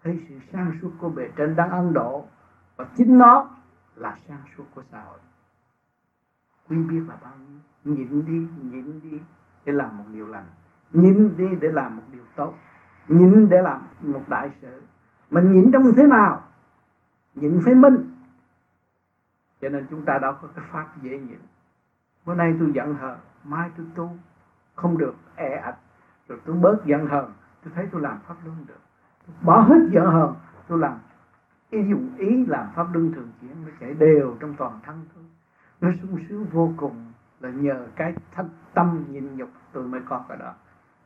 Thấy 0.04 0.26
sự 0.28 0.34
sang 0.52 0.78
suốt 0.82 0.90
của 0.98 1.08
bề 1.08 1.28
trên 1.36 1.56
đang 1.56 1.70
ăn 1.70 1.92
độ, 1.92 2.26
và 2.76 2.86
chính 2.96 3.18
nó 3.18 3.50
là 3.96 4.16
sang 4.28 4.42
suốt 4.56 4.64
của 4.74 4.82
xã 4.92 5.00
hội? 5.00 5.18
Quý 6.68 6.76
biết 6.76 7.00
là 7.08 7.16
bao 7.22 7.32
nhiêu? 7.38 7.60
Nhịn 7.84 8.26
đi 8.26 8.48
nhịn 8.62 9.00
đi 9.00 9.20
để 9.64 9.72
làm 9.72 9.98
một 9.98 10.04
điều 10.12 10.26
lành. 10.26 10.46
Nhịn 10.92 11.36
đi 11.36 11.48
để 11.60 11.68
làm 11.72 11.96
một 11.96 12.02
điều 12.12 12.22
tốt. 12.36 12.54
Nhịn 13.08 13.48
để 13.48 13.62
làm 13.62 13.82
một 14.00 14.22
đại 14.28 14.50
sự. 14.60 14.82
Mình 15.30 15.52
nhịn 15.52 15.72
trong 15.72 15.92
thế 15.96 16.06
nào? 16.06 16.42
Nhịn 17.34 17.60
phải 17.64 17.74
minh. 17.74 18.14
Cho 19.60 19.68
nên 19.68 19.86
chúng 19.90 20.04
ta 20.04 20.18
đâu 20.18 20.34
có 20.42 20.48
cái 20.54 20.64
pháp 20.70 20.86
dễ 21.02 21.18
nhịn. 21.18 21.38
Bữa 22.24 22.34
nay 22.34 22.54
tôi 22.58 22.72
giận 22.74 22.94
hờn, 22.94 23.18
mai 23.44 23.70
tôi 23.76 23.86
tu. 23.94 24.16
Không 24.74 24.98
được 24.98 25.14
e 25.34 25.56
ạch. 25.56 25.76
Rồi 26.28 26.40
tôi 26.44 26.56
bớt 26.56 26.84
giận 26.84 27.06
hờn. 27.06 27.32
Tôi 27.64 27.72
thấy 27.76 27.88
tôi 27.92 28.00
làm 28.00 28.18
pháp 28.26 28.34
luân 28.44 28.56
được. 28.66 28.80
Tôi 29.26 29.36
bỏ 29.42 29.60
hết 29.60 29.88
giận 29.92 30.06
hờn, 30.06 30.34
tôi 30.68 30.78
làm 30.78 30.98
ý 31.70 31.78
dùng 31.90 32.10
ý 32.18 32.46
làm 32.46 32.66
pháp 32.74 32.86
luân 32.92 33.12
thường 33.12 33.28
chuyển, 33.40 33.50
nó 33.64 33.70
chạy 33.80 33.94
đều 33.94 34.36
trong 34.40 34.54
toàn 34.58 34.80
thân 34.82 35.06
thôi. 35.14 35.24
Nó 35.80 35.90
sung 36.02 36.18
sướng 36.28 36.44
vô 36.44 36.72
cùng 36.76 37.12
là 37.40 37.50
nhờ 37.50 37.86
cái 37.96 38.14
thất 38.34 38.46
tâm 38.74 39.04
nhìn 39.08 39.36
nhục 39.36 39.48
tôi 39.72 39.84
mới 39.84 40.00
có 40.08 40.24
cái 40.28 40.38
đó. 40.38 40.54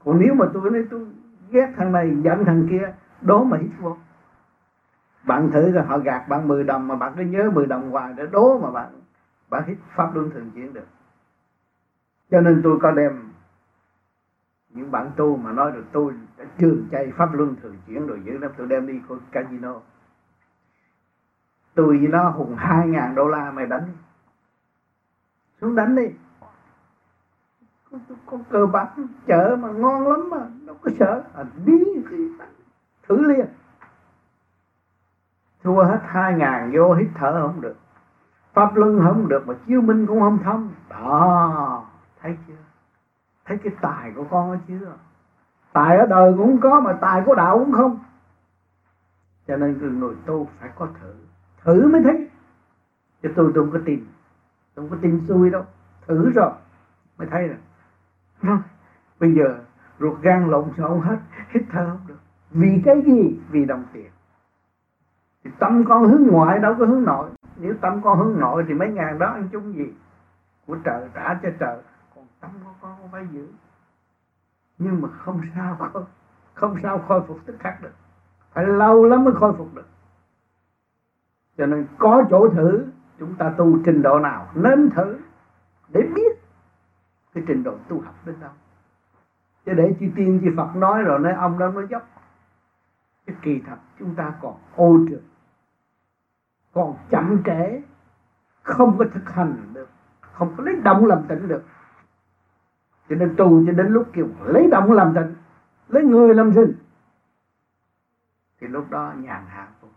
Còn 0.04 0.20
nếu 0.20 0.34
mà 0.34 0.46
tôi 0.54 0.70
nói 0.70 0.84
tôi 0.90 1.06
ghét 1.50 1.72
thằng 1.76 1.92
này, 1.92 2.16
giận 2.22 2.44
thằng 2.44 2.66
kia 2.70 2.94
đố 3.22 3.44
mà 3.44 3.56
hít 3.56 3.70
vô. 3.80 3.96
Bạn 5.26 5.50
thử 5.50 5.70
rồi 5.72 5.84
họ 5.84 5.98
gạt 5.98 6.28
bạn 6.28 6.48
10 6.48 6.64
đồng 6.64 6.88
mà 6.88 6.96
bạn 6.96 7.12
cứ 7.16 7.22
nhớ 7.22 7.50
10 7.54 7.66
đồng 7.66 7.90
hoài 7.90 8.14
để 8.16 8.26
đố 8.32 8.58
mà 8.58 8.70
bạn 8.70 8.92
bạn 9.50 9.62
hít 9.66 9.78
pháp 9.94 10.14
luân 10.14 10.30
thường 10.30 10.50
chuyển 10.54 10.72
được. 10.72 10.86
Cho 12.30 12.40
nên 12.40 12.60
tôi 12.64 12.78
có 12.82 12.90
đem 12.90 13.12
những 14.68 14.90
bạn 14.90 15.10
tu 15.16 15.36
mà 15.36 15.52
nói 15.52 15.72
được 15.72 15.84
tôi 15.92 16.12
đã 16.38 16.44
trường 16.58 16.88
chay 16.90 17.12
pháp 17.16 17.34
luân 17.34 17.56
thường 17.62 17.76
chuyển 17.86 18.06
rồi, 18.06 18.20
giữ 18.24 18.38
lắm 18.38 18.50
tôi 18.56 18.66
đem 18.66 18.86
đi 18.86 19.00
coi 19.08 19.18
casino 19.30 19.80
tôi 21.78 21.98
với 21.98 22.08
nó 22.08 22.30
hùng 22.30 22.56
hai 22.58 22.88
ngàn 22.88 23.14
đô 23.14 23.28
la 23.28 23.50
mày 23.50 23.66
đánh 23.66 23.88
xuống 25.60 25.74
đánh 25.74 25.96
đi. 25.96 26.06
Có, 27.90 27.98
cơ 28.26 28.38
cờ 28.50 28.66
bạc 28.66 28.88
chợ 29.26 29.56
mà 29.60 29.68
ngon 29.68 30.08
lắm 30.08 30.30
mà 30.30 30.38
đâu 30.66 30.76
có 30.82 30.90
sợ. 30.98 31.22
À, 31.34 31.44
đi 31.64 31.84
thì 32.10 32.16
thử 33.08 33.20
liền. 33.28 33.46
Thua 35.62 35.84
hết 35.84 36.00
hai 36.04 36.34
ngàn 36.34 36.72
vô 36.74 36.94
hít 36.94 37.08
thở 37.14 37.46
không 37.46 37.60
được. 37.60 37.76
Pháp 38.52 38.76
luân 38.76 39.00
không 39.04 39.28
được 39.28 39.46
mà 39.46 39.54
chiếu 39.66 39.80
minh 39.80 40.06
cũng 40.06 40.20
không 40.20 40.38
thông. 40.44 40.70
Đó 40.88 41.84
thấy 42.20 42.38
chưa? 42.48 42.54
Thấy 43.44 43.58
cái 43.58 43.72
tài 43.80 44.12
của 44.16 44.24
con 44.30 44.50
ấy 44.50 44.58
chưa 44.68 44.92
tài 45.72 45.98
ở 45.98 46.06
đời 46.06 46.34
cũng 46.38 46.60
có 46.60 46.80
mà 46.80 46.92
tài 47.00 47.22
của 47.26 47.34
đạo 47.34 47.58
cũng 47.58 47.72
không. 47.72 47.98
Cho 49.48 49.56
nên 49.56 49.98
người 50.00 50.16
tu 50.26 50.48
phải 50.60 50.70
có 50.78 50.88
thử 51.00 51.27
thử 51.64 51.88
mới 51.88 52.02
thấy. 52.02 52.28
Chứ 53.22 53.28
tôi 53.36 53.52
tôi 53.54 53.64
không 53.64 53.72
có 53.72 53.78
tin. 53.84 54.06
Tôi 54.74 54.88
không 54.88 54.90
có 54.90 55.02
tin 55.02 55.20
xui 55.28 55.50
đâu. 55.50 55.64
Thử 56.06 56.30
rồi 56.30 56.52
mới 57.18 57.28
thấy 57.30 57.48
rồi 57.48 57.58
bây 59.20 59.34
giờ 59.34 59.58
ruột 60.00 60.20
gan 60.22 60.50
lộn 60.50 60.64
xộn 60.76 61.00
hết 61.00 61.18
hít 61.48 61.62
thở 61.70 61.86
không 61.90 62.06
được. 62.06 62.18
Vì 62.50 62.82
cái 62.84 63.02
gì? 63.06 63.40
Vì 63.50 63.64
đồng 63.64 63.84
tiền. 63.92 64.10
Thì 65.44 65.50
tâm 65.58 65.84
con 65.88 66.04
hướng 66.04 66.26
ngoại 66.26 66.58
đâu 66.58 66.74
có 66.78 66.86
hướng 66.86 67.04
nội. 67.04 67.30
Nếu 67.56 67.74
tâm 67.80 68.02
con 68.02 68.18
hướng 68.18 68.40
nội 68.40 68.64
thì 68.68 68.74
mấy 68.74 68.88
ngàn 68.88 69.18
đó 69.18 69.26
ăn 69.26 69.48
chung 69.52 69.74
gì? 69.74 69.94
Của 70.66 70.76
trời 70.84 71.08
trả 71.14 71.34
cho 71.42 71.48
trời. 71.60 71.78
Còn 72.14 72.24
tâm 72.40 72.50
của 72.64 72.70
con 72.80 72.96
không 73.00 73.08
phải 73.12 73.26
giữ. 73.32 73.48
Nhưng 74.78 75.00
mà 75.00 75.08
không 75.08 75.40
sao 75.54 75.76
không, 75.92 76.04
không 76.54 76.76
sao 76.82 76.98
khôi 77.08 77.22
phục 77.28 77.38
tức 77.46 77.56
khắc 77.58 77.82
được. 77.82 77.92
Phải 78.52 78.66
lâu 78.66 79.04
lắm 79.04 79.24
mới 79.24 79.34
khôi 79.34 79.52
phục 79.52 79.74
được 79.74 79.86
cho 81.58 81.66
nên 81.66 81.86
có 81.98 82.24
chỗ 82.30 82.48
thử, 82.48 82.86
chúng 83.18 83.34
ta 83.34 83.54
tu 83.56 83.78
trình 83.84 84.02
độ 84.02 84.18
nào 84.18 84.50
nên 84.54 84.90
thử 84.90 85.18
để 85.88 86.00
biết 86.14 86.38
cái 87.34 87.44
trình 87.46 87.62
độ 87.62 87.76
tu 87.88 88.00
học 88.00 88.14
đến 88.26 88.34
đâu. 88.40 88.50
Chứ 89.66 89.72
để 89.74 89.94
chư 90.00 90.06
tiên, 90.16 90.40
chư 90.44 90.50
Phật 90.56 90.76
nói 90.76 91.02
rồi 91.02 91.18
nói 91.18 91.32
ông 91.32 91.58
đó 91.58 91.68
nói 91.68 91.86
dốc. 91.90 92.08
Cái 93.26 93.36
kỳ 93.42 93.60
thật 93.66 93.76
chúng 93.98 94.14
ta 94.14 94.32
còn 94.42 94.54
ô 94.76 94.98
trượt, 95.08 95.22
còn 96.72 96.96
chậm 97.10 97.42
trễ, 97.44 97.82
không 98.62 98.98
có 98.98 99.04
thực 99.14 99.30
hành 99.30 99.56
được, 99.72 99.88
không 100.20 100.54
có 100.56 100.64
lấy 100.64 100.76
động 100.84 101.06
làm 101.06 101.22
tỉnh 101.28 101.48
được. 101.48 101.62
Cho 103.08 103.16
nên 103.16 103.34
tu 103.36 103.66
cho 103.66 103.72
đến 103.72 103.86
lúc 103.86 104.08
kêu 104.12 104.28
lấy 104.44 104.68
động 104.70 104.92
làm 104.92 105.14
tỉnh, 105.14 105.34
lấy 105.88 106.04
người 106.04 106.34
làm 106.34 106.50
rừng 106.50 106.72
thì 108.60 108.66
lúc 108.66 108.90
đó 108.90 109.12
nhàn 109.16 109.44
hạ 109.48 109.68
vô 109.80 109.88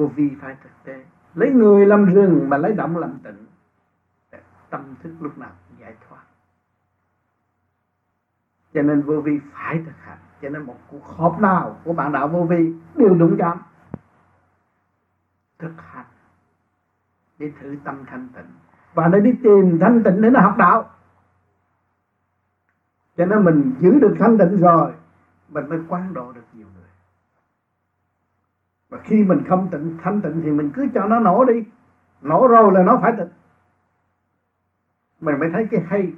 vô 0.00 0.06
vi 0.06 0.30
phải 0.40 0.56
thực 0.62 0.84
tế. 0.84 1.04
Lấy 1.34 1.50
người 1.50 1.86
làm 1.86 2.04
rừng 2.14 2.46
mà 2.48 2.56
lấy 2.56 2.72
động 2.72 2.96
làm 2.96 3.18
tịnh 3.24 3.46
tâm 4.70 4.94
thức 5.02 5.12
lúc 5.20 5.38
nào 5.38 5.50
cũng 5.68 5.80
giải 5.80 5.94
thoát. 6.08 6.22
Cho 8.74 8.82
nên 8.82 9.02
vô 9.02 9.20
vi 9.20 9.40
phải 9.52 9.82
thực 9.86 9.96
hành. 10.00 10.18
Cho 10.42 10.48
nên 10.48 10.62
một 10.62 10.76
cuộc 10.88 11.04
họp 11.04 11.40
nào 11.40 11.80
của 11.84 11.92
bạn 11.92 12.12
đạo 12.12 12.28
vô 12.28 12.44
vi 12.44 12.74
đều 12.94 13.14
đúng 13.14 13.36
chấm 13.38 13.58
thực 15.58 15.72
hành. 15.76 16.06
Để 17.38 17.52
thử 17.60 17.76
tâm 17.84 18.04
thanh 18.06 18.28
tịnh. 18.34 18.50
Và 18.94 19.08
nó 19.08 19.18
đi 19.18 19.32
tìm 19.42 19.78
thanh 19.80 20.02
tịnh 20.02 20.22
để 20.22 20.30
nó 20.30 20.40
học 20.40 20.56
đạo. 20.58 20.90
Cho 23.16 23.26
nên 23.26 23.44
mình 23.44 23.74
giữ 23.78 23.98
được 24.00 24.16
thanh 24.18 24.38
tịnh 24.38 24.56
rồi, 24.56 24.92
mình 25.48 25.68
mới 25.68 25.78
quán 25.88 26.14
độ 26.14 26.32
được 26.32 26.44
nhiều 26.52 26.66
người 26.74 26.79
và 28.90 28.98
khi 29.04 29.24
mình 29.24 29.42
không 29.48 29.68
tịnh, 29.70 29.98
thanh 30.02 30.20
tịnh 30.20 30.40
thì 30.44 30.50
mình 30.50 30.70
cứ 30.74 30.88
cho 30.94 31.06
nó 31.06 31.18
nổ 31.18 31.44
đi. 31.44 31.64
Nổ 32.22 32.48
rồi 32.48 32.72
là 32.72 32.82
nó 32.82 32.98
phải 33.02 33.12
tịnh. 33.18 33.28
Mình 35.20 35.38
mới 35.38 35.50
thấy 35.52 35.68
cái 35.70 35.80
hay, 35.88 36.12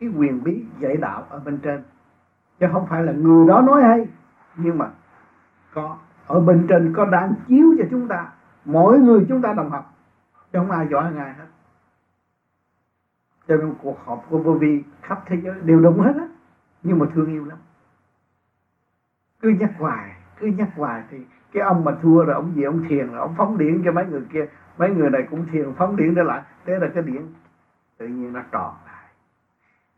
cái 0.00 0.08
quyền 0.08 0.44
bí 0.44 0.64
dạy 0.78 0.96
đạo 0.96 1.26
ở 1.28 1.38
bên 1.38 1.58
trên. 1.58 1.82
Chứ 2.60 2.66
không 2.72 2.86
phải 2.86 3.02
là 3.02 3.12
người 3.12 3.46
đó 3.48 3.60
nói 3.60 3.82
hay, 3.82 4.08
nhưng 4.56 4.78
mà 4.78 4.90
có, 5.74 5.98
ở 6.26 6.40
bên 6.40 6.66
trên 6.68 6.92
có 6.96 7.04
đang 7.04 7.34
chiếu 7.48 7.74
cho 7.78 7.84
chúng 7.90 8.08
ta. 8.08 8.32
Mỗi 8.64 8.98
người 8.98 9.26
chúng 9.28 9.42
ta 9.42 9.52
đồng 9.52 9.70
học, 9.70 9.94
chứ 10.52 10.58
không 10.58 10.70
ai 10.70 10.86
giỏi 10.90 11.12
ngài 11.12 11.34
hết. 11.34 11.46
Cho 13.48 13.56
nên 13.56 13.74
cuộc 13.82 13.98
họp 14.04 14.26
của 14.30 14.38
vô 14.38 14.52
vi 14.52 14.82
khắp 15.02 15.22
thế 15.26 15.36
giới 15.44 15.60
đều 15.60 15.80
đúng 15.80 16.00
hết 16.00 16.12
á, 16.16 16.28
nhưng 16.82 16.98
mà 16.98 17.06
thương 17.14 17.32
yêu 17.32 17.44
lắm. 17.44 17.58
Cứ 19.40 19.48
nhắc 19.48 19.70
hoài, 19.78 20.10
cứ 20.40 20.46
nhắc 20.46 20.68
hoài 20.76 21.02
thì 21.10 21.18
cái 21.54 21.62
ông 21.62 21.84
mà 21.84 21.92
thua 22.02 22.24
rồi 22.24 22.34
ông 22.34 22.52
gì, 22.54 22.62
ông 22.62 22.84
thiền 22.88 23.10
rồi, 23.10 23.20
ông 23.20 23.34
phóng 23.36 23.58
điện 23.58 23.82
cho 23.84 23.92
mấy 23.92 24.06
người 24.06 24.22
kia. 24.32 24.46
Mấy 24.78 24.90
người 24.90 25.10
này 25.10 25.26
cũng 25.30 25.46
thiền, 25.52 25.72
phóng 25.74 25.96
điện 25.96 26.12
trở 26.16 26.22
lại. 26.22 26.42
Thế 26.66 26.78
là 26.78 26.88
cái 26.94 27.02
điện 27.02 27.32
tự 27.98 28.06
nhiên 28.06 28.32
nó 28.32 28.40
tròn 28.52 28.74
lại. 28.86 29.04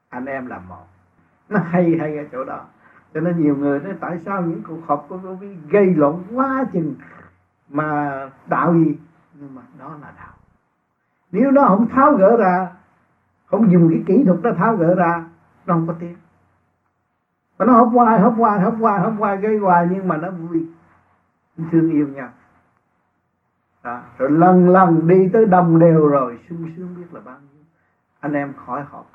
Anh 0.09 0.27
em 0.27 0.47
là 0.47 0.59
một. 0.59 0.87
Nó 1.49 1.61
hay 1.61 1.97
hay 2.01 2.19
ở 2.19 2.25
chỗ 2.33 2.45
đó. 2.45 2.61
Cho 3.15 3.21
nên 3.21 3.43
nhiều 3.43 3.57
người 3.57 3.81
nói, 3.81 3.95
tại 4.01 4.19
sao 4.25 4.43
những 4.43 4.63
cuộc 4.69 4.87
họp 4.87 5.07
của 5.09 5.17
vô 5.17 5.35
vi 5.35 5.57
gây 5.71 5.95
lộn 5.95 6.23
quá 6.35 6.65
chừng 6.73 6.95
mà 7.69 8.21
đạo 8.47 8.75
gì? 8.75 8.99
Nhưng 9.35 9.55
mà 9.55 9.63
đó 9.79 9.97
là 10.03 10.13
đạo. 10.19 10.35
Nếu 11.33 11.51
nó 11.51 11.65
không 11.69 11.89
tháo 11.89 12.13
gỡ 12.13 12.37
ra, 12.37 12.69
không 13.47 13.73
dùng 13.73 13.91
cái 13.91 14.03
kỹ 14.07 14.25
thuật 14.27 14.39
nó 14.43 14.51
tháo 14.53 14.77
gỡ 14.77 14.95
ra, 14.95 15.25
nó 15.67 15.75
không 15.75 15.87
có 15.87 15.95
tiếng. 15.99 16.17
Và 17.57 17.67
nó 17.67 17.73
hấp 17.73 17.89
hoài 17.89 18.21
hấp 18.21 18.33
hoài 18.37 18.61
hấp 18.61 18.75
hoài 18.81 19.01
hấp 19.01 19.13
hoài, 19.19 19.37
gây 19.37 19.59
hoài, 19.59 19.89
nhưng 19.91 20.09
mà 20.09 20.17
nó 20.17 20.31
vui 20.31 20.67
thương 21.57 21.91
yêu 21.91 22.09
nhau. 22.09 22.29
Đó. 23.83 24.03
rồi 24.19 24.31
lần 24.31 24.69
lần 24.69 25.09
đi 25.09 25.29
tới 25.33 25.47
đồng 25.47 25.79
đều 25.79 26.09
rồi, 26.09 26.39
sung 26.49 26.71
sướng 26.77 26.95
biết 26.97 27.15
là 27.15 27.21
bao 27.21 27.39
nhiêu. 27.41 27.65
Anh 28.21 28.33
em 28.33 28.53
khỏi 28.67 28.85
họp 28.91 29.07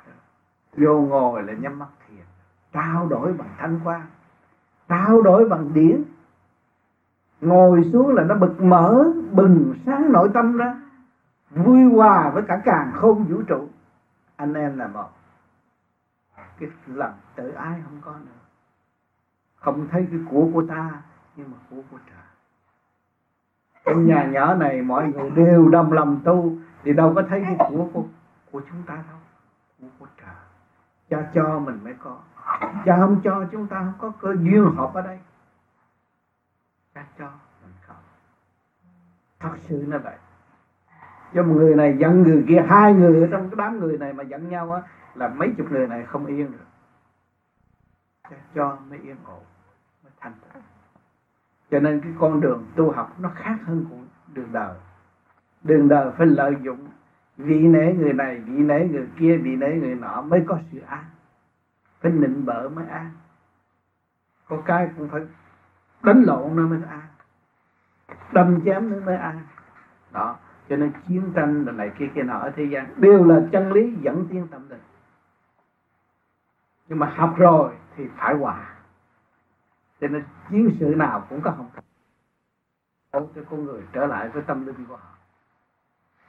vô 0.77 1.01
ngồi 1.01 1.43
là 1.43 1.53
nhắm 1.53 1.79
mắt 1.79 1.87
thiền. 2.07 2.25
Trao 2.73 3.07
đổi 3.07 3.33
bằng 3.33 3.49
thanh 3.57 3.79
quan 3.83 4.01
trao 4.89 5.21
đổi 5.21 5.49
bằng 5.49 5.73
điển. 5.73 6.03
Ngồi 7.41 7.89
xuống 7.93 8.15
là 8.15 8.23
nó 8.23 8.35
bực 8.35 8.61
mở 8.61 9.13
bừng 9.31 9.73
sáng 9.85 10.11
nội 10.11 10.29
tâm 10.33 10.57
ra. 10.57 10.81
Vui 11.49 11.83
hòa 11.83 12.29
với 12.29 12.43
cả 12.47 12.61
càng 12.65 12.91
không 12.93 13.23
vũ 13.23 13.41
trụ. 13.41 13.67
Anh 14.35 14.53
em 14.53 14.77
là 14.77 14.87
một. 14.87 15.09
Cái 16.59 16.69
lần 16.87 17.13
tự 17.35 17.51
ai 17.51 17.81
không 17.85 18.01
có 18.01 18.11
nữa. 18.11 18.41
Không 19.55 19.87
thấy 19.91 20.07
cái 20.11 20.19
của 20.31 20.49
của 20.53 20.63
ta, 20.69 21.01
nhưng 21.35 21.51
mà 21.51 21.57
của 21.69 21.81
của 21.91 21.97
trời 22.09 22.20
trong 23.85 24.05
nhà 24.05 24.25
nhỏ 24.25 24.53
này 24.53 24.81
mọi 24.81 25.07
người 25.07 25.29
đều 25.29 25.69
đồng 25.69 25.93
lòng 25.93 26.21
tu 26.25 26.57
thì 26.83 26.93
đâu 26.93 27.13
có 27.15 27.23
thấy 27.29 27.41
cái 27.41 27.55
của 27.59 27.89
của, 27.93 28.03
của 28.51 28.61
chúng 28.69 28.83
ta 28.87 28.95
đâu. 28.95 29.17
Của 29.81 29.87
của 29.99 30.07
trời. 30.17 30.35
Cha 31.09 31.31
cho 31.33 31.59
mình 31.59 31.79
mới 31.83 31.93
có. 32.03 32.17
Cha 32.85 32.97
không 32.99 33.21
cho 33.23 33.45
chúng 33.51 33.67
ta 33.67 33.79
không 33.79 33.93
có 33.97 34.11
cơ 34.19 34.35
duyên 34.41 34.65
họp 34.75 34.93
ở 34.93 35.01
đây. 35.01 35.19
Cha 36.95 37.05
cho 37.19 37.31
mình 37.63 37.73
không 37.81 37.95
thật 39.39 39.57
sự 39.59 39.85
là 39.87 39.97
vậy. 39.97 40.15
Cho 41.33 41.43
một 41.43 41.53
người 41.53 41.75
này 41.75 41.97
giận 41.99 42.23
người 42.23 42.45
kia 42.47 42.65
hai 42.67 42.93
người 42.93 43.21
ở 43.21 43.27
trong 43.31 43.49
cái 43.49 43.55
đám 43.57 43.79
người 43.79 43.97
này 43.97 44.13
mà 44.13 44.23
giận 44.23 44.49
nhau 44.49 44.71
á 44.71 44.81
là 45.15 45.27
mấy 45.27 45.53
chục 45.57 45.71
người 45.71 45.87
này 45.87 46.05
không 46.05 46.25
yên 46.25 46.51
được. 46.51 46.65
Cha 48.29 48.37
cho 48.55 48.77
mới 48.89 48.99
yên 48.99 49.15
ổn 49.25 49.43
mới 50.03 50.11
thành 50.19 50.33
tựu 50.53 50.61
cho 51.71 51.79
nên 51.79 52.01
cái 52.01 52.11
con 52.19 52.41
đường 52.41 52.65
tu 52.75 52.91
học 52.91 53.19
nó 53.19 53.29
khác 53.35 53.55
hơn 53.65 53.85
của 53.89 53.95
đường 54.33 54.51
đời. 54.51 54.75
Đường 55.63 55.87
đời 55.87 56.11
phải 56.17 56.27
lợi 56.27 56.55
dụng 56.61 56.87
vị 57.37 57.59
nể 57.59 57.93
người 57.93 58.13
này, 58.13 58.39
vị 58.39 58.53
nể 58.53 58.87
người 58.87 59.07
kia, 59.17 59.37
vị 59.37 59.55
nể 59.55 59.75
người 59.75 59.95
nọ 59.95 60.21
mới 60.21 60.43
có 60.47 60.59
sự 60.71 60.79
an. 60.79 61.03
Phải 62.01 62.11
nịnh 62.11 62.45
bợ 62.45 62.69
mới 62.69 62.85
an. 62.85 63.11
Có 64.47 64.61
cái 64.65 64.89
cũng 64.97 65.09
phải 65.09 65.21
đánh 66.03 66.23
lộn 66.23 66.55
nó 66.55 66.67
mới 66.67 66.79
an. 66.89 67.01
Đâm 68.33 68.61
chém 68.65 68.91
nó 68.91 69.05
mới 69.05 69.15
an. 69.15 69.39
Đó, 70.11 70.35
cho 70.69 70.75
nên 70.75 70.91
chiến 71.07 71.31
tranh 71.35 71.65
là 71.65 71.71
này 71.71 71.91
kia 71.97 72.07
kia 72.15 72.23
nọ 72.23 72.37
ở 72.39 72.51
thế 72.55 72.63
gian 72.63 72.93
đều 72.97 73.23
là 73.23 73.41
chân 73.51 73.71
lý 73.71 73.93
dẫn 74.01 74.27
tiến 74.29 74.47
tâm 74.47 74.69
linh. 74.69 74.79
Nhưng 76.87 76.99
mà 76.99 77.13
học 77.15 77.33
rồi 77.37 77.73
thì 77.95 78.07
phải 78.17 78.35
hòa 78.35 78.70
cho 80.01 80.07
nên 80.07 80.23
chiến 80.49 80.75
sự 80.79 80.85
nào 80.85 81.25
cũng 81.29 81.41
có 81.41 81.51
học 81.51 81.65
tập, 81.75 81.83
tốt 83.11 83.31
cho 83.35 83.41
con 83.49 83.65
người 83.65 83.81
trở 83.93 84.05
lại 84.05 84.29
với 84.29 84.43
tâm 84.43 84.65
linh 84.65 84.85
của 84.89 84.95
họ. 84.95 85.09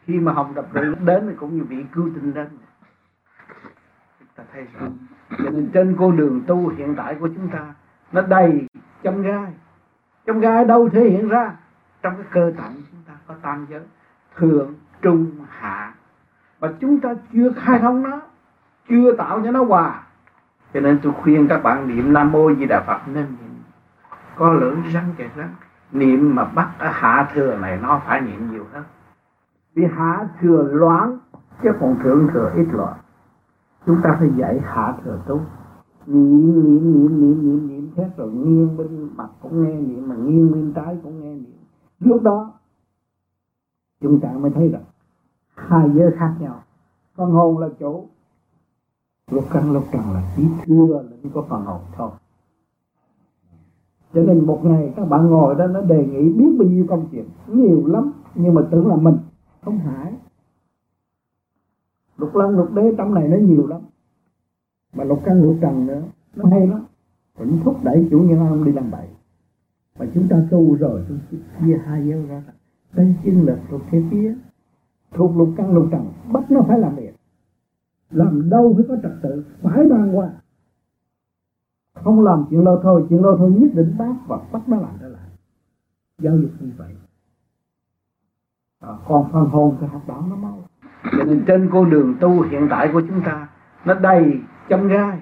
Khi 0.04 0.20
mà 0.20 0.32
hồng 0.32 0.52
tập 0.54 0.66
tự 0.72 0.94
đến 0.94 1.26
thì 1.28 1.34
cũng 1.40 1.56
như 1.56 1.64
vị 1.64 1.84
cứu 1.92 2.10
tinh 2.14 2.34
đến 2.34 2.48
chúng 4.18 4.28
ta 4.36 4.44
thấy 4.52 4.66
rõ 4.74 4.86
cho 5.30 5.50
nên 5.50 5.70
trên 5.74 5.96
con 5.98 6.16
đường 6.16 6.42
tu 6.46 6.68
hiện 6.68 6.94
tại 6.96 7.16
của 7.20 7.28
chúng 7.28 7.48
ta 7.48 7.74
nó 8.12 8.22
đầy 8.22 8.66
châm 9.02 9.22
gai. 9.22 9.52
Châm 10.26 10.40
gai 10.40 10.64
đâu 10.64 10.88
thể 10.88 11.10
hiện 11.10 11.28
ra? 11.28 11.56
Trong 12.02 12.14
cái 12.16 12.26
cơ 12.30 12.52
tạng 12.58 12.74
chúng 12.90 13.02
ta 13.06 13.12
có 13.26 13.34
tam 13.42 13.66
giới 13.70 13.80
thượng 14.36 14.74
trung 15.02 15.30
hạ. 15.48 15.94
Và 16.58 16.72
chúng 16.80 17.00
ta 17.00 17.14
chưa 17.32 17.52
khai 17.56 17.78
thông 17.78 18.02
nó 18.02 18.20
chưa 18.88 19.16
tạo 19.16 19.40
cho 19.44 19.50
nó 19.50 19.64
hòa. 19.64 20.02
Cho 20.74 20.80
nên 20.80 20.98
tôi 21.02 21.12
khuyên 21.12 21.48
các 21.48 21.62
bạn 21.62 21.88
niệm 21.88 22.12
nam 22.12 22.32
mô 22.32 22.54
di 22.54 22.66
đà 22.66 22.80
phật. 22.80 23.00
Nên 23.06 23.26
niệm 23.40 23.51
có 24.36 24.52
lưỡng 24.52 24.82
răng 24.92 25.14
kẹt 25.16 25.30
răng 25.36 25.54
niệm 25.92 26.34
mà 26.34 26.44
bắt 26.44 26.74
ở 26.78 26.88
hạ 26.92 27.30
thừa 27.34 27.56
này, 27.56 27.78
nó 27.82 28.00
phải 28.06 28.20
niệm 28.20 28.50
nhiều 28.50 28.64
hơn. 28.72 28.84
Vì 29.74 29.84
hạ 29.96 30.28
thừa 30.40 30.62
loãng 30.62 31.18
chứ 31.62 31.70
còn 31.80 31.96
thượng 32.02 32.28
thừa 32.32 32.52
ít 32.56 32.66
loạn. 32.72 32.94
Chúng 33.86 34.00
ta 34.02 34.16
phải 34.18 34.30
dạy 34.36 34.60
hạ 34.64 34.94
thừa 35.04 35.18
tu 35.26 35.40
niệm 36.06 36.64
niệm 36.64 36.92
niệm 36.92 37.20
niệm 37.20 37.42
niệm 37.42 37.68
niệm 37.68 37.90
thế 37.96 38.10
rồi 38.16 38.30
nghiêng 38.32 38.76
bên 38.76 39.10
mặt 39.16 39.28
cũng 39.40 39.62
nghe 39.62 39.74
niệm, 39.74 40.08
mà 40.08 40.14
nghiêng 40.14 40.52
bên 40.52 40.72
trái 40.72 40.98
cũng 41.02 41.20
nghe 41.20 41.34
niệm. 41.34 41.58
Lúc 42.00 42.22
đó, 42.22 42.52
chúng 44.00 44.20
ta 44.20 44.28
mới 44.32 44.50
thấy 44.50 44.68
rằng 44.68 44.84
hai 45.54 45.90
giới 45.94 46.10
khác 46.18 46.34
nhau. 46.40 46.62
Con 47.16 47.32
hồn 47.32 47.58
là 47.58 47.68
chủ 47.78 48.08
lúc 49.30 49.44
căn 49.52 49.72
lúc 49.72 49.84
trần 49.92 50.02
là 50.14 50.22
chỉ 50.36 50.48
thưa 50.66 50.86
là 50.88 51.16
chỉ 51.22 51.28
có 51.34 51.44
phần 51.48 51.64
hồn 51.64 51.80
thôi 51.96 52.10
cho 54.14 54.22
nên 54.22 54.46
một 54.46 54.60
ngày 54.64 54.92
các 54.96 55.04
bạn 55.04 55.26
ngồi 55.26 55.54
đó, 55.54 55.66
nó 55.66 55.80
đề 55.80 56.06
nghị 56.06 56.32
biết 56.32 56.56
bao 56.58 56.68
nhiêu 56.68 56.86
công 56.88 57.08
chuyện. 57.12 57.24
Nhiều 57.48 57.86
lắm, 57.86 58.12
nhưng 58.34 58.54
mà 58.54 58.62
tưởng 58.70 58.86
là 58.86 58.96
mình 58.96 59.16
không 59.64 59.78
phải. 59.84 60.12
Lục 62.16 62.34
lăng, 62.34 62.50
lục 62.50 62.72
đế, 62.74 62.94
trong 62.98 63.14
này 63.14 63.28
nó 63.28 63.36
nhiều 63.36 63.66
lắm. 63.66 63.80
Mà 64.94 65.04
lục 65.04 65.20
căn 65.24 65.42
lục 65.42 65.56
trần 65.60 65.86
nữa, 65.86 66.02
nó 66.36 66.44
hay 66.50 66.66
lắm. 66.66 66.84
Cũng 67.38 67.58
thúc 67.64 67.76
đẩy 67.84 68.08
chủ 68.10 68.18
nhân 68.18 68.38
ông 68.38 68.64
đi 68.64 68.72
làm 68.72 68.90
bậy. 68.90 69.08
Mà 69.98 70.06
chúng 70.14 70.28
ta 70.28 70.42
tu 70.50 70.74
rồi, 70.74 71.04
chúng 71.08 71.18
ta 71.18 71.38
chia 71.60 71.78
hai 71.84 72.08
dấu 72.08 72.20
ra. 72.28 72.42
Đây 72.92 73.14
chân 73.24 73.42
lực 73.42 73.58
thuộc 73.70 73.80
thế 73.90 74.02
phía 74.10 74.34
thuộc 75.14 75.36
lục 75.36 75.48
căn 75.56 75.74
lục 75.74 75.86
trần. 75.90 76.06
Bắt 76.32 76.50
nó 76.50 76.60
phải 76.68 76.78
làm 76.78 76.96
việc. 76.96 77.14
Làm 78.10 78.50
đâu 78.50 78.74
phải 78.76 78.84
có 78.88 78.96
trật 79.02 79.12
tự? 79.22 79.44
Phải 79.62 79.88
đàng 79.88 80.12
hoàng 80.12 80.32
không 82.04 82.24
làm 82.24 82.44
chuyện 82.50 82.64
lâu 82.64 82.80
thôi 82.82 83.06
chuyện 83.08 83.22
lâu 83.22 83.36
thôi 83.36 83.50
nhất 83.50 83.70
định 83.74 83.94
bác 83.98 84.14
và 84.26 84.38
bắt 84.52 84.62
nó 84.66 84.76
làm 84.76 84.90
trở 85.00 85.08
lại. 85.08 85.22
Giáo 86.18 86.36
dục 86.36 86.50
như 86.60 86.70
vậy. 86.76 86.96
À, 88.80 88.88
còn 89.08 89.32
phần 89.32 89.48
hồn 89.48 89.76
thì 89.80 89.86
học 89.86 90.02
đạo 90.08 90.24
nó 90.30 90.36
mau. 90.36 90.58
Cho 91.02 91.24
nên 91.24 91.44
trên 91.46 91.70
con 91.72 91.90
đường 91.90 92.14
tu 92.20 92.42
hiện 92.42 92.66
tại 92.70 92.90
của 92.92 93.00
chúng 93.08 93.22
ta 93.22 93.48
nó 93.84 93.94
đầy 93.94 94.40
châm 94.68 94.88
gai. 94.88 95.20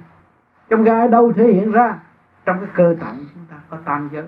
Châm 0.71 0.83
gai 0.83 1.09
đâu 1.09 1.33
thể 1.33 1.53
hiện 1.53 1.73
ra? 1.73 2.03
Trong 2.45 2.57
cái 2.61 2.69
cơ 2.75 2.97
tạng 3.01 3.25
chúng 3.35 3.45
ta 3.51 3.61
có 3.71 3.77
tam 3.85 4.09
giới 4.13 4.27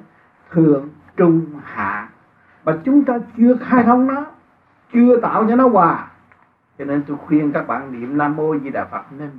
thượng 0.50 0.88
trung 1.16 1.46
hạ. 1.62 2.10
Và 2.64 2.78
chúng 2.84 3.04
ta 3.04 3.18
chưa 3.36 3.56
khai 3.60 3.84
thông 3.84 4.06
nó 4.06 4.26
chưa 4.92 5.20
tạo 5.20 5.46
cho 5.48 5.56
nó 5.56 5.68
hòa. 5.68 6.10
Cho 6.78 6.84
nên 6.84 7.02
tôi 7.06 7.16
khuyên 7.26 7.52
các 7.52 7.66
bạn 7.66 8.00
niệm 8.00 8.18
nam 8.18 8.36
mô 8.36 8.58
di 8.58 8.70
đà 8.70 8.84
phật 8.84 9.02
nên 9.18 9.30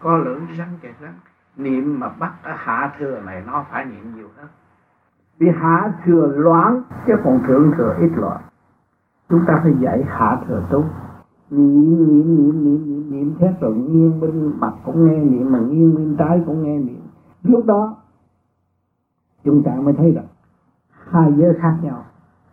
có 0.00 0.16
lưỡng 0.16 0.46
răng 0.56 0.78
kẹt 0.82 0.94
răng 1.00 1.14
niệm 1.56 2.00
mà 2.00 2.08
bắt 2.08 2.32
ở 2.42 2.52
hạ 2.56 2.94
thừa 2.98 3.20
này, 3.20 3.42
nó 3.46 3.64
phải 3.70 3.84
niệm 3.84 4.14
nhiều 4.16 4.28
hơn 4.36 4.48
vì 5.38 5.48
hạ 5.50 5.92
thừa 6.04 6.26
loãng 6.26 6.82
chứ 7.06 7.12
còn 7.24 7.40
thượng 7.46 7.72
thừa 7.76 7.96
ít 8.00 8.10
loạn. 8.16 8.40
Chúng 9.28 9.44
ta 9.46 9.60
phải 9.62 9.74
dạy 9.80 10.04
hạ 10.08 10.42
thừa 10.46 10.62
tu 10.70 10.84
niệm 11.50 12.08
niệm 12.08 12.36
niệm 12.36 12.64
niệm 12.64 12.86
niệm 12.86 13.10
niệm 13.10 13.34
thế 13.38 13.54
rồi 13.60 13.74
nghiêng 13.74 14.20
bên 14.20 14.52
mặt 14.58 14.72
cũng 14.84 15.06
nghe 15.06 15.18
niệm, 15.18 15.52
mà 15.52 15.58
nghiêng 15.58 15.94
bên 15.94 16.16
trái 16.18 16.42
cũng 16.46 16.62
nghe 16.62 16.78
niệm. 16.78 17.00
Lúc 17.42 17.64
đó, 17.66 17.96
chúng 19.44 19.62
ta 19.62 19.74
mới 19.74 19.94
thấy 19.94 20.12
rằng, 20.12 20.26
hai 21.10 21.32
giới 21.36 21.54
khác 21.54 21.76
nhau. 21.82 22.04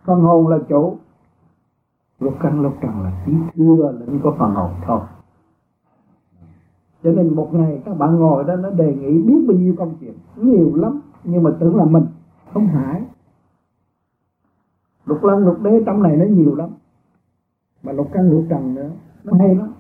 Phần 0.06 0.22
hồn 0.22 0.48
là 0.48 0.58
chủ 0.70 0.98
lúc 2.20 2.34
căn 2.42 2.62
lúc 2.62 2.74
trần 2.82 3.04
là 3.04 3.12
chỉ 3.26 3.34
thưa 3.56 3.94
lĩnh 4.00 4.20
có 4.24 4.36
phần 4.40 4.52
hồn 4.52 4.72
thôi 4.86 5.00
cho 7.04 7.12
nên 7.12 7.36
một 7.36 7.50
ngày 7.54 7.82
các 7.86 7.98
bạn 7.98 8.16
ngồi 8.16 8.44
đó, 8.44 8.56
nó 8.56 8.70
đề 8.70 8.96
nghị 8.96 9.22
biết 9.22 9.46
bao 9.48 9.58
nhiêu 9.58 9.76
công 9.78 9.96
chuyện 10.00 10.14
nhiều 10.36 10.76
lắm, 10.76 11.02
nhưng 11.24 11.44
mà 11.44 11.52
tưởng 11.60 11.76
là 11.76 11.86
mình, 11.86 12.06
không 12.54 12.68
phải. 12.74 13.04
Lục 15.06 15.24
lăng, 15.24 15.46
lục 15.46 15.62
đế, 15.62 15.84
trong 15.86 16.04
này 16.04 16.18
nó 16.18 16.26
nhiều 16.26 16.56
lắm. 16.56 16.70
Mà 17.84 17.92
lục 17.92 18.08
căn 18.14 18.30
lục 18.30 18.46
trần 18.50 18.76
nữa, 18.76 18.90
nó 19.24 19.34
hay 19.40 19.56
lắm. 19.56 19.74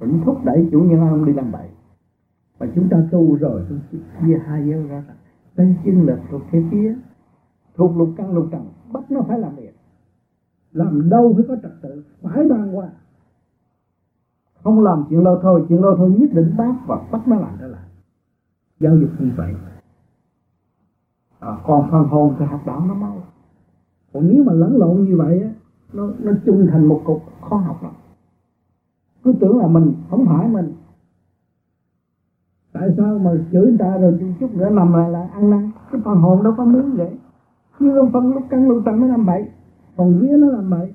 Cũng 0.00 0.20
thúc 0.24 0.44
đẩy 0.44 0.68
chủ 0.72 0.80
nhân 0.80 1.00
ông 1.00 1.24
đi 1.24 1.32
làm 1.32 1.52
bậy. 1.52 1.68
Mà 2.60 2.66
chúng 2.74 2.88
ta 2.88 3.02
tu 3.10 3.36
rồi, 3.36 3.62
chúng 3.68 3.78
ta 3.78 3.98
chia 4.26 4.38
hai 4.46 4.68
giới 4.68 4.86
ra. 4.88 5.04
Đây 5.56 5.76
chân 5.84 6.02
lực 6.02 6.18
thuộc 6.30 6.42
thế 6.50 6.62
kia, 6.70 6.94
thuộc 7.76 7.96
lục 7.96 8.08
căn 8.16 8.32
lục 8.32 8.46
trần. 8.52 8.62
Bắt 8.92 9.10
nó 9.10 9.20
phải 9.28 9.38
làm 9.38 9.56
việc. 9.56 9.74
Làm 10.72 11.10
đâu 11.10 11.32
phải 11.36 11.44
có 11.48 11.56
trật 11.62 11.72
tự? 11.82 12.04
Phải 12.22 12.48
đàng 12.48 12.72
hoàng 12.72 12.90
không 14.64 14.80
làm 14.80 15.04
chuyện 15.10 15.24
đâu 15.24 15.38
thôi 15.42 15.64
chuyện 15.68 15.82
đâu 15.82 15.94
thôi 15.96 16.10
nhất 16.18 16.30
định 16.32 16.54
bác 16.56 16.74
và 16.86 17.00
bắt 17.12 17.28
nó 17.28 17.36
làm 17.36 17.56
trở 17.60 17.66
lại. 17.66 17.82
Giáo 18.80 18.96
dục 18.96 19.10
như 19.18 19.30
vậy 19.36 19.54
à, 21.40 21.56
còn 21.66 21.90
phần 21.90 22.04
hồn 22.04 22.34
thì 22.38 22.44
học 22.44 22.60
đạo 22.66 22.84
nó 22.88 22.94
mau. 22.94 23.22
Còn 24.12 24.28
nếu 24.28 24.44
mà 24.44 24.52
lẫn 24.52 24.76
lộn 24.76 25.04
như 25.04 25.16
vậy 25.16 25.42
á 25.42 25.50
nó 25.92 26.08
nó 26.18 26.32
chung 26.46 26.66
thành 26.70 26.86
một 26.86 27.02
cục 27.04 27.22
khó 27.40 27.56
học 27.56 27.82
lắm. 27.82 27.92
Cứ 29.24 29.32
tưởng 29.40 29.58
là 29.58 29.66
mình 29.66 29.94
không 30.10 30.26
phải 30.26 30.48
mình. 30.48 30.72
Tại 32.72 32.88
sao 32.96 33.18
mà 33.18 33.30
chửi 33.52 33.66
người 33.66 33.76
ta 33.78 33.98
rồi 33.98 34.16
chút 34.20 34.26
chút 34.40 34.54
nữa 34.54 34.70
nằm 34.70 34.92
lại 34.92 35.10
là 35.10 35.28
ăn 35.32 35.50
năn? 35.50 35.70
Cái 35.92 36.00
phần 36.04 36.16
hồn 36.16 36.42
đâu 36.42 36.54
có 36.56 36.64
muốn 36.64 36.96
vậy. 36.96 37.18
Như 37.78 37.96
ông 37.98 38.12
phân 38.12 38.34
lúc 38.34 38.42
căng 38.50 38.68
lúc 38.68 38.82
tăng 38.84 39.00
nó 39.00 39.06
làm 39.06 39.26
bậy. 39.26 39.48
Còn 39.96 40.18
vía 40.18 40.36
nó 40.36 40.46
làm 40.46 40.70
bậy. 40.70 40.92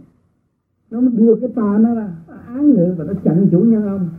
Nó 0.92 1.02
đưa 1.02 1.36
cái 1.42 1.50
tà 1.56 1.78
nó 1.80 1.96
ra 1.96 2.10
án 2.48 2.74
ngữ 2.74 2.96
và 2.98 3.04
nó 3.04 3.14
chặn 3.24 3.48
chủ 3.52 3.60
nhân 3.60 3.88
ông. 3.88 4.10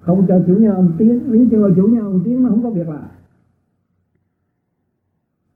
Không 0.00 0.26
cho 0.28 0.40
chủ 0.46 0.54
nhân 0.54 0.74
ông 0.74 0.92
tiến 0.98 1.20
nếu 1.26 1.46
cho 1.50 1.70
chủ 1.76 1.86
nhân 1.86 2.04
ông 2.04 2.20
tiến 2.24 2.42
nó 2.42 2.48
không 2.48 2.62
có 2.62 2.70
việc 2.70 2.88
làm. 2.88 3.04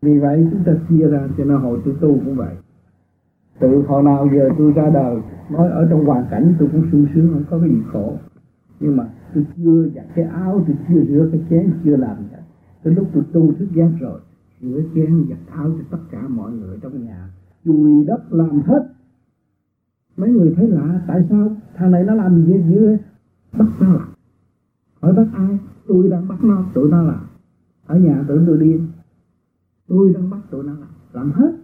Vì 0.02 0.18
vậy 0.18 0.48
chúng 0.50 0.64
ta 0.64 0.72
chia 0.88 1.08
ra 1.08 1.28
cho 1.38 1.44
nên 1.44 1.56
hồi 1.56 1.80
tôi 1.84 1.94
tu 2.00 2.18
cũng 2.24 2.34
vậy. 2.36 2.54
Từ 3.58 3.82
hồi 3.82 4.02
nào 4.02 4.28
giờ 4.34 4.48
tôi 4.58 4.72
ra 4.72 4.90
đời, 4.90 5.16
nói 5.50 5.70
ở 5.70 5.86
trong 5.90 6.04
hoàn 6.04 6.26
cảnh 6.30 6.54
tôi 6.58 6.68
cũng 6.72 6.84
sung 6.92 7.06
sướng, 7.14 7.30
không 7.32 7.44
có 7.50 7.58
cái 7.58 7.68
gì 7.68 7.82
khổ. 7.92 8.12
Nhưng 8.80 8.96
mà 8.96 9.08
tôi 9.34 9.46
chưa 9.56 9.88
giặt 9.94 10.04
cái 10.14 10.24
áo, 10.24 10.64
tôi 10.66 10.76
chưa 10.88 11.04
rửa 11.04 11.28
cái 11.32 11.40
chén, 11.50 11.72
chưa 11.84 11.96
làm 11.96 12.16
gì 12.16 12.36
tới 12.82 12.94
lúc 12.94 13.08
tôi 13.14 13.22
tu 13.32 13.52
thức 13.52 13.68
giác 13.74 13.90
rồi, 14.00 14.20
rửa 14.60 14.80
chén, 14.94 15.24
giặt 15.30 15.38
áo 15.50 15.70
cho 15.78 15.84
tất 15.90 16.02
cả 16.10 16.28
mọi 16.28 16.52
người 16.52 16.78
trong 16.82 17.04
nhà. 17.04 17.28
Chùi 17.64 18.04
đất 18.04 18.32
làm 18.32 18.60
hết 18.60 18.88
mấy 20.16 20.30
người 20.30 20.54
thấy 20.56 20.68
lạ, 20.68 21.00
tại 21.06 21.26
sao 21.30 21.56
thằng 21.74 21.90
này 21.90 22.04
nó 22.04 22.14
làm 22.14 22.46
gì 22.46 22.62
dữ 22.68 22.96
bắt 23.52 23.68
nó 23.80 23.92
làm 23.92 24.08
hỏi 25.00 25.12
bắt 25.12 25.26
ai? 25.34 25.58
Tôi 25.86 26.08
đang 26.08 26.28
bắt 26.28 26.44
nó, 26.44 26.64
tụi 26.74 26.90
nó 26.90 27.02
làm 27.02 27.26
ở 27.86 27.98
nhà 27.98 28.24
tưởng 28.28 28.44
tôi 28.46 28.58
điên. 28.58 28.86
Tôi 29.88 30.12
đang 30.14 30.30
bắt 30.30 30.40
tụi 30.50 30.64
nó 30.64 30.72
làm 30.72 30.88
làm 31.12 31.32
hết. 31.32 31.56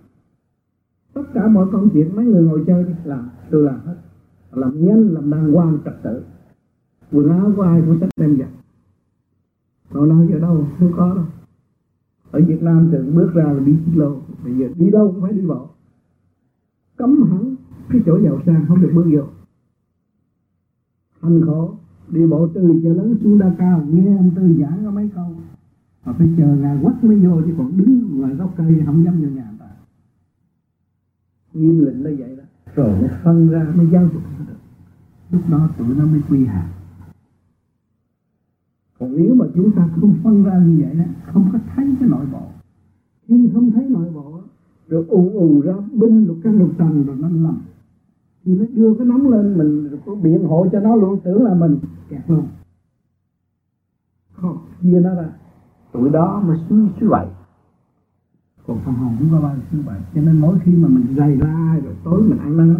Tất 1.12 1.22
cả 1.34 1.48
mọi 1.48 1.66
công 1.72 1.90
chuyện 1.92 2.16
mấy 2.16 2.24
người 2.24 2.42
ngồi 2.42 2.64
chơi 2.66 2.84
đi, 2.84 2.92
làm. 3.04 3.30
Tôi 3.50 3.62
làm 3.62 3.80
hết. 3.84 3.96
Làm 4.52 4.86
nhanh 4.86 5.08
làm 5.14 5.30
đàng 5.30 5.52
hoàng, 5.52 5.78
trật 5.84 5.94
tự. 6.02 6.22
Quần 7.12 7.28
áo 7.28 7.52
của 7.56 7.62
ai 7.62 7.82
cũng 7.86 8.00
sách 8.00 8.10
đem 8.16 8.38
giặt 8.38 8.48
còn 9.92 10.08
đâu 10.08 10.26
giờ 10.30 10.38
đâu, 10.38 10.66
không 10.78 10.92
có 10.96 11.14
đâu. 11.14 11.24
Ở 12.30 12.40
Việt 12.46 12.62
Nam 12.62 12.88
thì 12.92 12.98
bước 12.98 13.30
ra 13.34 13.52
là 13.52 13.60
đi 13.60 13.76
chiếc 13.86 13.92
lô. 13.94 14.20
Bây 14.44 14.58
giờ 14.58 14.68
đi 14.76 14.90
đâu 14.90 15.12
cũng 15.12 15.22
phải 15.22 15.32
đi 15.32 15.46
bộ. 15.46 15.68
Cấm 16.96 17.22
hẳn 17.30 17.56
cái 17.92 18.02
chỗ 18.06 18.20
giàu 18.24 18.40
sang 18.46 18.64
không 18.68 18.80
được 18.80 18.90
bước 18.94 19.06
vô 19.12 19.22
hành 21.20 21.42
khổ 21.46 21.74
đi 22.08 22.26
bộ 22.26 22.48
từ 22.54 22.80
chợ 22.82 22.94
lớn 22.94 23.16
xuống 23.22 23.38
đa 23.38 23.54
cao 23.58 23.86
nghe 23.90 24.16
ông 24.16 24.30
tư 24.36 24.56
giảng 24.60 24.84
có 24.84 24.90
mấy 24.90 25.10
câu. 25.14 25.26
Mà 26.04 26.12
phải 26.12 26.28
chờ 26.36 26.56
ngài 26.56 26.78
quắt 26.82 27.04
mới 27.04 27.16
vô 27.16 27.42
chứ 27.46 27.54
còn 27.58 27.76
đứng 27.76 28.20
ngoài 28.20 28.34
gốc 28.34 28.54
cây 28.56 28.82
không 28.86 29.04
dám 29.04 29.14
vô 29.22 29.28
nhà 29.28 29.46
người 29.50 29.58
ta. 29.58 29.66
Nghiêm 31.52 31.84
lệnh 31.84 32.02
nó 32.02 32.10
vậy 32.18 32.36
đó. 32.36 32.44
Rồi 32.74 33.02
nó 33.02 33.08
phân 33.24 33.48
ra 33.48 33.72
mới 33.76 33.86
giáo 33.92 34.08
dục 34.12 34.22
nó 34.38 34.44
được. 34.44 34.58
Lúc 35.30 35.42
đó 35.50 35.68
tụi 35.78 35.94
nó 35.94 36.06
mới 36.06 36.20
quy 36.28 36.46
hạ 36.46 36.68
còn 38.98 39.16
nếu 39.16 39.34
mà 39.34 39.46
chúng 39.54 39.72
ta 39.72 39.88
không 40.00 40.14
phân 40.22 40.44
ra 40.44 40.58
như 40.58 40.78
vậy 40.80 40.94
đó 40.94 41.04
không 41.32 41.48
có 41.52 41.58
thấy 41.74 41.94
cái 42.00 42.08
nội 42.08 42.26
bộ. 42.32 42.42
Khi 43.28 43.50
không 43.54 43.70
thấy 43.70 43.88
nội 43.88 44.10
bộ 44.14 44.40
rồi 44.88 45.04
ù 45.08 45.30
ù 45.30 45.60
ra 45.60 45.74
binh 45.92 46.26
lục 46.26 46.36
căn 46.42 46.58
lục 46.58 46.70
trần 46.78 47.06
rồi 47.06 47.16
nó 47.16 47.28
lầm 47.28 47.58
thì 48.50 48.58
nó 48.58 48.64
đưa 48.74 48.94
cái 48.94 49.06
nóng 49.06 49.28
lên, 49.28 49.58
mình 49.58 49.98
có 50.06 50.14
biện 50.14 50.44
hộ 50.44 50.66
cho 50.72 50.80
nó 50.80 50.96
luôn, 50.96 51.20
tưởng 51.24 51.44
là 51.44 51.54
mình 51.54 51.78
kẹt 52.08 52.20
luôn. 52.28 52.46
Không, 54.32 54.58
chia 54.82 55.00
nó 55.00 55.14
ra. 55.14 55.32
Tụi 55.92 56.10
đó 56.10 56.42
mới 56.46 56.58
suy 56.68 56.76
suy 57.00 57.06
vậy 57.06 57.26
còn 58.66 58.80
phần 58.84 58.94
hồn 58.94 59.16
cũng 59.18 59.28
có 59.32 59.40
bao 59.40 59.54
nhiêu 59.54 59.64
suy 59.70 59.78
vậy 59.80 60.00
cho 60.14 60.20
nên 60.20 60.38
mỗi 60.38 60.58
khi 60.62 60.74
mà 60.74 60.88
mình 60.88 61.14
gầy 61.14 61.36
la 61.36 61.80
rồi 61.84 61.94
tối 62.04 62.22
mình 62.22 62.38
ăn 62.38 62.56
năn 62.56 62.74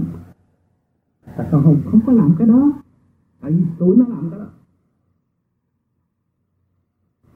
là 1.36 1.48
phần 1.50 1.62
hồn 1.62 1.80
không 1.90 2.00
có 2.06 2.12
làm 2.12 2.34
cái 2.38 2.48
đó. 2.48 2.72
Tại 3.40 3.52
vì 3.52 3.62
tụi 3.78 3.96
nó 3.96 4.04
làm 4.08 4.30
cái 4.30 4.40
đó. 4.40 4.46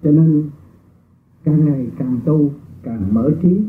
Cho 0.03 0.11
nên 0.11 0.51
càng 1.45 1.65
ngày 1.65 1.91
càng 1.99 2.21
tu, 2.25 2.51
càng 2.83 3.15
mở 3.15 3.31
trí. 3.43 3.69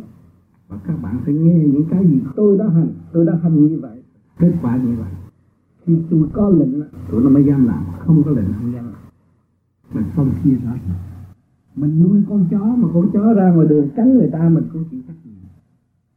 Và 0.67 0.77
các 0.87 0.95
bạn 1.01 1.21
phải 1.25 1.33
nghe 1.33 1.57
những 1.57 1.85
cái 1.89 2.07
gì 2.07 2.21
tôi 2.35 2.57
đã 2.57 2.69
hành. 2.69 2.89
Tôi 3.13 3.25
đã 3.25 3.33
hành 3.43 3.67
như 3.67 3.79
vậy 3.81 3.94
kết 4.39 4.53
quả 4.61 4.77
như 4.77 4.95
vậy. 4.95 5.11
Khi 5.85 5.97
tôi 6.09 6.27
có 6.33 6.49
lệnh 6.49 6.81
tụi 7.11 7.23
nó 7.23 7.29
mới 7.29 7.43
dám 7.45 7.67
làm. 7.67 7.83
Không 7.99 8.23
có 8.23 8.31
lệnh 8.31 8.53
không 8.59 8.73
dám. 8.73 8.85
Mình 9.93 10.03
không 10.15 10.29
chia 10.43 10.55
rõ 10.55 10.71
mình 11.75 12.03
nuôi 12.03 12.23
con 12.29 12.45
chó 12.51 12.75
mà 12.77 12.87
con 12.93 13.09
chó 13.13 13.33
ra 13.33 13.51
ngoài 13.51 13.67
đường 13.67 13.89
cắn 13.95 14.17
người 14.17 14.29
ta 14.31 14.49
mình 14.49 14.63
cũng 14.73 14.83
chịu 14.91 15.01
trách 15.07 15.15
nhiệm. 15.25 15.33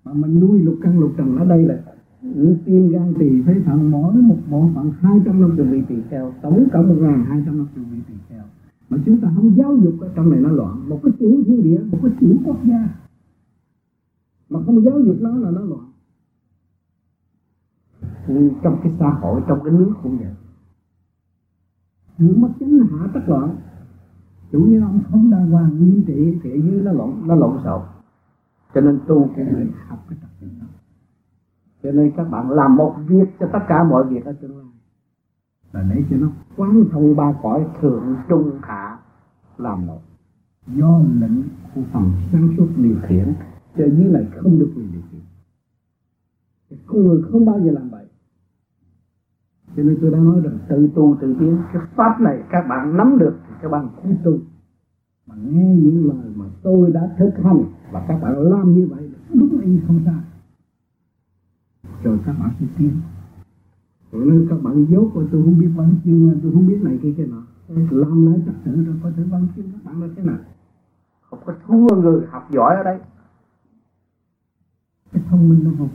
Mà 0.04 0.12
mình 0.12 0.40
nuôi 0.40 0.62
lục 0.62 0.78
căn 0.82 0.98
lục 0.98 1.12
trần 1.16 1.36
ở 1.36 1.44
đây 1.44 1.62
là 1.62 1.82
những 2.22 2.56
tim 2.64 2.88
gan 2.88 3.14
tỳ 3.18 3.42
phế 3.42 3.60
thận 3.64 3.90
mỗi 3.90 4.14
một 4.14 4.38
bộ 4.50 4.70
phận 4.74 4.92
hai 5.00 5.20
trăm 5.24 5.40
năm 5.40 5.56
vị 5.56 5.82
tỳ 5.88 5.96
kheo 6.10 6.32
tổng 6.42 6.68
cộng 6.72 6.88
một 6.88 6.96
ngàn 7.00 7.24
hai 7.24 7.42
trăm 7.46 7.58
năm 7.58 7.66
vị 7.74 7.98
tỳ 8.08 8.14
kheo. 8.28 8.42
Mà 8.90 8.98
chúng 9.06 9.20
ta 9.20 9.32
không 9.34 9.56
giáo 9.56 9.76
dục 9.76 9.94
ở 10.00 10.10
trong 10.16 10.30
này 10.30 10.40
nó 10.40 10.50
loạn. 10.50 10.88
Một 10.88 11.00
cái 11.02 11.12
tiểu 11.18 11.42
thiên 11.46 11.62
địa 11.62 11.80
một 11.90 11.98
cái 12.02 12.12
tiểu 12.20 12.36
quốc 12.44 12.56
gia. 12.64 12.88
Mà 14.48 14.60
không 14.66 14.84
giáo 14.84 15.00
dục 15.00 15.16
nó 15.20 15.36
là 15.36 15.50
nó 15.50 15.60
loạn 15.60 15.84
trong 18.62 18.80
cái 18.82 18.92
xã 18.98 19.10
hội, 19.10 19.42
trong 19.48 19.60
cái 19.64 19.72
nước 19.72 19.92
cũng 20.02 20.18
vậy. 20.18 20.34
Nước 22.18 22.34
mất 22.38 22.48
chính 22.58 22.86
hạ 22.90 23.08
tất 23.14 23.20
loạn. 23.26 23.56
Chủ 24.52 24.58
như 24.58 24.80
ông 24.80 25.00
không 25.10 25.30
đàng 25.30 25.50
hoàng 25.50 25.70
nghiêm 25.78 26.04
trị 26.06 26.38
thì 26.42 26.62
dưới 26.62 26.82
nó 26.82 26.92
lộn 26.92 27.28
nó 27.28 27.34
lộn 27.34 27.58
xộn. 27.64 27.82
Cho 28.74 28.80
nên 28.80 29.00
tu 29.06 29.30
cái 29.36 29.44
này 29.44 29.66
học 29.88 29.98
cái 30.08 30.18
tập 30.22 30.28
đó 30.40 30.66
cho 31.82 31.92
nên 31.92 32.12
các 32.16 32.24
bạn 32.24 32.50
làm 32.50 32.76
một 32.76 32.96
việc 33.06 33.28
cho 33.40 33.48
tất 33.52 33.58
cả 33.68 33.84
mọi 33.84 34.04
việc 34.04 34.24
ở 34.24 34.32
tương 34.32 34.58
lai. 34.58 34.66
Là 35.72 35.82
để 35.94 36.04
cho 36.10 36.16
nó 36.16 36.28
quán 36.56 36.84
thông 36.92 37.16
ba 37.16 37.34
cõi 37.42 37.66
thượng 37.80 38.16
trung 38.28 38.58
hạ 38.62 38.98
làm 39.58 39.86
một. 39.86 40.00
Do 40.66 41.00
lệnh 41.20 41.42
của 41.74 41.80
phần 41.92 42.12
sáng 42.32 42.48
suốt 42.56 42.68
điều 42.76 42.96
khiển, 43.08 43.34
cho 43.76 43.84
dưới 43.84 44.10
này 44.10 44.26
không 44.36 44.58
được 44.58 44.72
quyền 44.76 44.92
điều 44.92 45.02
khiển. 45.10 45.20
Con 46.86 47.04
người 47.04 47.22
không 47.32 47.46
bao 47.46 47.60
giờ 47.60 47.70
làm 47.70 47.88
vậy 47.90 47.97
cho 49.76 49.82
nên 49.82 49.98
tôi 50.00 50.10
đã 50.10 50.18
nói 50.18 50.40
rằng 50.44 50.58
tự 50.68 50.88
tu 50.94 51.16
tự 51.20 51.36
tiến, 51.38 51.58
cái 51.72 51.82
pháp 51.94 52.20
này 52.20 52.42
các 52.50 52.66
bạn 52.68 52.96
nắm 52.96 53.18
được 53.18 53.38
thì 53.48 53.54
các 53.62 53.68
bạn 53.68 53.88
cũng 54.02 54.16
tu. 54.24 54.38
Mà 55.26 55.34
nghe 55.34 55.76
những 55.76 56.08
lời 56.08 56.32
mà 56.34 56.44
tôi 56.62 56.90
đã 56.92 57.14
thực 57.18 57.30
hành 57.44 57.62
và 57.92 58.04
các 58.08 58.18
bạn 58.22 58.38
làm 58.38 58.74
như 58.74 58.86
vậy 58.90 59.10
đúng 59.34 59.60
y 59.60 59.80
không 59.86 60.00
sai. 60.04 60.20
Rồi 62.02 62.18
các 62.26 62.36
bạn 62.40 62.50
sẽ 62.60 62.66
tiến. 62.78 62.92
Cho 64.12 64.18
nên 64.18 64.46
các 64.50 64.62
bạn 64.62 64.86
dốt 64.90 65.14
rồi 65.14 65.28
tôi 65.32 65.42
không 65.42 65.58
biết 65.58 65.68
văn 65.76 65.94
chương 66.04 66.40
tôi 66.42 66.52
không 66.52 66.66
biết 66.66 66.78
này 66.82 66.98
kia 67.02 67.14
kia 67.16 67.26
nọ, 67.26 67.42
làm 67.90 68.26
lại 68.26 68.42
trật 68.46 68.54
tự 68.64 68.84
rồi 68.84 68.94
có 69.02 69.10
thể 69.16 69.22
văn 69.22 69.46
chương 69.56 69.72
các 69.72 69.84
bạn 69.84 70.02
là 70.02 70.08
thế 70.16 70.22
nào. 70.22 70.38
Không 71.30 71.38
có 71.44 71.54
thua 71.66 71.96
người 71.96 72.26
học 72.30 72.48
giỏi 72.50 72.76
ở 72.76 72.82
đây. 72.82 72.98
Cái 75.12 75.22
thông 75.28 75.48
minh 75.48 75.64
nó 75.64 75.70
không. 75.78 75.88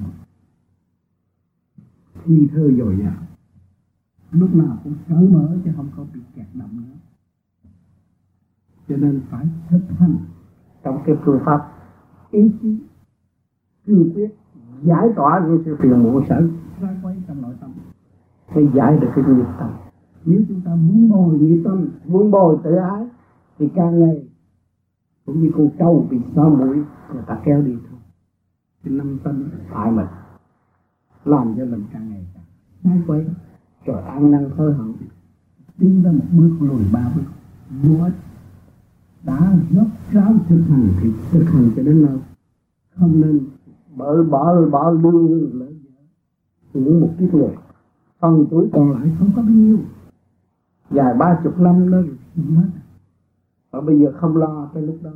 Thi 2.23 2.47
thơ 2.53 2.71
dồi 2.77 2.97
dào 3.03 3.13
lúc 4.33 4.55
nào 4.55 4.77
cũng 4.83 4.93
cởi 5.09 5.27
mở 5.27 5.57
chứ 5.65 5.71
không 5.75 5.89
có 5.97 6.05
bị 6.13 6.19
kẹt 6.35 6.47
động 6.53 6.69
nữa. 6.77 6.97
Cho 8.89 8.97
nên 8.97 9.21
phải 9.29 9.45
thực 9.69 9.81
hành 9.99 10.15
trong 10.83 11.01
cái 11.05 11.15
phương 11.25 11.39
pháp 11.45 11.71
ý 12.31 12.51
chí, 12.61 12.83
cương 13.85 14.13
quyết 14.13 14.35
giải 14.81 15.07
tỏa 15.15 15.45
những 15.47 15.61
sự 15.65 15.75
phiền 15.79 16.03
muộn 16.03 16.23
sở 16.29 16.49
ra 16.81 16.95
quay 17.03 17.23
trong 17.27 17.41
nội 17.41 17.55
tâm. 17.61 17.71
Mới 18.55 18.69
giải 18.73 18.97
được 18.97 19.09
cái 19.15 19.25
nghiệp 19.27 19.45
tâm. 19.59 19.69
Nếu 20.25 20.41
chúng 20.47 20.61
ta 20.61 20.75
muốn 20.75 21.09
bồi 21.09 21.39
nghiệp 21.39 21.61
tâm, 21.65 21.89
muốn 22.05 22.31
bồi 22.31 22.57
tự 22.63 22.75
ái, 22.75 23.07
thì 23.57 23.69
càng 23.75 23.99
ngày 23.99 24.27
cũng 25.25 25.41
như 25.41 25.51
con 25.55 25.69
trâu 25.79 26.07
bị 26.09 26.21
xóa 26.35 26.49
mũi, 26.49 26.75
người 27.13 27.23
ta 27.27 27.39
kéo 27.45 27.61
đi 27.61 27.77
thôi. 27.89 27.99
Cái 28.83 28.93
năm 28.93 29.19
tâm 29.23 29.49
hại 29.67 29.91
mình 29.91 30.07
làm 31.25 31.55
cho 31.57 31.65
mình 31.65 31.83
càng 31.93 32.09
ngày 32.09 32.27
càng 32.33 32.43
sai 32.83 33.01
quay 33.07 33.25
rồi 33.85 34.01
ăn 34.01 34.31
năn 34.31 34.49
hối 34.49 34.73
hận 34.73 34.93
tiến 35.77 36.03
ra 36.03 36.11
một 36.11 36.25
bước 36.31 36.55
lùi 36.59 36.81
ba 36.93 37.11
bước. 37.15 37.23
Vô 37.83 38.07
đã 39.23 39.57
dốc 39.71 39.87
ráo 40.11 40.33
thực 40.47 40.61
hành 40.69 40.87
thì 41.01 41.11
thực 41.31 41.43
hành 41.43 41.71
cho 41.75 41.83
đến 41.83 42.05
đâu 42.05 42.17
không 42.95 43.21
nên 43.21 43.39
bỡ 43.95 44.23
bỡ 44.23 44.69
bỡ 44.69 44.91
lương 44.91 45.59
lớn 45.59 45.73
những 46.73 47.01
một 47.01 47.09
kiếp 47.19 47.33
người 47.33 47.55
phần 48.19 48.45
tuổi 48.49 48.69
còn 48.73 48.91
lại 48.91 49.11
không 49.19 49.29
có 49.35 49.41
bao 49.41 49.51
nhiêu. 49.51 49.77
Dài 50.91 51.13
ba 51.19 51.39
chục 51.43 51.59
năm 51.59 51.91
đó 51.91 51.97
mất 52.35 52.69
và 53.71 53.81
bây 53.81 53.99
giờ 53.99 54.13
không 54.17 54.37
lo 54.37 54.69
tới 54.73 54.83
lúc 54.83 54.97
đó. 55.01 55.11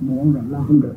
Muộn 0.00 0.32
rồi 0.32 0.44
lo 0.48 0.64
không 0.68 0.80
được. 0.80 0.94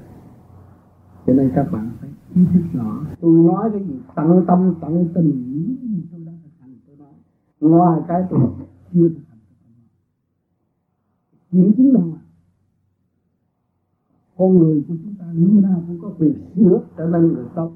Cho 1.27 1.33
nên 1.33 1.51
các 1.55 1.71
bạn 1.71 1.89
phải 1.99 2.09
ý 2.35 2.45
thức 2.53 2.61
rõ. 2.73 3.01
Tôi 3.21 3.33
nói 3.33 3.69
cái 3.71 3.83
gì? 3.83 3.99
Tận 4.15 4.45
tâm, 4.47 4.73
tận 4.81 5.07
tình 5.13 5.65
tôi 6.11 6.21
đã 6.25 6.31
thực 6.43 6.51
hành 6.59 6.75
tôi 6.87 6.95
nói 6.97 7.13
ngoài 7.59 8.01
cái 8.07 8.23
tôi 8.29 8.39
chưa 8.93 9.09
thực 9.09 9.23
hành 9.29 9.39
kiểm 11.51 11.73
chứng 11.77 11.93
đâu 11.93 12.03
mà 12.03 12.17
con 14.37 14.59
người 14.59 14.83
của 14.87 14.95
chúng 15.03 15.15
ta 15.19 15.25
lúc 15.33 15.63
nào 15.63 15.83
cũng 15.87 15.99
có 16.01 16.11
quyền 16.19 16.33
sửa 16.55 16.81
trở 16.97 17.07
nên 17.07 17.33
người 17.33 17.45
tốt 17.55 17.71